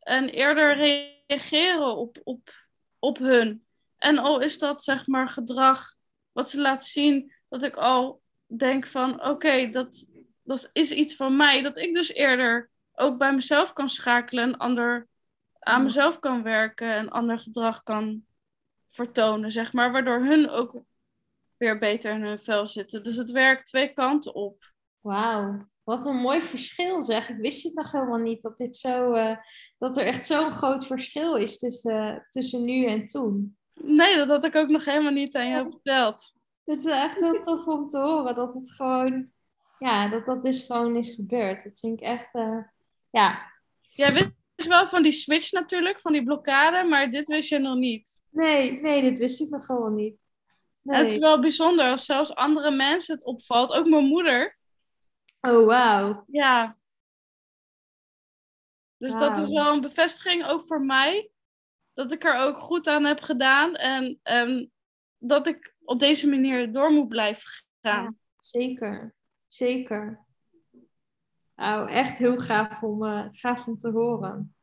en 0.00 0.28
eerder 0.28 0.76
reageren 0.76 1.96
op, 1.96 2.20
op, 2.24 2.50
op 2.98 3.18
hun. 3.18 3.64
En 3.98 4.18
al 4.18 4.40
is 4.40 4.58
dat, 4.58 4.82
zeg 4.82 5.06
maar, 5.06 5.28
gedrag 5.28 5.94
wat 6.32 6.50
ze 6.50 6.60
laat 6.60 6.84
zien, 6.84 7.32
dat 7.48 7.62
ik 7.62 7.76
al 7.76 8.22
denk 8.46 8.86
van, 8.86 9.14
oké, 9.14 9.28
okay, 9.28 9.70
dat, 9.70 10.06
dat 10.42 10.70
is 10.72 10.90
iets 10.90 11.16
van 11.16 11.36
mij. 11.36 11.62
Dat 11.62 11.78
ik 11.78 11.94
dus 11.94 12.12
eerder 12.12 12.70
ook 12.94 13.18
bij 13.18 13.34
mezelf 13.34 13.72
kan 13.72 13.88
schakelen 13.88 14.44
en 14.44 14.56
ander 14.56 15.08
aan 15.64 15.82
mezelf 15.82 16.18
kan 16.18 16.42
werken 16.42 16.92
en 16.92 17.10
ander 17.10 17.38
gedrag 17.38 17.82
kan 17.82 18.24
vertonen, 18.88 19.50
zeg 19.50 19.72
maar, 19.72 19.92
waardoor 19.92 20.20
hun 20.20 20.50
ook 20.50 20.82
weer 21.56 21.78
beter 21.78 22.14
in 22.14 22.22
hun 22.22 22.38
vel 22.38 22.66
zitten. 22.66 23.02
Dus 23.02 23.16
het 23.16 23.30
werkt 23.30 23.66
twee 23.66 23.92
kanten 23.92 24.34
op. 24.34 24.72
Wauw, 25.00 25.68
wat 25.82 26.06
een 26.06 26.16
mooi 26.16 26.42
verschil 26.42 27.02
zeg. 27.02 27.28
Ik 27.28 27.36
wist 27.36 27.62
het 27.62 27.74
nog 27.74 27.92
helemaal 27.92 28.18
niet 28.18 28.42
dat, 28.42 28.56
dit 28.56 28.76
zo, 28.76 29.14
uh, 29.14 29.36
dat 29.78 29.96
er 29.96 30.06
echt 30.06 30.26
zo'n 30.26 30.52
groot 30.52 30.86
verschil 30.86 31.34
is 31.36 31.58
tussen, 31.58 32.14
uh, 32.14 32.20
tussen 32.30 32.64
nu 32.64 32.86
en 32.86 33.06
toen. 33.06 33.56
Nee, 33.74 34.16
dat 34.16 34.28
had 34.28 34.44
ik 34.44 34.54
ook 34.54 34.68
nog 34.68 34.84
helemaal 34.84 35.12
niet 35.12 35.36
aan 35.36 35.48
jou 35.48 35.70
verteld. 35.70 36.32
Het 36.64 36.78
is 36.78 36.84
echt 36.84 37.20
heel 37.20 37.42
tof 37.42 37.66
om 37.66 37.86
te 37.86 37.98
horen 37.98 38.34
dat 38.34 38.54
het 38.54 38.72
gewoon, 38.72 39.30
ja, 39.78 40.08
dat 40.08 40.26
dat 40.26 40.42
dus 40.42 40.62
gewoon 40.62 40.96
is 40.96 41.14
gebeurd. 41.14 41.64
Dat 41.64 41.78
vind 41.78 42.00
ik 42.00 42.06
echt, 42.06 42.34
uh, 42.34 42.58
ja. 43.10 43.52
Jij 43.80 44.12
wist 44.12 44.32
is 44.54 44.66
wel 44.66 44.88
van 44.88 45.02
die 45.02 45.12
switch 45.12 45.52
natuurlijk, 45.52 46.00
van 46.00 46.12
die 46.12 46.24
blokkade, 46.24 46.88
maar 46.88 47.10
dit 47.10 47.28
wist 47.28 47.48
je 47.48 47.58
nog 47.58 47.76
niet. 47.76 48.22
Nee, 48.30 48.80
nee, 48.80 49.02
dit 49.02 49.18
wist 49.18 49.40
ik 49.40 49.48
nog 49.48 49.66
gewoon 49.66 49.94
niet. 49.94 50.26
Nee. 50.80 50.98
Het 50.98 51.10
is 51.10 51.18
wel 51.18 51.40
bijzonder 51.40 51.90
als 51.90 52.04
zelfs 52.04 52.34
andere 52.34 52.70
mensen 52.70 53.14
het 53.14 53.24
opvalt, 53.24 53.72
ook 53.72 53.88
mijn 53.88 54.04
moeder. 54.04 54.58
Oh, 55.40 55.66
wauw. 55.66 56.24
Ja. 56.26 56.78
Dus 58.96 59.12
dat 59.12 59.36
is 59.36 59.48
wel 59.48 59.72
een 59.72 59.80
bevestiging 59.80 60.46
ook 60.46 60.66
voor 60.66 60.80
mij, 60.80 61.30
dat 61.92 62.12
ik 62.12 62.24
er 62.24 62.36
ook 62.36 62.58
goed 62.58 62.86
aan 62.86 63.04
heb 63.04 63.20
gedaan 63.20 63.74
en, 63.74 64.20
en 64.22 64.72
dat 65.18 65.46
ik 65.46 65.74
op 65.84 65.98
deze 65.98 66.28
manier 66.28 66.72
door 66.72 66.90
moet 66.90 67.08
blijven 67.08 67.50
gaan. 67.82 68.18
Zeker, 68.38 69.14
zeker. 69.46 70.23
Nou, 71.56 71.88
echt 71.88 72.18
heel 72.18 72.36
gaaf 72.36 72.82
om, 72.82 73.04
eh, 73.04 73.26
gaaf 73.30 73.66
om 73.66 73.76
te 73.76 73.90
horen. 73.90 74.54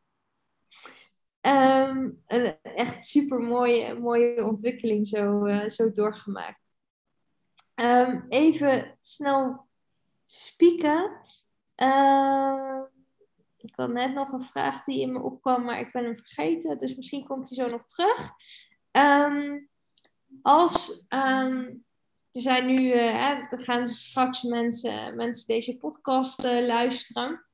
Ehm, 1.41 2.09
een 2.27 2.61
echt 2.61 3.05
super 3.05 3.39
mooie, 3.39 3.99
mooie 3.99 4.43
ontwikkeling 4.43 5.07
zo, 5.07 5.45
eh, 5.45 5.69
zo 5.69 5.91
doorgemaakt. 5.91 6.73
Ehm, 7.75 8.21
even 8.29 8.97
snel 8.99 9.67
spieken. 10.23 11.11
Ehm, 11.75 12.81
ik 13.57 13.75
had 13.75 13.89
net 13.89 14.13
nog 14.13 14.31
een 14.31 14.43
vraag 14.43 14.83
die 14.83 15.01
in 15.01 15.11
me 15.11 15.19
opkwam, 15.19 15.63
maar 15.63 15.79
ik 15.79 15.91
ben 15.91 16.03
hem 16.03 16.17
vergeten. 16.17 16.77
Dus 16.77 16.95
misschien 16.95 17.25
komt 17.25 17.49
hij 17.49 17.65
zo 17.65 17.71
nog 17.71 17.85
terug. 17.85 18.31
Als 20.41 21.05
er 22.31 22.41
zijn 22.41 22.65
nu, 22.65 22.91
eh, 22.91 23.51
er 23.51 23.59
gaan 23.59 23.87
straks 23.87 24.41
mensen, 24.41 25.15
mensen 25.15 25.47
deze 25.47 25.77
podcast 25.77 26.45
eh, 26.45 26.65
luisteren. 26.65 27.45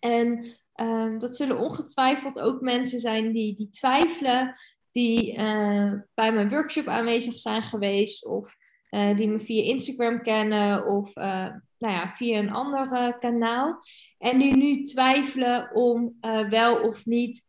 En 0.00 0.56
ehm, 0.74 1.18
dat 1.18 1.36
zullen 1.36 1.58
ongetwijfeld 1.58 2.40
ook 2.40 2.60
mensen 2.60 2.98
zijn 2.98 3.32
die, 3.32 3.56
die 3.56 3.70
twijfelen, 3.70 4.54
die 4.92 5.34
eh, 5.36 5.92
bij 6.14 6.32
mijn 6.32 6.48
workshop 6.48 6.86
aanwezig 6.86 7.38
zijn 7.38 7.62
geweest, 7.62 8.26
of 8.26 8.54
die 8.90 9.28
me 9.28 9.40
via 9.40 9.62
Instagram 9.62 10.22
kennen, 10.22 10.86
of 10.86 11.14
nou 11.14 11.60
ja, 11.78 12.14
via 12.14 12.38
een 12.38 12.50
ander 12.50 13.18
kanaal. 13.18 13.78
En 14.18 14.38
die 14.38 14.56
nu 14.56 14.82
twijfelen 14.82 15.74
om 15.74 16.16
wel 16.48 16.82
of 16.82 17.06
niet 17.06 17.46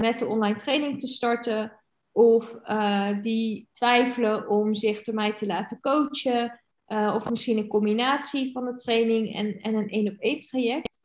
met 0.00 0.18
de 0.18 0.26
online 0.26 0.56
training 0.56 0.98
te 0.98 1.06
starten. 1.06 1.83
Of 2.16 2.54
eh, 2.54 3.20
die 3.20 3.68
twijfelen 3.70 4.48
om 4.48 4.74
zich 4.74 5.02
door 5.02 5.14
mij 5.14 5.34
te 5.34 5.46
laten 5.46 5.80
coachen. 5.80 6.62
eh, 6.84 7.12
of 7.14 7.30
misschien 7.30 7.58
een 7.58 7.68
combinatie 7.68 8.52
van 8.52 8.64
de 8.64 8.74
training 8.74 9.34
en, 9.34 9.60
en 9.60 9.74
een 9.74 9.88
één 9.88 10.12
op 10.12 10.18
één 10.18 10.40
traject. 10.40 11.00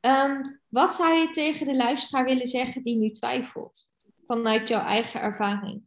Ehm, 0.00 0.42
wat 0.68 0.94
zou 0.94 1.14
je 1.14 1.30
tegen 1.30 1.66
de 1.66 1.76
luisteraar 1.76 2.24
willen 2.24 2.46
zeggen 2.46 2.82
die 2.82 2.96
nu 2.96 3.10
twijfelt? 3.10 3.90
Vanuit 4.22 4.68
jouw 4.68 4.80
eigen 4.80 5.20
ervaring. 5.20 5.82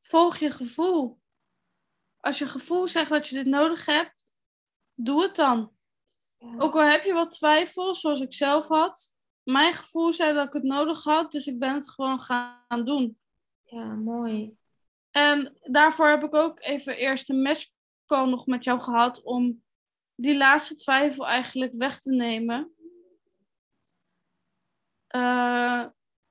Volg 0.00 0.36
je 0.36 0.50
gevoel. 0.50 1.20
Als 2.16 2.38
je 2.38 2.46
gevoel 2.46 2.88
zegt 2.88 3.10
dat 3.10 3.28
je 3.28 3.34
dit 3.34 3.46
nodig 3.46 3.86
hebt, 3.86 4.34
doe 4.94 5.22
het 5.22 5.36
dan. 5.36 5.74
Ook 6.58 6.74
al 6.74 6.90
heb 6.90 7.04
je 7.04 7.12
wat 7.12 7.30
twijfel, 7.30 7.94
zoals 7.94 8.20
ik 8.20 8.32
zelf 8.32 8.66
had. 8.68 9.15
Mijn 9.46 9.74
gevoel 9.74 10.12
zei 10.12 10.34
dat 10.34 10.46
ik 10.46 10.52
het 10.52 10.62
nodig 10.62 11.02
had, 11.02 11.32
dus 11.32 11.46
ik 11.46 11.58
ben 11.58 11.74
het 11.74 11.90
gewoon 11.90 12.20
gaan 12.20 12.84
doen. 12.84 13.18
Ja, 13.64 13.84
mooi. 13.84 14.56
En 15.10 15.58
daarvoor 15.62 16.08
heb 16.08 16.24
ik 16.24 16.34
ook 16.34 16.60
even 16.60 16.96
eerst 16.96 17.30
een 17.30 17.42
matchcall 17.42 18.28
nog 18.28 18.46
met 18.46 18.64
jou 18.64 18.80
gehad 18.80 19.22
om 19.22 19.62
die 20.14 20.36
laatste 20.36 20.74
twijfel 20.74 21.26
eigenlijk 21.26 21.74
weg 21.74 21.98
te 21.98 22.14
nemen. 22.14 22.72
Eh, 25.06 25.84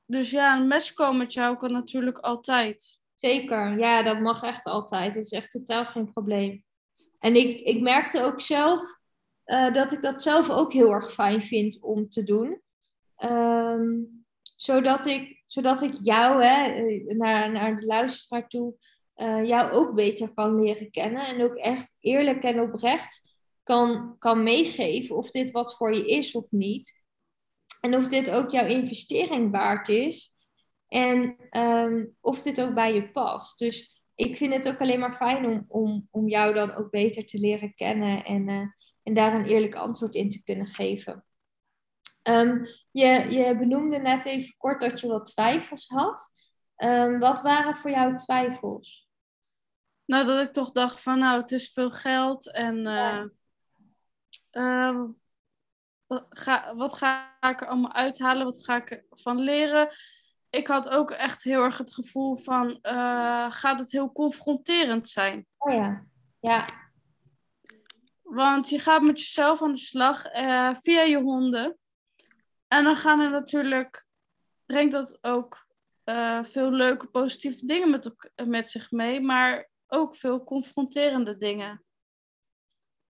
dus 0.06 0.30
ja, 0.30 0.58
een 0.58 0.68
matchcall 0.68 1.18
met 1.18 1.34
jou 1.34 1.58
kan 1.58 1.72
natuurlijk 1.72 2.18
altijd. 2.18 3.00
Zeker, 3.16 3.78
ja, 3.80 4.04
dat 4.04 4.20
mag 4.20 4.44
echt 4.44 4.66
altijd. 4.66 5.14
Dat 5.14 5.24
is 5.24 5.32
echt 5.32 5.52
totaal 5.52 5.86
geen 5.86 6.14
probleem. 6.14 6.64
En 7.20 7.36
ik, 7.36 7.60
ik 7.60 7.82
merkte 7.82 8.22
ook 8.22 8.42
zelf 8.42 9.00
eh, 9.44 9.74
dat 9.74 9.92
ik 9.92 10.02
dat 10.02 10.22
zelf 10.22 10.50
ook 10.50 10.74
heel 10.74 10.92
erg 10.92 11.14
fijn 11.14 11.44
vind 11.44 11.82
om 11.82 12.10
te 12.10 12.24
doen. 12.24 12.64
Ehm, 13.16 14.04
zodat, 14.56 15.06
ik, 15.06 15.44
zodat 15.46 15.82
ik 15.82 15.94
jou, 16.02 16.44
hè, 16.44 16.66
eh, 16.66 17.16
naar, 17.18 17.52
naar 17.52 17.80
de 17.80 17.86
luisteraar 17.86 18.48
toe, 18.48 18.76
eh, 19.14 19.46
jou 19.46 19.72
ook 19.72 19.96
beter 19.96 20.34
kan 20.34 20.62
leren 20.62 20.92
kennen. 20.92 21.28
En 21.28 21.44
ook 21.44 21.56
echt 21.56 21.98
eerlijk 22.00 22.44
en 22.44 22.60
oprecht 22.60 23.34
kan, 23.64 24.16
kan 24.20 24.44
meegeven 24.44 25.16
of 25.16 25.32
dit 25.32 25.52
wat 25.52 25.76
voor 25.76 25.96
je 25.96 26.08
is 26.08 26.36
of 26.36 26.52
niet. 26.52 27.04
En 27.82 27.96
of 27.96 28.08
dit 28.08 28.30
ook 28.32 28.52
jouw 28.52 28.66
investering 28.66 29.52
waard 29.52 29.90
is. 29.90 30.36
En 30.88 31.36
ehm, 31.50 32.06
of 32.22 32.42
dit 32.42 32.62
ook 32.62 32.74
bij 32.74 32.94
je 32.94 33.12
past. 33.12 33.60
Dus 33.60 34.02
ik 34.16 34.38
vind 34.38 34.54
het 34.54 34.68
ook 34.68 34.82
alleen 34.82 35.00
maar 35.00 35.16
fijn 35.16 35.46
om, 35.46 35.66
om, 35.68 36.08
om 36.12 36.28
jou 36.28 36.54
dan 36.54 36.76
ook 36.76 36.90
beter 36.90 37.26
te 37.26 37.40
leren 37.40 37.74
kennen 37.76 38.26
en, 38.26 38.48
eh, 38.48 38.66
en 39.04 39.14
daar 39.14 39.34
een 39.34 39.46
eerlijk 39.46 39.76
antwoord 39.76 40.16
in 40.16 40.30
te 40.30 40.44
kunnen 40.44 40.68
geven. 40.68 41.26
Ehm, 42.26 42.66
je, 42.92 43.08
je 43.30 43.58
benoemde 43.58 43.98
net 43.98 44.26
even 44.26 44.58
kort 44.58 44.82
dat 44.82 45.00
je 45.00 45.08
wat 45.08 45.26
twijfels 45.26 45.88
had. 45.88 46.34
Ehm, 46.76 47.20
wat 47.20 47.42
waren 47.42 47.76
voor 47.76 47.92
jou 47.92 48.18
twijfels? 48.18 49.10
Nou, 50.06 50.26
dat 50.26 50.48
ik 50.48 50.54
toch 50.54 50.72
dacht 50.72 51.02
van, 51.02 51.20
nou, 51.20 51.42
het 51.42 51.52
is 51.52 51.72
veel 51.72 51.92
geld 51.92 52.52
en 52.52 52.88
eh, 52.88 53.24
eh, 54.52 55.04
wat, 56.06 56.26
ga, 56.30 56.76
wat 56.76 56.94
ga 56.94 57.38
ik 57.40 57.62
er 57.62 57.68
allemaal 57.68 57.94
uithalen? 57.94 58.46
Wat 58.46 58.64
ga 58.64 58.76
ik 58.76 59.04
ervan 59.10 59.40
leren? 59.40 59.90
Ik 60.50 60.68
had 60.68 60.90
ook 60.90 61.12
echt 61.12 61.44
heel 61.44 61.64
erg 61.64 61.78
het 61.78 61.94
gevoel 61.94 62.36
van, 62.36 62.80
eh, 62.82 63.52
gaat 63.52 63.80
het 63.80 63.92
heel 63.92 64.12
confronterend 64.12 65.10
zijn? 65.10 65.46
Oh 65.58 65.74
ja, 65.74 66.06
ja, 66.40 66.66
Want 68.22 68.70
je 68.70 68.80
gaat 68.80 69.02
met 69.02 69.20
jezelf 69.20 69.62
aan 69.62 69.72
de 69.72 69.78
slag 69.78 70.26
eh, 70.26 70.74
via 70.74 71.02
je 71.02 71.22
honden. 71.22 71.78
En 72.76 72.84
dan 72.84 72.96
gaan 72.96 73.20
er 73.20 73.30
natuurlijk, 73.30 74.06
brengt 74.66 74.92
dat 74.92 75.18
ook 75.22 75.68
eh, 76.04 76.44
veel 76.44 76.72
leuke 76.72 77.08
positieve 77.08 77.66
dingen 77.66 77.90
met, 77.90 78.12
met 78.46 78.72
zich 78.72 78.92
mee, 78.92 79.22
maar 79.22 79.70
ook 79.88 80.16
veel 80.16 80.44
confronterende 80.44 81.38
dingen. 81.38 81.86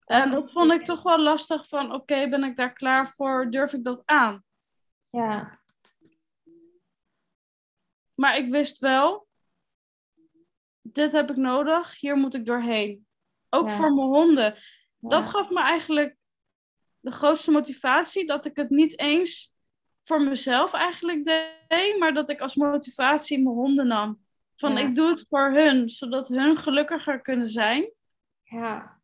En 0.06 0.30
dat 0.30 0.52
vond 0.52 0.72
ik 0.72 0.86
toch 0.86 1.02
wel 1.04 1.20
lastig 1.20 1.68
van, 1.68 1.94
oké, 1.94 2.30
ben 2.30 2.44
ik 2.44 2.56
daar 2.56 2.74
klaar 2.74 3.08
voor? 3.08 3.50
Durf 3.50 3.74
ik 3.74 3.84
dat 3.84 4.02
aan? 4.06 4.44
ja, 5.10 5.60
Maar 8.14 8.38
ik 8.38 8.50
wist 8.50 8.80
wel, 8.80 9.28
dit 10.82 11.12
heb 11.12 11.30
ik 11.30 11.36
nodig, 11.36 12.00
hier 12.00 12.16
moet 12.16 12.34
ik 12.36 12.46
doorheen. 12.46 13.08
Ook 13.50 13.68
Ja. 13.68 13.76
voor 13.76 13.94
mijn 13.94 14.08
honden. 14.08 14.56
Dat 15.00 15.28
gaf 15.28 15.50
me 15.50 15.60
eigenlijk 15.62 16.18
de 17.00 17.12
grootste 17.12 17.52
motivatie, 17.52 18.26
dat 18.26 18.46
ik 18.46 18.56
het 18.56 18.70
niet 18.70 19.00
eens 19.00 19.51
voor 20.04 20.22
mezelf 20.22 20.74
eigenlijk 20.74 21.26
deed, 21.26 21.96
maar 22.00 22.14
dat 22.14 22.30
ik 22.30 22.42
als 22.42 22.56
motivatie 22.56 23.42
mijn 23.42 23.56
honden 23.56 23.88
nam. 23.88 24.20
Van 24.56 24.72
Ja. 24.72 24.80
ik 24.80 24.96
doe 24.96 25.10
het 25.10 25.26
voor 25.30 25.52
hun, 25.52 25.90
zodat 25.90 26.28
hun 26.28 26.58
gelukkiger 26.58 27.22
kunnen 27.22 27.48
zijn, 27.48 27.92
ja. 28.44 29.00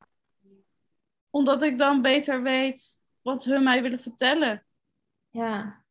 omdat 1.30 1.62
ik 1.64 1.78
dan 1.78 2.02
beter 2.02 2.42
weet 2.44 3.00
wat 3.22 3.44
hun 3.44 3.64
mij 3.64 3.82
willen 3.82 4.00
vertellen. 4.00 4.66
Ja. 5.30 5.84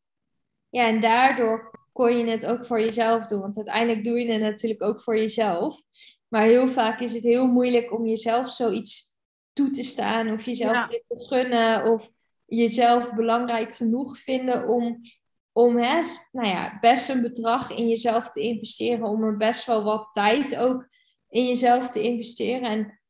ja, 0.69 0.87
en 0.87 1.01
daardoor 1.01 1.71
kon 1.93 2.17
je 2.17 2.25
het 2.25 2.45
ook 2.45 2.65
voor 2.65 2.79
jezelf 2.79 3.27
doen. 3.27 3.41
Want 3.41 3.55
uiteindelijk 3.55 4.03
doe 4.03 4.19
je 4.19 4.31
het 4.31 4.41
natuurlijk 4.41 4.81
ook 4.81 5.01
voor 5.01 5.17
jezelf. 5.17 5.81
Maar 6.27 6.41
heel 6.41 6.67
vaak 6.67 6.99
is 6.99 7.13
het 7.13 7.23
heel 7.23 7.47
moeilijk 7.47 7.93
om 7.93 8.05
jezelf 8.05 8.49
zoiets 8.49 9.15
toe 9.53 9.69
te 9.69 9.83
staan. 9.83 10.31
Of 10.31 10.45
jezelf 10.45 10.73
Ja. 10.73 10.87
dit 10.87 11.03
te 11.07 11.25
gunnen. 11.27 11.83
Of 11.91 12.09
jezelf 12.47 13.13
belangrijk 13.13 13.75
genoeg 13.75 14.19
vinden 14.19 14.67
om, 14.67 15.01
om 15.51 15.77
hè, 15.77 16.01
nou 16.31 16.47
ja, 16.47 16.77
best 16.79 17.09
een 17.09 17.21
bedrag 17.21 17.71
in 17.71 17.87
jezelf 17.87 18.29
te 18.31 18.41
investeren. 18.41 19.07
Om 19.07 19.23
er 19.23 19.37
best 19.37 19.65
wel 19.65 19.83
wat 19.83 20.07
tijd 20.11 20.55
ook 20.55 20.87
in 21.29 21.47
jezelf 21.47 21.89
te 21.89 22.01
investeren. 22.01 22.69
En 22.69 23.01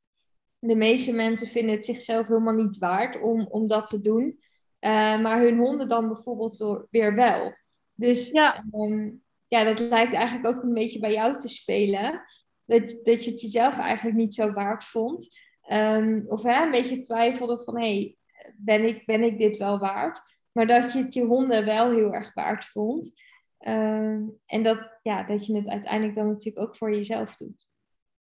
de 0.59 0.75
meeste 0.75 1.13
mensen 1.13 1.47
vinden 1.47 1.75
het 1.75 1.85
zichzelf 1.85 2.27
helemaal 2.27 2.53
niet 2.53 2.77
waard 2.77 3.21
om, 3.21 3.47
om 3.49 3.67
dat 3.67 3.87
te 3.87 4.01
doen. 4.01 4.39
Eh, 4.79 5.21
maar 5.21 5.41
hun 5.41 5.57
honden 5.57 5.87
dan 5.87 6.07
bijvoorbeeld 6.07 6.85
weer 6.89 7.15
wel. 7.15 7.53
Dus 7.93 8.29
Ja. 8.29 8.63
ehm, 8.71 9.09
ja, 9.47 9.63
dat 9.63 9.79
lijkt 9.79 10.13
eigenlijk 10.13 10.55
ook 10.55 10.63
een 10.63 10.73
beetje 10.73 10.99
bij 10.99 11.13
jou 11.13 11.39
te 11.39 11.47
spelen. 11.47 12.21
Dat, 12.65 12.99
dat 13.03 13.23
je 13.23 13.31
het 13.31 13.41
jezelf 13.41 13.77
eigenlijk 13.77 14.17
niet 14.17 14.33
zo 14.33 14.51
waard 14.51 14.83
vond. 14.83 15.29
Ehm, 15.61 16.21
of 16.27 16.43
hè, 16.43 16.63
een 16.63 16.71
beetje 16.71 16.99
twijfelde 16.99 17.59
van, 17.63 17.77
hé, 17.77 17.93
hey, 17.95 18.16
ben, 18.55 18.87
ik, 18.87 19.05
ben 19.05 19.23
ik 19.23 19.37
dit 19.37 19.57
wel 19.57 19.79
waard? 19.79 20.21
Maar 20.51 20.67
dat 20.67 20.93
je 20.93 20.99
het 20.99 21.13
je 21.13 21.23
honden 21.25 21.65
wel 21.65 21.91
heel 21.91 22.13
erg 22.13 22.33
waard 22.33 22.65
vond. 22.65 23.13
Ehm, 23.57 24.21
en 24.45 24.63
dat, 24.63 24.99
ja, 25.03 25.23
dat 25.23 25.45
je 25.45 25.55
het 25.55 25.67
uiteindelijk 25.67 26.15
dan 26.17 26.27
natuurlijk 26.27 26.67
ook 26.67 26.77
voor 26.77 26.91
jezelf 26.91 27.35
doet. 27.35 27.67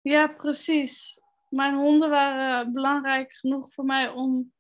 Ja, 0.02 0.28
precies. 0.28 1.20
Mijn 1.50 1.76
honden 1.76 2.10
waren 2.10 2.74
belangrijk 2.74 3.34
genoeg 3.34 3.72
voor 3.72 3.86
mij 3.86 4.10
om 4.10 4.54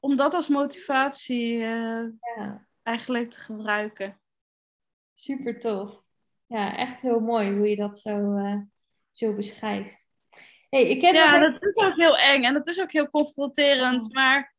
om 0.00 0.16
dat 0.16 0.34
als 0.34 0.48
motivatie 0.48 1.54
eh, 1.62 2.04
Ja, 2.36 2.66
eigenlijk 2.82 3.30
te 3.30 3.40
gebruiken. 3.40 4.20
super 5.12 5.60
tof. 5.60 6.02
Ja, 6.46 6.76
echt 6.76 7.00
heel 7.02 7.20
mooi 7.20 7.56
hoe 7.56 7.68
je 7.68 7.76
dat 7.76 7.98
zo, 7.98 8.36
eh, 8.36 8.60
zo 9.10 9.34
beschrijft. 9.34 10.07
Hey, 10.68 10.82
ik 10.88 11.02
nog 11.02 11.12
Ja, 11.12 11.36
even- 11.36 11.52
dat 11.52 11.62
is 11.64 11.84
ook 11.84 11.94
heel 11.96 12.16
eng 12.18 12.42
en 12.44 12.52
dat 12.54 12.66
is 12.68 12.80
ook 12.80 12.92
heel 12.92 13.08
confronterend. 13.08 14.12
Maar 14.12 14.54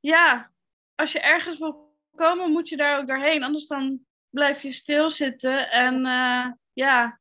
ja, 0.00 0.50
als 0.94 1.12
je 1.12 1.20
ergens 1.20 1.58
wil 1.58 1.96
komen, 2.14 2.50
moet 2.50 2.68
je 2.68 2.76
daar 2.76 2.98
ook 2.98 3.06
doorheen. 3.06 3.42
Anders 3.42 3.66
dan 3.66 4.06
blijf 4.30 4.62
je 4.62 4.72
stilzitten. 4.72 5.70
En 5.70 5.94
eh, 6.06 6.46
ja, 6.72 7.20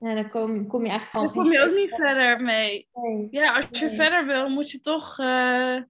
Ja, 0.00 0.14
dan 0.14 0.30
kom, 0.30 0.66
kom 0.66 0.82
je 0.84 0.88
eigenlijk 0.90 1.12
dan 1.18 1.28
gewoon 1.28 1.44
kom 1.44 1.52
je 1.52 1.60
ook 1.70 1.74
niet 1.76 1.94
verder 1.94 2.40
mee. 2.42 2.88
Nee. 2.92 3.28
Ja, 3.30 3.54
als 3.56 3.66
je 3.78 3.86
Nee. 3.86 3.94
verder 3.94 4.26
wil, 4.26 4.48
moet 4.48 4.70
je 4.70 4.80
toch 4.80 5.18
eh, 5.18 5.82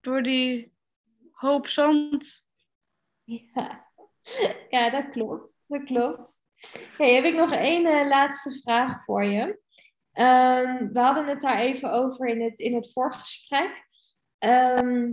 door 0.00 0.22
die 0.22 0.72
hoop 1.30 1.66
zand. 1.66 2.44
Ja. 3.24 3.86
ja, 4.68 4.90
dat 4.90 5.10
klopt. 5.10 5.52
Dat 5.66 5.84
klopt. 5.84 6.38
Hey, 6.96 7.14
heb 7.14 7.24
ik 7.24 7.34
nog 7.34 7.52
één 7.52 7.86
eh, 7.86 8.08
laatste 8.08 8.60
vraag 8.62 9.04
voor 9.04 9.24
je. 9.24 9.60
Ehm, 10.12 10.92
we 10.92 11.00
hadden 11.00 11.26
het 11.26 11.40
daar 11.40 11.58
even 11.58 11.92
over 11.92 12.28
in 12.28 12.42
het, 12.42 12.58
in 12.58 12.74
het 12.74 12.92
voorgesprek. 12.92 13.88
Ehm, 14.38 15.12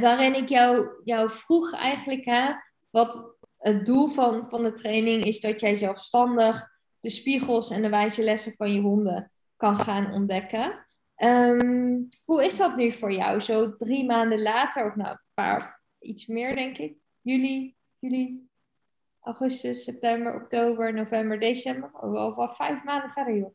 waarin 0.00 0.34
ik 0.34 0.48
jou, 0.48 1.00
jou 1.04 1.30
vroeg 1.30 1.72
eigenlijk, 1.72 2.24
hè, 2.24 2.52
wat 2.90 3.36
het 3.58 3.86
doel 3.86 4.08
van, 4.08 4.44
van 4.44 4.62
de 4.62 4.72
training 4.72 5.24
is 5.24 5.40
dat 5.40 5.60
jij 5.60 5.74
zelfstandig 5.74 6.68
de 7.00 7.10
spiegels 7.10 7.70
en 7.70 7.82
de 7.82 7.88
wijze 7.88 8.22
lessen 8.22 8.54
van 8.54 8.72
je 8.72 8.80
honden 8.80 9.32
kan 9.56 9.78
gaan 9.78 10.12
ontdekken. 10.12 10.86
Ehm, 11.14 12.02
hoe 12.24 12.44
is 12.44 12.56
dat 12.56 12.76
nu 12.76 12.92
voor 12.92 13.12
jou? 13.12 13.40
Zo 13.40 13.76
drie 13.76 14.04
maanden 14.04 14.42
later, 14.42 14.86
of 14.86 14.94
nou 14.94 15.10
een 15.10 15.20
paar, 15.34 15.82
iets 15.98 16.26
meer 16.26 16.54
denk 16.54 16.78
ik. 16.78 16.96
Juli, 17.20 17.76
juli, 17.98 18.47
augustus, 19.28 19.84
september, 19.84 20.34
oktober, 20.34 20.94
november, 20.94 21.38
december. 21.40 21.90
Oh, 21.92 22.10
wel, 22.10 22.36
wel 22.36 22.52
vijf 22.52 22.84
maanden 22.84 23.10
verder, 23.10 23.36
joh. 23.36 23.52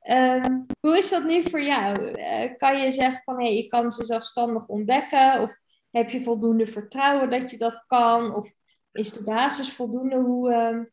Ehm, 0.00 0.60
hoe 0.80 0.98
is 0.98 1.08
dat 1.08 1.24
nu 1.24 1.42
voor 1.42 1.60
jou? 1.62 2.10
Eh, 2.10 2.56
kan 2.56 2.80
je 2.80 2.92
zeggen 2.92 3.22
van, 3.24 3.36
hé, 3.38 3.44
hey, 3.44 3.56
je 3.56 3.68
kan 3.68 3.90
ze 3.90 4.04
zelfstandig 4.04 4.66
ontdekken? 4.66 5.40
Of 5.42 5.56
heb 5.90 6.10
je 6.10 6.22
voldoende 6.22 6.66
vertrouwen 6.66 7.30
dat 7.30 7.50
je 7.50 7.58
dat 7.58 7.84
kan? 7.86 8.34
Of 8.34 8.50
is 8.92 9.12
de 9.12 9.24
basis 9.24 9.72
voldoende? 9.72 10.16
Hoe, 10.16 10.52
ehm, 10.52 10.84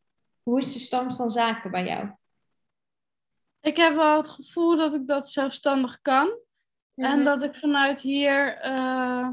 hoe 0.44 0.60
is 0.60 0.74
de 0.74 0.80
stand 0.80 1.16
van 1.16 1.30
zaken 1.30 1.72
bij 1.72 1.86
jou? 1.86 2.10
Ik 3.62 3.78
heb 3.78 3.96
wel 3.96 4.18
het 4.18 4.30
gevoel 4.30 4.78
dat 4.78 4.96
ik 4.96 5.08
dat 5.08 5.30
zelfstandig 5.30 6.02
kan. 6.02 6.38
En 6.96 7.16
Mhm. 7.16 7.24
dat 7.24 7.44
ik 7.44 7.56
vanuit 7.56 8.00
hier 8.02 8.58
eh, 8.58 9.30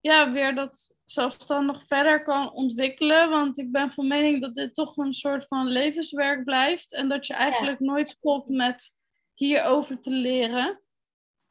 ja, 0.00 0.32
weer 0.32 0.54
dat 0.54 0.96
zelfstandig 1.04 1.86
verder 1.86 2.22
kan 2.22 2.52
ontwikkelen. 2.52 3.30
Want 3.30 3.58
ik 3.58 3.72
ben 3.72 3.92
van 3.92 4.06
mening 4.06 4.40
dat 4.40 4.54
dit 4.54 4.74
toch 4.74 4.96
een 4.96 5.12
soort 5.12 5.46
van 5.46 5.66
levenswerk 5.66 6.44
blijft. 6.44 6.94
En 6.94 7.08
dat 7.08 7.26
je 7.26 7.34
eigenlijk 7.34 7.80
nooit 7.80 8.08
stopt 8.08 8.48
met 8.48 8.96
hierover 9.34 10.00
te 10.00 10.10
leren. 10.10 10.82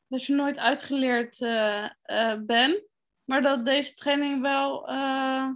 Dat 0.07 0.25
je 0.25 0.33
nooit 0.33 0.59
uitgeleerd 0.59 1.41
eh, 1.41 1.89
bent. 2.45 2.81
Maar 3.23 3.41
dat 3.41 3.65
deze 3.65 3.93
training 3.93 4.41
wel 4.41 4.87
eh, 4.87 5.49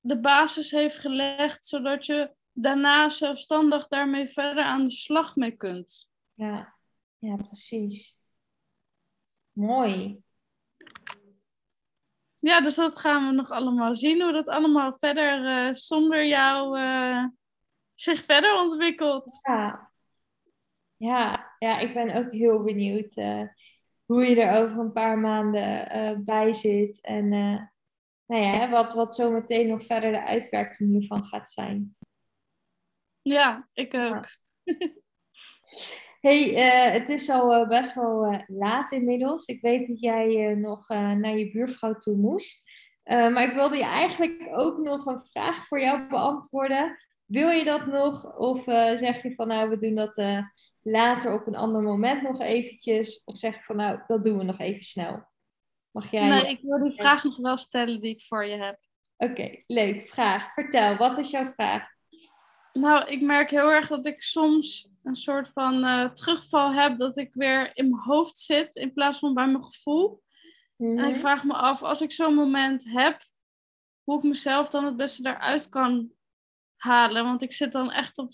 de 0.00 0.20
basis 0.20 0.70
heeft 0.70 0.98
gelegd. 0.98 1.66
Zodat 1.66 2.06
je 2.06 2.34
daarna 2.52 3.08
zelfstandig 3.08 3.88
daarmee 3.88 4.26
verder 4.26 4.64
aan 4.64 4.84
de 4.84 4.90
slag 4.90 5.36
mee 5.36 5.56
kunt. 5.56 6.08
Ja, 6.34 6.76
ja, 7.18 7.36
precies. 7.36 8.16
Mooi. 9.52 10.23
Ja, 12.44 12.60
dus 12.60 12.74
dat 12.74 12.98
gaan 12.98 13.26
we 13.26 13.32
nog 13.32 13.50
allemaal 13.50 13.94
zien. 13.94 14.22
Hoe 14.22 14.32
dat 14.32 14.48
allemaal 14.48 14.92
verder 14.92 15.46
eh, 15.46 15.72
zonder 15.72 16.26
jou 16.26 16.78
eh, 16.78 17.24
zich 17.94 18.24
verder 18.24 18.54
ontwikkelt. 18.54 19.40
Ja. 19.42 19.92
Ja, 20.96 21.54
ja, 21.58 21.78
ik 21.78 21.94
ben 21.94 22.14
ook 22.14 22.32
heel 22.32 22.62
benieuwd 22.62 23.16
eh, 23.16 23.42
hoe 24.04 24.24
je 24.24 24.42
er 24.42 24.62
over 24.62 24.78
een 24.78 24.92
paar 24.92 25.18
maanden 25.18 26.24
bij 26.24 26.52
zit. 26.52 27.00
En 27.00 27.28
nou 28.26 28.42
ja, 28.42 28.70
wat, 28.70 28.94
wat 28.94 29.14
zometeen 29.14 29.68
nog 29.68 29.84
verder 29.84 30.12
de 30.12 30.22
uitwerking 30.22 30.90
hiervan 30.90 31.24
gaat 31.24 31.50
zijn. 31.50 31.96
Ja, 33.22 33.68
ik 33.72 33.94
ook. 33.94 34.26
hey, 36.24 36.54
eh, 36.54 36.92
het 36.92 37.08
is 37.08 37.30
al 37.30 37.54
eh, 37.54 37.68
best 37.68 37.94
wel 37.94 38.24
eh, 38.24 38.40
laat 38.46 38.92
inmiddels. 38.92 39.46
Ik 39.46 39.60
weet 39.60 39.86
dat 39.88 40.00
jij 40.00 40.54
nog 40.54 40.88
naar 40.88 41.36
je 41.36 41.50
buurvrouw 41.50 41.94
toe 41.94 42.16
moest. 42.16 42.70
Maar 43.04 43.42
ik 43.42 43.54
wilde 43.54 43.76
je 43.76 43.84
eigenlijk 43.84 44.48
ook 44.52 44.78
nog 44.78 45.06
een 45.06 45.20
vraag 45.20 45.66
voor 45.66 45.80
jou 45.80 46.08
beantwoorden. 46.08 46.98
Wil 47.24 47.48
je 47.48 47.64
dat 47.64 47.86
nog? 47.86 48.36
Of 48.36 48.62
zeg 48.98 49.22
je 49.22 49.34
van 49.34 49.48
nou, 49.48 49.68
we 49.68 49.78
doen 49.78 49.94
dat 49.94 50.22
later 50.82 51.32
op 51.32 51.46
een 51.46 51.56
ander 51.56 51.82
moment 51.82 52.22
nog 52.22 52.40
eventjes? 52.40 53.22
Of 53.24 53.36
zeg 53.36 53.54
je 53.54 53.62
van 53.62 53.76
nou, 53.76 54.00
dat 54.06 54.24
doen 54.24 54.38
we 54.38 54.44
nog 54.44 54.58
even 54.58 54.84
snel? 54.84 55.24
Mag 55.90 56.10
jij? 56.10 56.28
Nee, 56.28 56.48
ik 56.48 56.60
wil 56.62 56.82
die 56.82 56.92
vraag 56.92 57.24
nog 57.24 57.36
wel 57.36 57.56
stellen 57.56 58.00
die 58.00 58.14
ik 58.14 58.22
voor 58.22 58.44
je 58.44 58.56
heb. 58.56 58.78
Oké, 59.16 59.62
leuk. 59.66 60.06
Vraag. 60.06 60.52
Vertel, 60.52 60.96
wat 60.96 61.18
is 61.18 61.30
jouw 61.30 61.52
vraag? 61.52 61.82
Nou, 62.72 63.10
ik 63.10 63.20
merk 63.20 63.50
heel 63.50 63.72
erg 63.72 63.88
dat 63.88 64.06
ik 64.06 64.22
soms 64.22 64.93
een 65.04 65.14
soort 65.14 65.48
van 65.48 65.84
eh, 65.84 66.04
terugval 66.04 66.72
heb. 66.72 66.98
Dat 66.98 67.18
ik 67.18 67.34
weer 67.34 67.76
in 67.76 67.88
mijn 67.90 68.02
hoofd 68.02 68.38
zit 68.38 68.76
in 68.76 68.92
plaats 68.92 69.18
van 69.18 69.34
bij 69.34 69.46
mijn 69.46 69.64
gevoel. 69.64 70.22
En 70.76 70.98
ik 70.98 71.10
Mhm. 71.10 71.18
vraag 71.18 71.44
me 71.44 71.52
af, 71.52 71.82
als 71.82 72.00
ik 72.00 72.12
zo'n 72.12 72.34
moment 72.34 72.84
heb, 72.84 73.22
hoe 74.02 74.16
ik 74.16 74.22
mezelf 74.22 74.68
dan 74.68 74.84
het 74.84 74.96
beste 74.96 75.22
daaruit 75.22 75.68
kan 75.68 76.12
halen. 76.76 77.24
Want 77.24 77.42
ik 77.42 77.52
zit 77.52 77.72
dan 77.72 77.90
echt 77.90 78.18
op, 78.18 78.30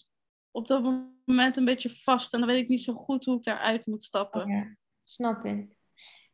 op 0.50 0.68
dat 0.68 0.82
moment 1.24 1.56
een 1.56 1.64
beetje 1.64 1.90
vast. 1.90 2.32
En 2.32 2.38
dan 2.38 2.48
weet 2.48 2.62
ik 2.62 2.68
niet 2.68 2.82
zo 2.82 2.92
goed 2.92 3.24
hoe 3.24 3.36
ik 3.36 3.42
daaruit 3.42 3.86
moet 3.86 4.02
stappen. 4.04 4.48
Ja, 4.48 4.76
snap 5.04 5.44
ik. 5.44 5.68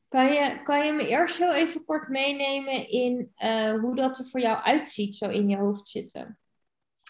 Kan 0.08 0.32
je, 0.32 0.62
kan 0.62 0.86
je 0.86 0.92
me 0.92 1.08
eerst 1.08 1.38
heel 1.38 1.52
even 1.54 1.84
kort 1.84 2.08
meenemen 2.08 2.88
in 2.88 3.32
eh, 3.34 3.80
hoe 3.80 3.94
dat 3.94 4.18
er 4.18 4.26
voor 4.26 4.40
jou 4.40 4.62
uitziet, 4.62 5.14
zo 5.14 5.28
in 5.28 5.48
je 5.48 5.56
hoofd 5.56 5.88
zitten? 5.88 6.38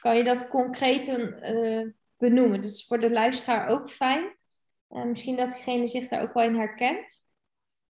Kan 0.00 0.16
je 0.16 0.24
dat 0.24 0.48
concreet 0.48 1.08
eh, 1.08 1.86
benoemen? 2.16 2.62
Dat 2.62 2.70
is 2.70 2.86
voor 2.86 2.98
de 2.98 3.10
luisteraar 3.10 3.68
ook 3.68 3.90
fijn. 3.90 4.36
Eh, 4.88 5.04
misschien 5.04 5.36
dat 5.36 5.52
diegene 5.52 5.86
zich 5.86 6.08
daar 6.08 6.22
ook 6.22 6.34
wel 6.34 6.42
in 6.42 6.56
herkent. 6.56 7.24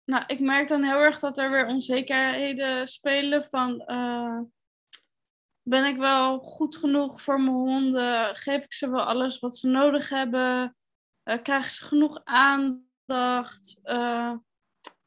Nou, 0.03 0.23
ik 0.27 0.39
merk 0.39 0.67
dan 0.67 0.83
heel 0.83 0.99
erg 0.99 1.19
dat 1.19 1.37
er 1.37 1.51
weer 1.51 1.67
onzekerheden 1.67 2.87
spelen 2.87 3.43
van... 3.43 3.81
eh, 3.81 4.39
ben 5.61 5.85
ik 5.85 5.97
wel 5.97 6.39
goed 6.39 6.75
genoeg 6.75 7.21
voor 7.21 7.41
mijn 7.41 7.55
honden? 7.55 8.35
Geef 8.35 8.63
ik 8.63 8.73
ze 8.73 8.89
wel 8.89 9.03
alles 9.03 9.39
wat 9.39 9.57
ze 9.57 9.67
nodig 9.67 10.09
hebben? 10.09 10.75
Eh, 11.23 11.41
krijgen 11.41 11.71
ze 11.71 11.83
genoeg 11.83 12.21
aandacht? 12.23 13.79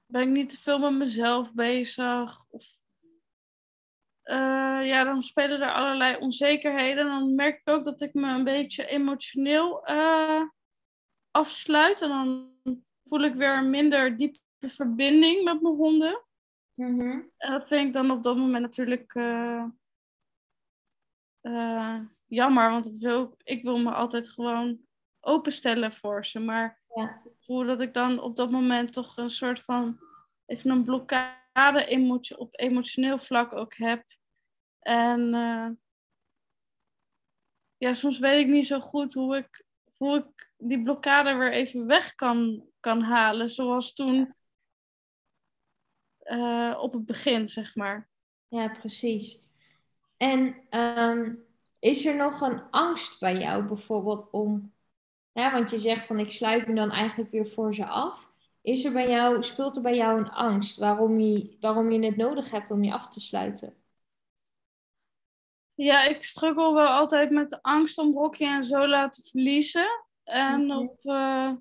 Ben 0.06 0.22
ik 0.22 0.28
niet 0.28 0.48
te 0.48 0.56
veel 0.56 0.78
met 0.78 0.92
mezelf 0.92 1.52
bezig? 1.52 2.46
Of, 2.50 2.80
eh, 4.31 4.87
ja, 4.89 5.05
dan 5.05 5.22
spelen 5.22 5.61
er 5.61 5.72
allerlei 5.72 6.16
onzekerheden. 6.16 7.05
En 7.05 7.09
dan 7.09 7.35
merk 7.35 7.61
ik 7.61 7.68
ook 7.68 7.85
dat 7.85 8.01
ik 8.01 8.14
me 8.14 8.28
een 8.28 8.45
beetje 8.45 8.87
emotioneel 8.87 9.85
eh, 9.85 10.43
afsluit. 11.31 12.03
En 12.03 12.09
dan 12.09 12.53
voel 13.05 13.20
ik 13.20 13.35
weer 13.35 13.57
een 13.57 13.70
minder 13.70 14.16
diepe 14.16 14.39
verbinding 14.61 15.45
met 15.45 15.61
mijn 15.62 15.74
honden. 15.74 16.24
Mhm. 16.74 17.20
En 17.37 17.53
dat 17.53 17.66
vind 17.68 17.87
ik 17.87 17.93
dan 17.93 18.11
op 18.11 18.22
dat 18.22 18.37
moment 18.37 18.62
natuurlijk 18.62 19.14
eh, 19.14 19.64
jammer, 22.26 22.70
want 22.70 22.85
het 22.85 22.99
wil, 22.99 23.35
ik 23.43 23.62
wil 23.62 23.78
me 23.78 23.91
altijd 23.91 24.31
gewoon 24.31 24.81
openstellen 25.20 25.93
voor 25.93 26.24
ze. 26.24 26.41
Maar 26.41 26.83
Ja. 26.95 27.20
ik 27.24 27.33
voel 27.39 27.64
dat 27.64 27.81
ik 27.81 27.95
dan 27.95 28.20
op 28.20 28.37
dat 28.37 28.51
moment 28.51 28.93
toch 28.93 29.16
een 29.16 29.31
soort 29.31 29.61
van 29.61 30.01
even 30.47 30.70
een 30.70 30.85
blokkade 30.85 32.37
op 32.37 32.49
emotioneel 32.61 33.18
vlak 33.18 33.53
ook 33.53 33.74
heb. 33.76 34.05
En 34.81 35.35
eh, 35.35 35.68
ja, 37.76 37.95
soms 37.95 38.18
weet 38.18 38.47
ik 38.47 38.53
niet 38.53 38.66
zo 38.66 38.81
goed 38.81 39.12
hoe 39.12 39.37
ik, 39.37 39.64
hoe 39.97 40.16
ik 40.16 40.51
die 40.59 40.83
blokkade 40.83 41.35
weer 41.35 41.53
even 41.53 41.87
weg 41.87 42.14
kan, 42.14 42.64
kan 42.81 43.03
halen. 43.03 43.49
Zoals 43.49 43.95
toen 43.95 44.35
eh, 46.18 46.78
op 46.81 46.93
het 46.93 47.07
begin, 47.07 47.49
zeg 47.49 47.74
maar. 47.74 48.09
Ja, 48.49 48.68
precies. 48.68 49.49
En 50.16 50.57
ehm, 50.68 51.35
is 51.78 52.07
er 52.07 52.16
nog 52.16 52.41
een 52.41 52.62
angst 52.70 53.20
bij 53.20 53.39
jou 53.39 53.64
bijvoorbeeld 53.64 54.31
om, 54.31 54.72
ja, 55.33 55.53
want 55.53 55.70
je 55.70 55.78
zegt 55.78 56.07
van 56.07 56.18
ik 56.18 56.31
sluit 56.31 56.66
me 56.66 56.74
dan 56.74 56.91
eigenlijk 56.91 57.31
weer 57.31 57.47
voor 57.47 57.74
ze 57.74 57.87
af. 57.87 58.31
Is 58.62 58.85
er 58.85 58.93
bij 58.93 59.09
jou, 59.09 59.43
speelt 59.43 59.76
er 59.76 59.83
bij 59.83 59.97
jou 59.97 60.18
een 60.18 60.31
angst 60.31 60.78
waarom 60.78 61.20
je, 61.20 61.57
waarom 61.61 61.93
je 61.93 62.05
het 62.05 62.16
nodig 62.16 62.51
hebt 62.51 62.70
om 62.70 62.85
je 62.85 62.93
af 62.93 63.09
te 63.09 63.20
sluiten? 63.20 63.74
Ja, 65.83 66.05
ik 66.05 66.24
struggle 66.24 66.72
wel 66.74 66.87
altijd 66.87 67.31
met 67.31 67.49
de 67.49 67.62
angst 67.62 67.99
om 67.99 68.12
Rocky 68.12 68.45
en 68.45 68.64
Zola 68.64 69.09
te 69.09 69.22
verliezen. 69.22 70.05
En 70.24 70.66
Mhm. 70.66 70.78
op, 70.78 70.99
eh, 71.03 71.53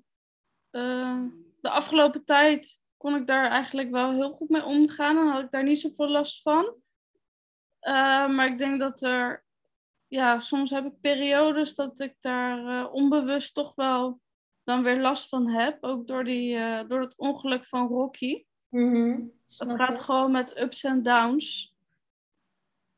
eh, 0.70 1.22
de 1.60 1.70
afgelopen 1.70 2.24
tijd 2.24 2.80
kon 2.96 3.14
ik 3.14 3.26
daar 3.26 3.46
eigenlijk 3.50 3.90
wel 3.90 4.12
heel 4.12 4.30
goed 4.32 4.48
mee 4.48 4.64
omgaan 4.64 5.16
en 5.16 5.26
had 5.26 5.42
ik 5.42 5.50
daar 5.50 5.64
niet 5.64 5.80
zoveel 5.80 6.08
last 6.08 6.42
van. 6.42 6.74
Eh, 7.78 8.28
maar 8.28 8.46
ik 8.46 8.58
denk 8.58 8.80
dat 8.80 9.02
er, 9.02 9.44
ja, 10.06 10.38
soms 10.38 10.70
heb 10.70 10.84
ik 10.86 11.00
periodes 11.00 11.74
dat 11.74 12.00
ik 12.00 12.14
daar 12.20 12.90
onbewust 12.90 13.54
toch 13.54 13.74
wel 13.74 14.20
dan 14.64 14.82
weer 14.82 15.00
last 15.00 15.28
van 15.28 15.48
heb. 15.48 15.84
Ook 15.84 16.06
door, 16.06 16.24
die, 16.24 16.58
door 16.86 17.00
het 17.00 17.16
ongeluk 17.16 17.66
van 17.66 17.86
Rocky. 17.86 18.44
Mhm, 18.68 19.22
snap 19.44 19.78
gaat 19.78 20.00
gewoon 20.00 20.30
met 20.30 20.60
ups 20.60 20.84
en 20.84 21.02
downs. 21.02 21.74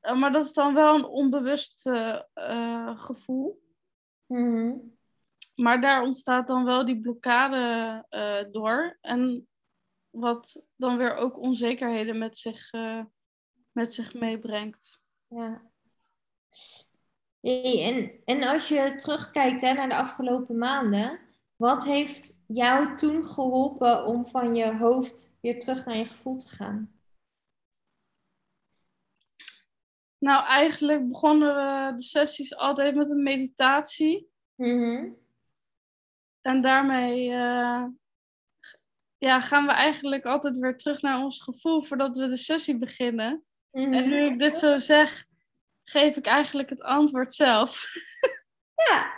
Eh, 0.03 0.19
maar 0.19 0.33
dat 0.33 0.47
is 0.47 0.53
dan 0.53 0.75
wel 0.75 0.95
een 0.95 1.05
onbewust 1.05 1.87
eh, 1.87 2.21
eh, 2.33 2.99
gevoel. 3.01 3.63
Mhm. 4.27 4.75
Maar 5.55 5.81
daar 5.81 6.03
ontstaat 6.03 6.47
dan 6.47 6.65
wel 6.65 6.85
die 6.85 7.01
blokkade 7.01 8.07
door. 8.51 8.99
En 9.01 9.49
wat 10.11 10.65
dan 10.77 10.97
weer 10.97 11.15
ook 11.15 11.39
onzekerheden 11.39 12.19
met 12.19 12.37
zich, 12.37 12.71
met 13.73 13.95
zich 13.95 14.15
meebrengt. 14.15 15.01
Ja. 15.29 15.71
Hey, 17.41 17.83
en, 17.85 18.21
en 18.25 18.43
als 18.43 18.69
je 18.69 18.95
terugkijkt 18.95 19.63
hè, 19.63 19.73
naar 19.73 19.89
de 19.89 19.97
afgelopen 19.97 20.59
maanden, 20.59 21.19
wat 21.57 21.85
heeft 21.85 22.37
jou 22.47 22.97
toen 22.97 23.25
geholpen 23.25 24.07
om 24.07 24.27
van 24.27 24.55
je 24.55 24.77
hoofd 24.77 25.33
weer 25.41 25.59
terug 25.59 25.85
naar 25.85 25.97
je 25.97 26.07
gevoel 26.07 26.37
te 26.37 26.49
gaan? 26.49 27.02
Nou, 30.23 30.47
eigenlijk 30.47 31.09
begonnen 31.09 31.55
we 31.55 31.93
de 31.97 32.03
sessies 32.03 32.57
altijd 32.57 32.95
met 32.95 33.11
een 33.11 33.23
meditatie. 33.23 34.31
Mhm. 34.55 35.13
En 36.41 36.61
daarmee 36.61 37.31
eh, 37.31 37.85
ja, 39.19 39.41
gaan 39.41 39.67
we 39.67 39.73
eigenlijk 39.73 40.25
altijd 40.25 40.59
weer 40.59 40.77
terug 40.77 41.03
naar 41.03 41.23
ons 41.23 41.43
gevoel 41.43 41.83
voordat 41.83 42.17
we 42.17 42.29
de 42.29 42.37
sessie 42.37 42.79
beginnen. 42.79 43.45
Mhm. 43.71 43.93
En 43.93 44.09
nu 44.09 44.31
ik 44.33 44.39
dit 44.39 44.57
zo 44.57 44.79
zeg, 44.79 45.25
geef 45.85 46.17
ik 46.17 46.27
eigenlijk 46.27 46.71
het 46.71 46.83
antwoord 46.83 47.35
zelf. 47.35 47.85
Ja, 48.75 49.13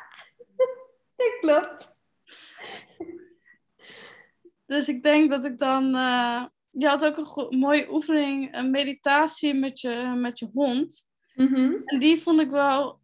dat 1.17 1.39
klopt. 1.41 2.03
Dus 4.67 4.89
ik 4.89 5.03
denk 5.03 5.31
dat 5.31 5.45
ik 5.45 5.59
dan. 5.59 5.95
eh, 5.95 6.45
je 6.77 6.87
had 6.87 7.05
ook 7.05 7.17
een 7.17 7.25
go- 7.25 7.51
mooie 7.51 7.93
oefening, 7.93 8.55
een 8.55 8.71
meditatie 8.71 9.55
met 9.55 9.81
je, 9.81 10.15
met 10.17 10.39
je 10.39 10.49
hond. 10.53 11.07
Mhm. 11.35 11.73
En 11.85 11.99
die 11.99 12.23
vond 12.23 12.41
ik 12.41 12.51
wel 12.51 13.01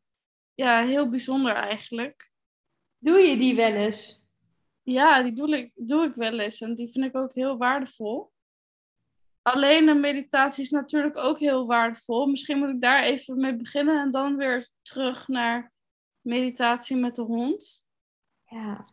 ja, 0.54 0.82
heel 0.82 1.08
bijzonder 1.08 1.52
eigenlijk. 1.52 2.30
Doe 2.98 3.18
je 3.18 3.36
die 3.36 3.56
wel 3.56 3.72
eens? 3.72 4.22
Ja, 4.82 5.22
die 5.22 5.32
doe 5.32 5.58
ik, 5.58 5.72
doe 5.74 6.04
ik 6.04 6.14
wel 6.14 6.38
eens 6.38 6.60
en 6.60 6.74
die 6.74 6.90
vind 6.90 7.04
ik 7.04 7.16
ook 7.16 7.34
heel 7.34 7.56
waardevol. 7.56 8.32
Alleen 9.42 9.88
een 9.88 10.00
meditatie 10.00 10.64
is 10.64 10.70
natuurlijk 10.70 11.16
ook 11.16 11.38
heel 11.38 11.66
waardevol. 11.66 12.26
Misschien 12.26 12.58
moet 12.58 12.68
ik 12.68 12.80
daar 12.80 13.02
even 13.02 13.40
mee 13.40 13.56
beginnen 13.56 14.00
en 14.00 14.10
dan 14.10 14.36
weer 14.36 14.68
terug 14.82 15.28
naar 15.28 15.72
meditatie 16.20 16.96
met 16.96 17.14
de 17.14 17.22
hond. 17.22 17.82
Ja. 18.44 18.88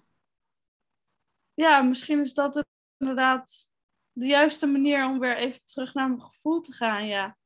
Ja, 1.54 1.82
misschien 1.82 2.20
is 2.20 2.34
dat 2.34 2.66
inderdaad 2.98 3.72
de 4.20 4.26
juiste 4.28 4.66
manier 4.66 5.06
om 5.06 5.20
weer 5.20 5.38
even 5.38 5.60
terug 5.64 5.94
naar 5.94 6.08
mijn 6.08 6.22
gevoel 6.22 6.60
te 6.62 6.72
gaan. 6.74 7.06
Ja, 7.08 7.38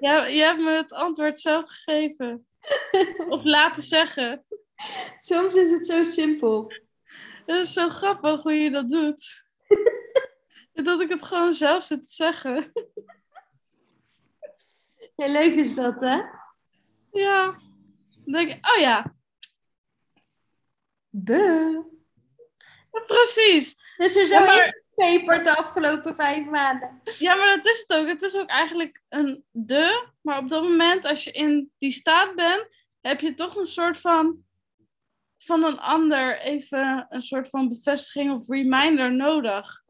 ja 0.00 0.26
je 0.26 0.42
hebt 0.42 0.60
me 0.60 0.70
het 0.70 0.92
antwoord 0.92 1.40
zelf 1.40 1.64
gegeven. 1.68 2.46
Of 3.28 3.44
laten 3.44 3.82
zeggen. 3.82 4.44
Soms 5.18 5.54
is 5.54 5.70
het 5.70 5.86
zo 5.86 6.04
simpel. 6.04 6.72
Het 7.46 7.56
is 7.56 7.72
zo 7.72 7.88
grappig 7.88 8.42
hoe 8.42 8.52
je 8.52 8.70
dat 8.70 8.88
doet. 8.88 9.42
dat 10.84 11.00
ik 11.00 11.08
het 11.08 11.22
gewoon 11.22 11.54
zelf 11.54 11.84
zit 11.84 12.04
te 12.04 12.12
zeggen. 12.14 12.72
Ja, 15.16 15.26
leuk 15.26 15.54
is 15.54 15.74
dat, 15.74 16.00
hè? 16.00 16.20
Ja. 17.12 17.44
Dan 18.24 18.32
denk 18.32 18.50
ik, 18.50 18.70
oh 18.74 18.80
ja, 18.80 19.14
De. 21.08 21.82
precies. 23.06 23.94
Dus 23.96 24.16
er 24.16 24.26
zo 24.26 24.34
Ja, 24.34 24.44
maar- 24.44 24.82
ingepeperd 25.00 25.44
de 25.44 25.56
afgelopen 25.56 26.14
vijf 26.14 26.46
maanden. 26.46 27.00
Ja, 27.18 27.34
maar 27.34 27.56
dat 27.56 27.66
is 27.66 27.84
het 27.86 27.98
ook. 27.98 28.06
Het 28.06 28.22
is 28.22 28.36
ook 28.36 28.48
eigenlijk 28.48 29.02
een 29.08 29.44
de. 29.50 30.06
Maar 30.20 30.38
op 30.38 30.48
dat 30.48 30.62
moment, 30.62 31.04
als 31.04 31.24
je 31.24 31.30
in 31.30 31.70
die 31.78 31.92
staat 31.92 32.34
bent, 32.34 32.66
heb 33.00 33.20
je 33.20 33.34
toch 33.34 33.56
een 33.56 33.66
soort 33.66 33.98
van 33.98 34.44
van 35.44 35.64
een 35.64 35.78
ander 35.78 36.40
even 36.40 37.06
een 37.08 37.22
soort 37.22 37.48
van 37.48 37.68
bevestiging 37.68 38.32
of 38.32 38.48
reminder 38.48 39.12
nodig. 39.12 39.84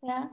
Ja. 0.00 0.30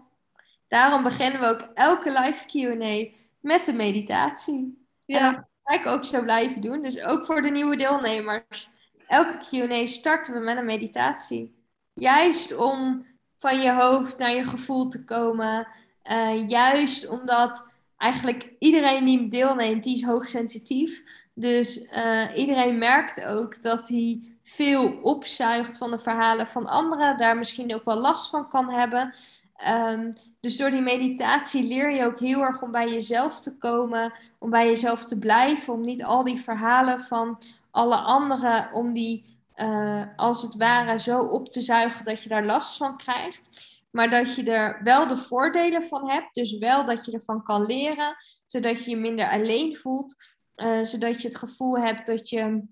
Daarom 0.68 1.04
beginnen 1.04 1.40
we 1.40 1.48
ook 1.48 1.70
elke 1.74 2.12
live 2.12 2.46
Q&A 2.46 3.18
met 3.40 3.68
een 3.68 3.76
meditatie. 3.76 4.56
En 4.56 4.76
Ja, 5.06 5.32
dat 5.32 5.50
ga 5.64 5.80
ik 5.80 5.86
ook 5.86 6.06
zo 6.06 6.22
blijven 6.22 6.62
doen. 6.62 6.82
Dus 6.82 7.02
ook 7.02 7.26
voor 7.26 7.42
de 7.42 7.50
nieuwe 7.50 7.76
deelnemers. 7.76 8.70
Elke 9.08 9.38
Q&A 9.38 9.86
starten 9.86 10.34
we 10.34 10.40
met 10.40 10.58
een 10.58 10.66
meditatie. 10.66 11.56
Juist 11.94 12.56
om 12.56 13.06
van 13.44 13.62
je 13.62 13.74
hoofd 13.74 14.18
naar 14.18 14.36
je 14.36 14.44
gevoel 14.44 14.88
te 14.88 15.04
komen. 15.04 15.68
Eh, 16.02 16.50
juist 16.50 17.10
omdat 17.10 17.68
eigenlijk 17.98 18.50
iedereen 18.60 19.06
die 19.06 19.28
deelneemt, 19.28 19.84
die 19.84 19.96
is 19.96 20.04
hoogsensitief. 20.04 21.02
Dus 21.34 21.88
eh, 21.88 22.38
iedereen 22.38 22.78
merkt 22.78 23.26
ook 23.26 23.64
dat 23.64 23.88
hij 23.88 24.22
veel 24.44 25.00
opzuigt 25.02 25.78
van 25.78 25.92
de 25.92 26.00
verhalen 26.00 26.48
van 26.48 26.68
anderen. 26.68 27.18
Daar 27.18 27.38
misschien 27.38 27.74
ook 27.74 27.86
wel 27.86 27.98
last 27.98 28.30
van 28.30 28.50
kan 28.50 28.70
hebben. 28.70 29.14
Ehm, 29.56 30.12
dus 30.40 30.58
door 30.58 30.72
die 30.72 30.82
meditatie 30.82 31.68
leer 31.68 31.92
je 31.92 32.06
ook 32.06 32.20
heel 32.20 32.42
erg 32.42 32.62
om 32.62 32.72
bij 32.72 32.90
jezelf 32.90 33.40
te 33.40 33.58
komen, 33.58 34.14
om 34.40 34.50
bij 34.50 34.66
jezelf 34.66 35.06
te 35.06 35.18
blijven, 35.20 35.74
om 35.74 35.82
niet 35.82 36.04
al 36.04 36.24
die 36.24 36.42
verhalen 36.42 37.00
van 37.00 37.40
alle 37.72 37.98
anderen, 37.98 38.70
om 38.74 38.94
die 38.94 39.33
eh, 39.54 40.06
als 40.16 40.42
het 40.42 40.56
ware 40.56 41.00
zo 41.00 41.20
op 41.20 41.52
te 41.52 41.62
zuigen 41.62 42.06
dat 42.06 42.24
je 42.24 42.30
daar 42.30 42.46
last 42.46 42.78
van 42.78 42.98
krijgt. 42.98 43.50
Maar 43.92 44.10
dat 44.10 44.36
je 44.36 44.44
er 44.44 44.84
wel 44.84 45.08
de 45.08 45.18
voordelen 45.18 45.84
van 45.84 46.10
hebt, 46.10 46.34
dus 46.34 46.58
wel 46.58 46.86
dat 46.86 47.06
je 47.06 47.12
ervan 47.12 47.44
kan 47.44 47.66
leren, 47.66 48.16
zodat 48.48 48.84
je 48.84 48.90
je 48.90 48.98
minder 48.98 49.30
alleen 49.30 49.76
voelt, 49.76 50.16
eh, 50.56 50.84
zodat 50.84 51.22
je 51.22 51.28
het 51.28 51.38
gevoel 51.38 51.78
hebt 51.78 52.08
dat 52.08 52.30
je, 52.30 52.64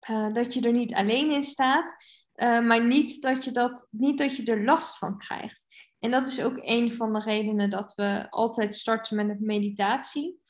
eh, 0.00 0.32
dat 0.32 0.54
je 0.54 0.60
er 0.60 0.72
niet 0.72 0.94
alleen 0.94 1.30
in 1.30 1.42
staat, 1.42 1.94
maar 2.34 2.84
niet 2.84 3.22
dat, 3.22 3.44
je 3.44 3.52
dat, 3.52 3.86
niet 3.90 4.18
dat 4.18 4.36
je 4.36 4.44
er 4.44 4.64
last 4.64 4.98
van 4.98 5.18
krijgt. 5.18 5.66
En 5.98 6.10
dat 6.10 6.26
is 6.26 6.42
ook 6.42 6.56
een 6.56 6.92
van 6.92 7.12
de 7.12 7.20
redenen 7.20 7.70
dat 7.70 7.94
we 7.94 8.26
altijd 8.30 8.74
starten 8.74 9.26
met 9.26 9.40
meditatie. 9.40 10.42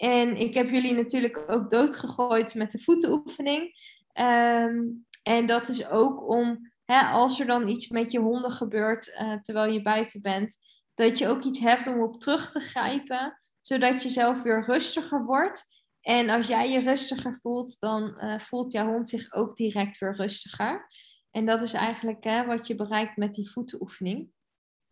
En 0.00 0.36
ik 0.36 0.54
heb 0.54 0.70
jullie 0.70 0.94
natuurlijk 0.94 1.44
ook 1.46 1.70
doodgegooid 1.70 2.54
met 2.54 2.70
de 2.70 2.78
voetenoefening. 2.78 3.72
Ehm, 4.12 4.78
en 5.22 5.46
dat 5.46 5.68
is 5.68 5.86
ook 5.86 6.28
om, 6.28 6.72
hè, 6.84 7.00
als 7.00 7.40
er 7.40 7.46
dan 7.46 7.68
iets 7.68 7.88
met 7.88 8.12
je 8.12 8.18
honden 8.20 8.50
gebeurt 8.50 9.14
eh, 9.14 9.32
terwijl 9.34 9.72
je 9.72 9.82
buiten 9.82 10.22
bent, 10.22 10.56
dat 10.94 11.18
je 11.18 11.28
ook 11.28 11.42
iets 11.44 11.60
hebt 11.60 11.86
om 11.86 12.02
op 12.02 12.20
terug 12.20 12.50
te 12.50 12.60
grijpen, 12.60 13.38
zodat 13.60 14.02
je 14.02 14.08
zelf 14.08 14.42
weer 14.42 14.64
rustiger 14.64 15.24
wordt. 15.24 15.68
En 16.00 16.28
als 16.28 16.46
jij 16.46 16.70
je 16.70 16.80
rustiger 16.80 17.38
voelt, 17.38 17.80
dan 17.80 18.16
eh, 18.18 18.38
voelt 18.38 18.72
jouw 18.72 18.86
hond 18.86 19.08
zich 19.08 19.32
ook 19.32 19.56
direct 19.56 19.98
weer 19.98 20.14
rustiger. 20.14 20.86
En 21.30 21.46
dat 21.46 21.62
is 21.62 21.72
eigenlijk 21.72 22.24
hè, 22.24 22.46
wat 22.46 22.66
je 22.66 22.74
bereikt 22.74 23.16
met 23.16 23.34
die 23.34 23.50
voetenoefening. 23.50 24.30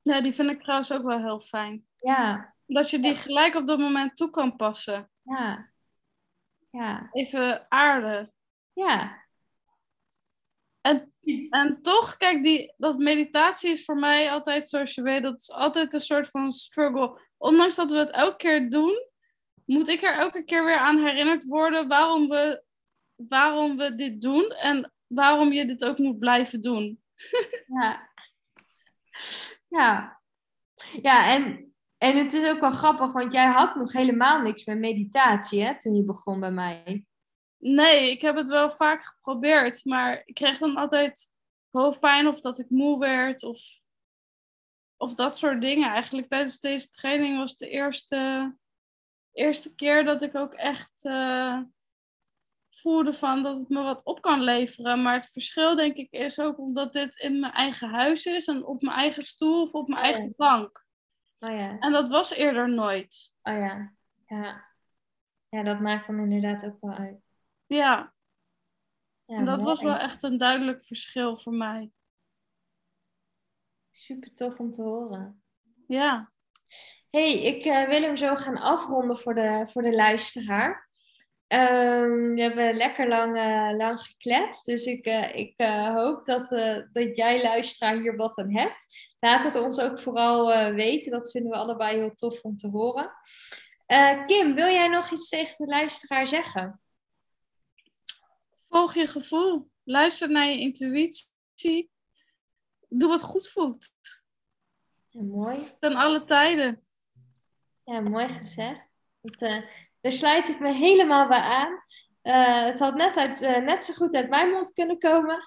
ja, 0.03 0.21
die 0.21 0.33
vind 0.35 0.51
ik 0.51 0.61
trouwens 0.61 0.93
ook 0.93 1.03
wel 1.03 1.19
heel 1.19 1.41
fijn. 1.41 1.87
Ja, 1.97 2.55
Dat 2.67 2.91
je 2.91 2.99
die 2.99 3.15
gelijk 3.15 3.55
op 3.55 3.67
dat 3.67 3.79
moment 3.79 4.17
toe 4.17 4.31
kan 4.31 4.57
passen. 4.57 5.11
ja, 5.23 5.71
ja, 6.71 7.09
Even 7.13 7.67
aarden. 7.69 8.33
Ja. 8.79 9.27
En, 10.81 11.13
en 11.51 11.83
toch, 11.83 12.17
kijk, 12.17 12.43
die, 12.43 12.75
dat 12.77 12.99
meditatie 12.99 13.71
is 13.71 13.85
voor 13.85 13.97
mij 13.97 14.31
altijd, 14.31 14.69
zoals 14.69 14.95
je 14.95 15.03
weet, 15.03 15.23
dat 15.23 15.41
is 15.41 15.51
altijd 15.51 15.93
een 15.95 16.01
soort 16.01 16.29
van 16.29 16.53
struggle. 16.53 17.21
Ondanks 17.37 17.75
dat 17.75 17.91
we 17.91 17.97
het 17.97 18.11
elke 18.11 18.37
keer 18.37 18.71
doen, 18.71 19.07
moet 19.65 19.89
ik 19.89 20.03
er 20.03 20.15
elke 20.15 20.45
keer 20.45 20.65
weer 20.65 20.79
aan 20.79 21.05
herinnerd 21.05 21.45
worden 21.45 21.89
waarom 21.89 22.29
we, 22.29 22.63
waarom 23.15 23.77
we 23.77 23.95
dit 23.95 24.21
doen 24.21 24.51
en 24.51 24.93
waarom 25.07 25.53
je 25.53 25.67
dit 25.67 25.85
ook 25.85 25.99
moet 25.99 26.19
blijven 26.19 26.61
doen. 26.61 27.03
Ja. 27.67 28.11
Ja. 29.69 30.21
Ja, 31.03 31.35
en, 31.35 31.75
en 31.99 32.17
het 32.17 32.33
is 32.33 32.49
ook 32.49 32.61
wel 32.61 32.71
grappig, 32.71 33.13
want 33.13 33.33
jij 33.33 33.47
had 33.47 33.75
nog 33.75 33.93
helemaal 33.93 34.41
niks 34.41 34.65
met 34.65 34.79
meditatie, 34.79 35.63
hè, 35.63 35.79
toen 35.79 35.95
je 35.95 36.05
begon 36.05 36.41
bij 36.41 36.51
mij. 36.51 37.07
Nee, 37.59 38.11
ik 38.11 38.21
heb 38.21 38.37
het 38.37 38.49
wel 38.49 38.71
vaak 38.71 39.03
geprobeerd, 39.05 39.85
maar 39.85 40.23
ik 40.25 40.35
kreeg 40.35 40.59
dan 40.59 40.77
altijd 40.77 41.31
hoofdpijn 41.71 42.27
of 42.27 42.41
dat 42.41 42.59
ik 42.59 42.71
moe 42.71 42.99
werd 42.99 43.43
of, 43.43 43.59
of 44.97 45.15
dat 45.15 45.39
soort 45.39 45.61
dingen. 45.61 45.89
Eigenlijk 45.91 46.29
tijdens 46.29 46.61
deze 46.61 46.91
training 46.91 47.39
was 47.39 47.51
het 47.51 47.59
de 47.59 47.69
eerste, 47.69 48.55
eerste 49.33 49.75
keer 49.75 50.05
dat 50.05 50.23
ik 50.23 50.35
ook 50.37 50.55
echt 50.55 51.05
eh, 51.05 51.61
voelde 52.71 53.13
van 53.13 53.43
dat 53.43 53.61
het 53.61 53.69
me 53.69 53.83
wat 53.83 54.05
op 54.05 54.23
kan 54.23 54.41
leveren. 54.41 55.03
Maar 55.03 55.15
het 55.15 55.33
verschil 55.33 55.77
denk 55.77 55.97
ik 55.97 56.11
is 56.11 56.41
ook 56.41 56.59
omdat 56.59 56.93
dit 56.93 57.17
in 57.17 57.41
mijn 57.41 57.53
eigen 57.53 57.89
huis 57.89 58.27
is 58.27 58.47
en 58.47 58.65
op 58.65 58.83
mijn 58.83 58.97
eigen 58.97 59.25
stoel 59.25 59.63
of 59.63 59.73
op 59.73 59.89
mijn 59.89 60.01
Oh, 60.01 60.07
eigen 60.07 60.35
bank. 60.37 60.87
Oh 61.39 61.51
ja. 61.51 61.79
En 61.79 61.93
dat 61.93 62.09
was 62.09 62.31
eerder 62.31 62.71
nooit. 62.71 63.35
Oh 63.43 63.55
ja. 63.55 63.93
Ja. 64.27 64.67
Ja, 65.49 65.63
dat 65.63 65.81
maakt 65.81 66.07
dan 66.07 66.19
inderdaad 66.19 66.65
ook 66.65 66.77
wel 66.81 66.95
uit. 66.95 67.28
Ja, 67.69 68.13
Ja, 69.25 69.37
en 69.37 69.45
dat 69.45 69.63
was 69.63 69.83
wel 69.83 69.97
echt 69.97 70.23
een 70.23 70.37
duidelijk 70.37 70.83
verschil 70.83 71.37
voor 71.37 71.53
mij. 71.53 71.91
Super 73.91 74.35
tof 74.35 74.59
om 74.59 74.73
te 74.73 74.83
horen. 74.83 75.43
Ja, 75.87 76.33
hey, 77.11 77.43
ik 77.43 77.65
eh, 77.65 77.89
wil 77.89 78.03
hem 78.03 78.17
zo 78.17 78.35
gaan 78.35 78.57
afronden 78.57 79.19
voor 79.19 79.35
de, 79.35 79.67
voor 79.71 79.83
de 79.83 79.95
luisteraar. 79.95 80.89
Ehm, 81.47 82.35
we 82.35 82.41
hebben 82.43 82.75
lekker 82.75 83.09
lang, 83.09 83.37
eh, 83.37 83.77
lang 83.77 84.01
gekletst, 84.01 84.67
dus 84.67 84.85
ik, 84.85 85.05
eh, 85.05 85.35
ik 85.35 85.55
hoop 85.95 86.25
dat, 86.25 86.49
dat 86.93 87.17
jij 87.17 87.43
luisteraar 87.43 88.01
hier 88.01 88.17
wat 88.17 88.39
aan 88.39 88.57
hebt. 88.57 88.87
Laat 89.19 89.45
het 89.45 89.57
ons 89.57 89.81
ook 89.81 89.99
vooral 89.99 90.73
weten, 90.75 91.13
dat 91.13 91.31
vinden 91.31 91.51
we 91.51 91.59
allebei 91.59 91.97
heel 91.97 92.15
tof 92.15 92.41
om 92.43 92.57
te 92.57 92.69
horen. 92.69 93.11
Kim, 94.27 94.55
wil 94.55 94.69
jij 94.69 94.89
nog 94.89 95.11
iets 95.11 95.29
tegen 95.29 95.55
de 95.59 95.67
luisteraar 95.67 96.27
zeggen? 96.27 96.81
Volg 98.69 98.95
je 98.95 99.07
gevoel. 99.07 99.71
Luister 99.85 100.31
naar 100.31 100.49
je 100.49 100.59
intuïtie. 100.59 101.91
Doe 102.89 103.09
wat 103.09 103.23
goed 103.23 103.49
voelt. 103.49 103.91
Ja, 105.09 105.23
mooi. 105.23 105.75
Ten 105.81 105.95
alle 105.95 106.25
tijden. 106.25 106.83
Ja, 107.85 108.01
mooi 108.01 108.29
gezegd. 108.29 108.89
Eh, 109.23 109.63
daar 110.01 110.13
sluit 110.13 110.49
ik 110.49 110.61
me 110.61 110.73
helemaal 110.73 111.29
bij 111.29 111.41
aan. 111.41 111.83
Eh, 112.23 112.65
het 112.65 112.79
had 112.79 112.95
net, 112.95 113.17
uit, 113.17 113.43
eh, 113.43 113.63
net 113.63 113.85
zo 113.85 113.93
goed 113.93 114.15
uit 114.15 114.29
mijn 114.29 114.51
mond 114.51 114.73
kunnen 114.73 114.99
komen. 114.99 115.39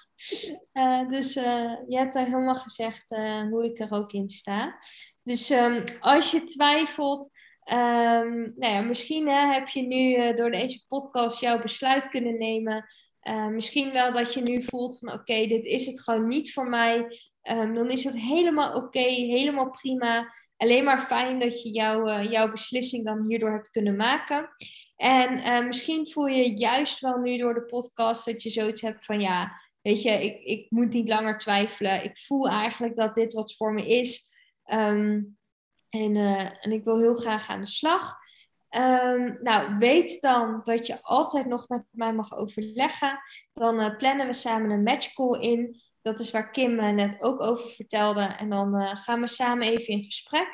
Dus 1.08 1.34
je 1.34 1.98
hebt 1.98 2.16
al 2.16 2.24
helemaal 2.24 2.56
gezegd 2.56 3.10
hoe 3.50 3.66
ik 3.66 3.80
er 3.80 3.92
ook 3.92 4.12
in 4.12 4.30
sta. 4.30 4.80
Dus 5.24 5.50
ehm, 5.50 5.86
als 6.00 6.32
je 6.32 6.44
twijfelt, 6.44 7.32
ehm, 7.64 8.40
nou 8.40 8.74
ja, 8.74 8.82
misschien 8.82 9.28
hè, 9.28 9.54
heb 9.54 9.68
je 9.68 9.82
nu 9.82 10.34
door 10.34 10.52
deze 10.52 10.86
podcast 10.88 11.40
jouw 11.40 11.62
besluit 11.62 12.10
kunnen 12.10 12.38
nemen. 12.38 12.86
Eh, 13.22 13.48
misschien 13.48 13.92
wel 13.92 14.14
dat 14.14 14.34
je 14.34 14.42
nu 14.42 14.62
voelt 14.62 15.00
van 15.00 15.14
oké, 15.14 15.48
dit 15.48 15.66
is 15.66 15.86
het 15.86 16.02
gewoon 16.02 16.28
niet 16.28 16.54
voor 16.54 16.70
mij. 16.70 17.20
Ehm, 17.42 17.74
dan 17.74 17.90
is 17.90 18.04
het 18.04 18.16
helemaal 18.20 18.76
oké, 18.76 19.00
helemaal 19.10 19.70
prima. 19.70 20.34
Alleen 20.58 20.84
maar 20.84 21.02
fijn 21.02 21.40
dat 21.40 21.62
je 21.62 21.70
jouw, 21.70 22.08
eh, 22.08 22.32
jouw 22.32 22.52
beslissing 22.52 23.06
dan 23.06 23.26
hierdoor 23.28 23.52
hebt 23.52 23.70
kunnen 23.70 23.96
maken. 23.96 24.50
En 24.96 25.44
eh, 25.44 25.66
misschien 25.66 26.08
voel 26.10 26.26
je 26.26 26.58
juist 26.58 27.00
wel 27.00 27.18
nu 27.18 27.38
door 27.38 27.54
de 27.54 27.66
podcast 27.66 28.26
dat 28.26 28.44
je 28.44 28.50
zoiets 28.50 28.82
hebt 28.82 29.06
van 29.06 29.22
ja, 29.22 29.52
weet 29.82 30.02
je, 30.02 30.12
ik, 30.24 30.44
ik 30.44 30.72
moet 30.72 30.94
niet 30.94 31.10
langer 31.10 31.38
twijfelen. 31.38 32.04
Ik 32.04 32.18
voel 32.18 32.50
eigenlijk 32.50 32.96
dat 32.96 33.16
dit 33.16 33.34
wat 33.34 33.56
voor 33.56 33.74
me 33.74 33.88
is. 33.88 34.34
Ehm, 34.64 35.22
en, 35.90 36.16
en 36.62 36.72
ik 36.72 36.84
wil 36.84 37.00
heel 37.00 37.16
graag 37.16 37.50
aan 37.50 37.60
de 37.60 37.68
slag. 37.68 38.21
Ehm, 38.72 39.34
nou, 39.42 39.78
weet 39.78 40.22
dan 40.22 40.62
dat 40.64 40.88
je 40.88 41.04
altijd 41.04 41.46
nog 41.46 41.68
met 41.68 41.84
mij 41.90 42.14
mag 42.14 42.34
overleggen. 42.34 43.20
Dan 43.54 43.80
eh, 43.80 43.98
plannen 43.98 44.26
we 44.26 44.34
samen 44.34 44.70
een 44.70 44.84
matchcall 44.84 45.40
in. 45.40 45.82
Dat 46.02 46.20
is 46.20 46.32
waar 46.32 46.52
Kim 46.52 46.80
eh, 46.80 46.94
net 46.94 47.22
ook 47.22 47.42
over 47.42 47.70
vertelde. 47.70 48.22
En 48.22 48.50
dan 48.50 48.76
eh, 48.76 48.96
gaan 48.96 49.20
we 49.20 49.28
samen 49.28 49.68
even 49.68 49.88
in 49.88 50.04
gesprek. 50.04 50.48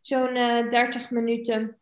Zo'n 0.00 0.36
eh 0.36 0.70
30 0.70 1.10
minuten. 1.10 1.80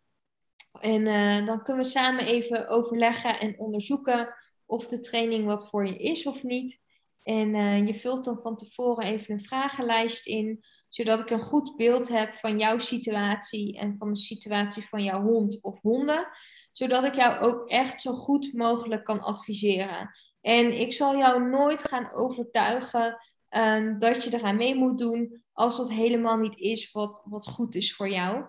En 0.80 1.04
dan 1.46 1.62
kunnen 1.62 1.82
we 1.82 1.88
samen 1.88 2.26
even 2.26 2.68
overleggen 2.68 3.40
en 3.40 3.58
onderzoeken 3.58 4.34
of 4.66 4.86
de 4.86 5.00
training 5.00 5.44
wat 5.46 5.68
voor 5.68 5.86
je 5.86 5.96
is 5.96 6.26
of 6.26 6.42
niet. 6.42 6.78
En 7.22 7.86
je 7.86 7.94
vult 7.94 8.24
dan 8.24 8.40
van 8.40 8.56
tevoren 8.56 9.04
even 9.04 9.32
een 9.32 9.40
vragenlijst 9.40 10.26
in, 10.26 10.64
zodat 10.90 11.20
ik 11.20 11.30
een 11.30 11.40
goed 11.40 11.76
beeld 11.76 12.08
heb 12.08 12.34
van 12.34 12.58
jouw 12.58 12.78
situatie 12.78 13.78
en 13.78 13.96
van 13.96 14.12
de 14.12 14.18
situatie 14.18 14.88
van 14.88 15.04
jouw 15.04 15.22
hond 15.22 15.62
of 15.62 15.80
honden. 15.80 16.28
Zodat 16.72 17.04
ik 17.04 17.14
jou 17.14 17.38
ook 17.38 17.68
echt 17.68 18.00
zo 18.00 18.12
goed 18.12 18.52
mogelijk 18.52 19.04
kan 19.04 19.20
adviseren. 19.20 20.10
En 20.40 20.80
ik 20.80 20.92
zal 20.92 21.16
jou 21.16 21.48
nooit 21.50 21.82
gaan 21.82 22.12
overtuigen 22.12 23.18
ehm, 23.48 23.98
dat 23.98 24.24
je 24.24 24.34
eraan 24.34 24.56
mee 24.56 24.74
moet 24.74 24.98
doen 24.98 25.42
als 25.52 25.76
dat 25.76 25.90
helemaal 25.90 26.36
niet 26.36 26.58
is 26.58 26.92
wat, 26.92 27.22
wat 27.24 27.46
goed 27.46 27.74
is 27.74 27.94
voor 27.94 28.08
jou. 28.10 28.44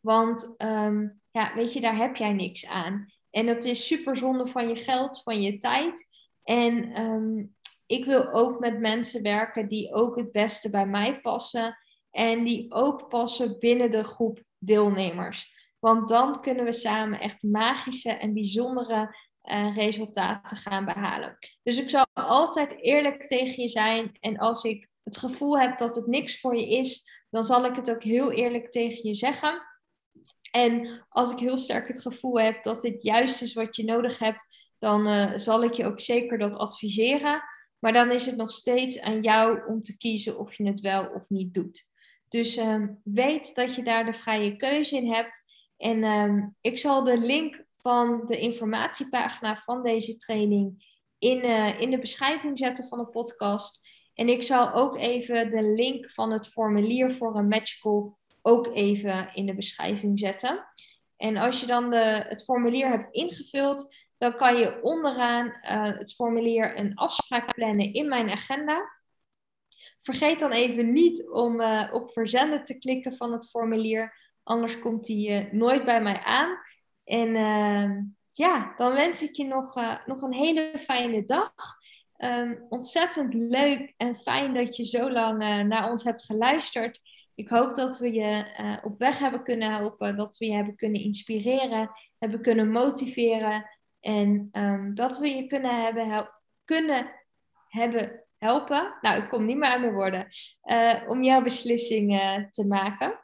Want 0.00 0.54
ehm, 0.56 1.08
ja, 1.30 1.54
weet 1.54 1.72
je, 1.72 1.80
daar 1.80 1.96
heb 1.96 2.16
jij 2.16 2.32
niks 2.32 2.66
aan. 2.66 3.12
En 3.30 3.46
dat 3.46 3.64
is 3.64 3.86
super 3.86 4.16
zonde 4.16 4.46
van 4.46 4.68
je 4.68 4.76
geld, 4.76 5.22
van 5.22 5.40
je 5.40 5.56
tijd. 5.56 6.08
En 6.42 6.92
ehm, 6.92 7.44
ik 7.86 8.04
wil 8.04 8.32
ook 8.32 8.60
met 8.60 8.80
mensen 8.80 9.22
werken 9.22 9.68
die 9.68 9.94
ook 9.94 10.16
het 10.16 10.32
beste 10.32 10.70
bij 10.70 10.86
mij 10.86 11.20
passen. 11.20 11.78
En 12.16 12.44
die 12.44 12.72
ook 12.72 13.08
passen 13.08 13.58
binnen 13.58 13.90
de 13.90 14.04
groep 14.04 14.42
deelnemers. 14.58 15.50
Want 15.78 16.08
dan 16.08 16.40
kunnen 16.40 16.64
we 16.64 16.72
samen 16.72 17.20
echt 17.20 17.42
magische 17.42 18.10
en 18.10 18.34
bijzondere 18.34 19.16
eh, 19.40 19.76
resultaten 19.76 20.56
gaan 20.56 20.84
behalen. 20.84 21.38
Dus 21.62 21.78
ik 21.78 21.90
zal 21.90 22.06
altijd 22.12 22.80
eerlijk 22.80 23.26
tegen 23.26 23.62
je 23.62 23.68
zijn. 23.68 24.16
En 24.20 24.38
als 24.38 24.64
ik 24.64 24.88
het 25.02 25.16
gevoel 25.16 25.58
heb 25.58 25.78
dat 25.78 25.94
het 25.94 26.06
niks 26.06 26.40
voor 26.40 26.56
je 26.56 26.68
is, 26.68 27.24
dan 27.30 27.44
zal 27.44 27.64
ik 27.64 27.76
het 27.76 27.90
ook 27.90 28.02
heel 28.02 28.32
eerlijk 28.32 28.70
tegen 28.70 29.08
je 29.08 29.14
zeggen. 29.14 29.62
En 30.50 31.04
als 31.08 31.30
ik 31.30 31.38
heel 31.38 31.58
sterk 31.58 31.88
het 31.88 32.00
gevoel 32.00 32.40
heb 32.40 32.62
dat 32.62 32.80
dit 32.80 33.02
juist 33.02 33.42
is 33.42 33.52
wat 33.52 33.76
je 33.76 33.84
nodig 33.84 34.18
hebt, 34.18 34.46
dan 34.78 35.06
uh, 35.06 35.32
zal 35.36 35.62
ik 35.62 35.72
je 35.72 35.84
ook 35.84 36.00
zeker 36.00 36.38
dat 36.38 36.56
adviseren. 36.56 37.42
Maar 37.78 37.92
dan 37.92 38.10
is 38.10 38.26
het 38.26 38.36
nog 38.36 38.50
steeds 38.50 39.00
aan 39.00 39.22
jou 39.22 39.66
om 39.66 39.82
te 39.82 39.96
kiezen 39.96 40.38
of 40.38 40.54
je 40.54 40.66
het 40.66 40.80
wel 40.80 41.06
of 41.06 41.28
niet 41.28 41.54
doet. 41.54 41.94
Dus 42.36 42.56
um, 42.56 43.00
weet 43.04 43.54
dat 43.54 43.74
je 43.74 43.82
daar 43.82 44.04
de 44.04 44.12
vrije 44.12 44.56
keuze 44.56 44.96
in 44.96 45.12
hebt. 45.12 45.44
En 45.76 46.04
um, 46.04 46.56
ik 46.60 46.78
zal 46.78 47.04
de 47.04 47.18
link 47.18 47.64
van 47.70 48.22
de 48.26 48.38
informatiepagina 48.38 49.56
van 49.56 49.82
deze 49.82 50.16
training 50.16 50.84
in, 51.18 51.44
uh, 51.44 51.80
in 51.80 51.90
de 51.90 51.98
beschrijving 51.98 52.58
zetten 52.58 52.84
van 52.84 52.98
de 52.98 53.06
podcast. 53.06 53.88
En 54.14 54.28
ik 54.28 54.42
zal 54.42 54.72
ook 54.72 54.96
even 54.96 55.50
de 55.50 55.62
link 55.62 56.10
van 56.10 56.30
het 56.30 56.48
formulier 56.48 57.12
voor 57.12 57.36
een 57.36 57.48
matchcall 57.48 58.12
ook 58.42 58.66
even 58.74 59.34
in 59.34 59.46
de 59.46 59.54
beschrijving 59.54 60.18
zetten. 60.18 60.66
En 61.16 61.36
als 61.36 61.60
je 61.60 61.66
dan 61.66 61.90
de, 61.90 62.24
het 62.28 62.44
formulier 62.44 62.88
hebt 62.88 63.08
ingevuld, 63.08 63.94
dan 64.18 64.36
kan 64.36 64.56
je 64.56 64.82
onderaan 64.82 65.46
uh, 65.46 65.98
het 65.98 66.14
formulier 66.14 66.78
een 66.78 66.94
afspraak 66.94 67.54
plannen 67.54 67.92
in 67.92 68.08
mijn 68.08 68.30
agenda. 68.30 68.95
Vergeet 70.06 70.38
dan 70.38 70.50
even 70.50 70.92
niet 70.92 71.28
om 71.28 71.60
uh, 71.60 71.88
op 71.92 72.12
verzenden 72.12 72.64
te 72.64 72.78
klikken 72.78 73.16
van 73.16 73.32
het 73.32 73.48
formulier, 73.48 74.16
anders 74.42 74.78
komt 74.78 75.04
die 75.04 75.30
uh, 75.30 75.52
nooit 75.52 75.84
bij 75.84 76.02
mij 76.02 76.18
aan. 76.18 76.58
En 77.04 77.28
uh, 77.28 78.02
ja, 78.32 78.74
dan 78.76 78.92
wens 78.92 79.22
ik 79.22 79.34
je 79.34 79.44
nog, 79.44 79.76
uh, 79.76 80.06
nog 80.06 80.22
een 80.22 80.32
hele 80.32 80.72
fijne 80.78 81.24
dag. 81.24 81.52
Um, 82.18 82.66
ontzettend 82.68 83.34
leuk 83.34 83.94
en 83.96 84.16
fijn 84.16 84.54
dat 84.54 84.76
je 84.76 84.84
zo 84.84 85.10
lang 85.10 85.38
naar 85.68 85.90
ons 85.90 86.04
hebt 86.04 86.24
geluisterd. 86.24 87.00
Ik 87.34 87.48
hoop 87.48 87.74
dat 87.74 87.98
we 87.98 88.12
je 88.12 88.44
op 88.82 88.98
weg 88.98 89.18
hebben 89.18 89.42
kunnen 89.42 89.70
helpen, 89.70 90.16
dat 90.16 90.36
we 90.36 90.46
je 90.46 90.54
hebben 90.54 90.76
kunnen 90.76 91.00
inspireren, 91.00 91.90
hebben 92.18 92.40
kunnen 92.40 92.70
motiveren 92.70 93.70
en 94.00 94.48
um, 94.52 94.94
dat 94.94 95.18
we 95.18 95.28
je 95.28 95.46
kunnen 95.46 95.82
hebben, 95.82 96.30
kunnen 96.64 97.10
hebben 97.68 98.25
helpen. 98.46 98.96
Nou, 99.00 99.22
ik 99.22 99.28
kom 99.28 99.44
niet 99.44 99.56
meer 99.56 99.68
aan 99.68 99.80
mijn 99.80 99.92
woorden. 99.92 100.26
Uh, 100.64 101.02
om 101.08 101.22
jouw 101.22 101.42
beslissing 101.42 102.10
te 102.50 102.66
maken. 102.66 103.20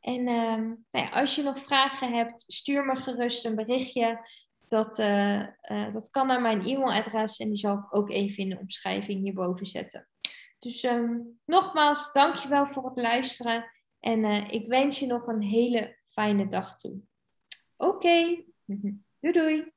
En 0.00 0.28
um, 0.28 0.86
nou 0.90 1.06
ja, 1.06 1.08
als 1.08 1.34
je 1.34 1.42
nog 1.42 1.58
vragen 1.58 2.12
hebt, 2.12 2.44
stuur 2.46 2.84
me 2.84 2.96
gerust 2.96 3.44
een 3.44 3.54
berichtje. 3.54 4.28
Dat, 4.68 4.98
uh, 4.98 5.46
dat 5.92 6.10
kan 6.10 6.26
naar 6.26 6.40
mijn 6.40 6.66
e-mailadres 6.66 7.36
en 7.36 7.48
die 7.48 7.56
zal 7.56 7.76
ik 7.76 7.96
ook 7.96 8.10
even 8.10 8.42
in 8.42 8.48
de 8.48 8.58
omschrijving 8.58 9.22
hierboven 9.22 9.66
zetten. 9.66 10.08
Dus 10.58 10.82
um, 10.82 11.38
nogmaals, 11.44 12.12
dankjewel 12.12 12.66
voor 12.66 12.84
het 12.84 12.96
luisteren 12.96 13.70
en 14.00 14.24
ik 14.50 14.68
wens 14.68 14.98
je 14.98 15.06
nog 15.06 15.26
een 15.26 15.42
hele 15.42 15.98
fijne 16.04 16.48
dag 16.48 16.76
toe. 16.76 17.00
Oké, 17.76 18.44
doei 19.20 19.32
doei. 19.32 19.72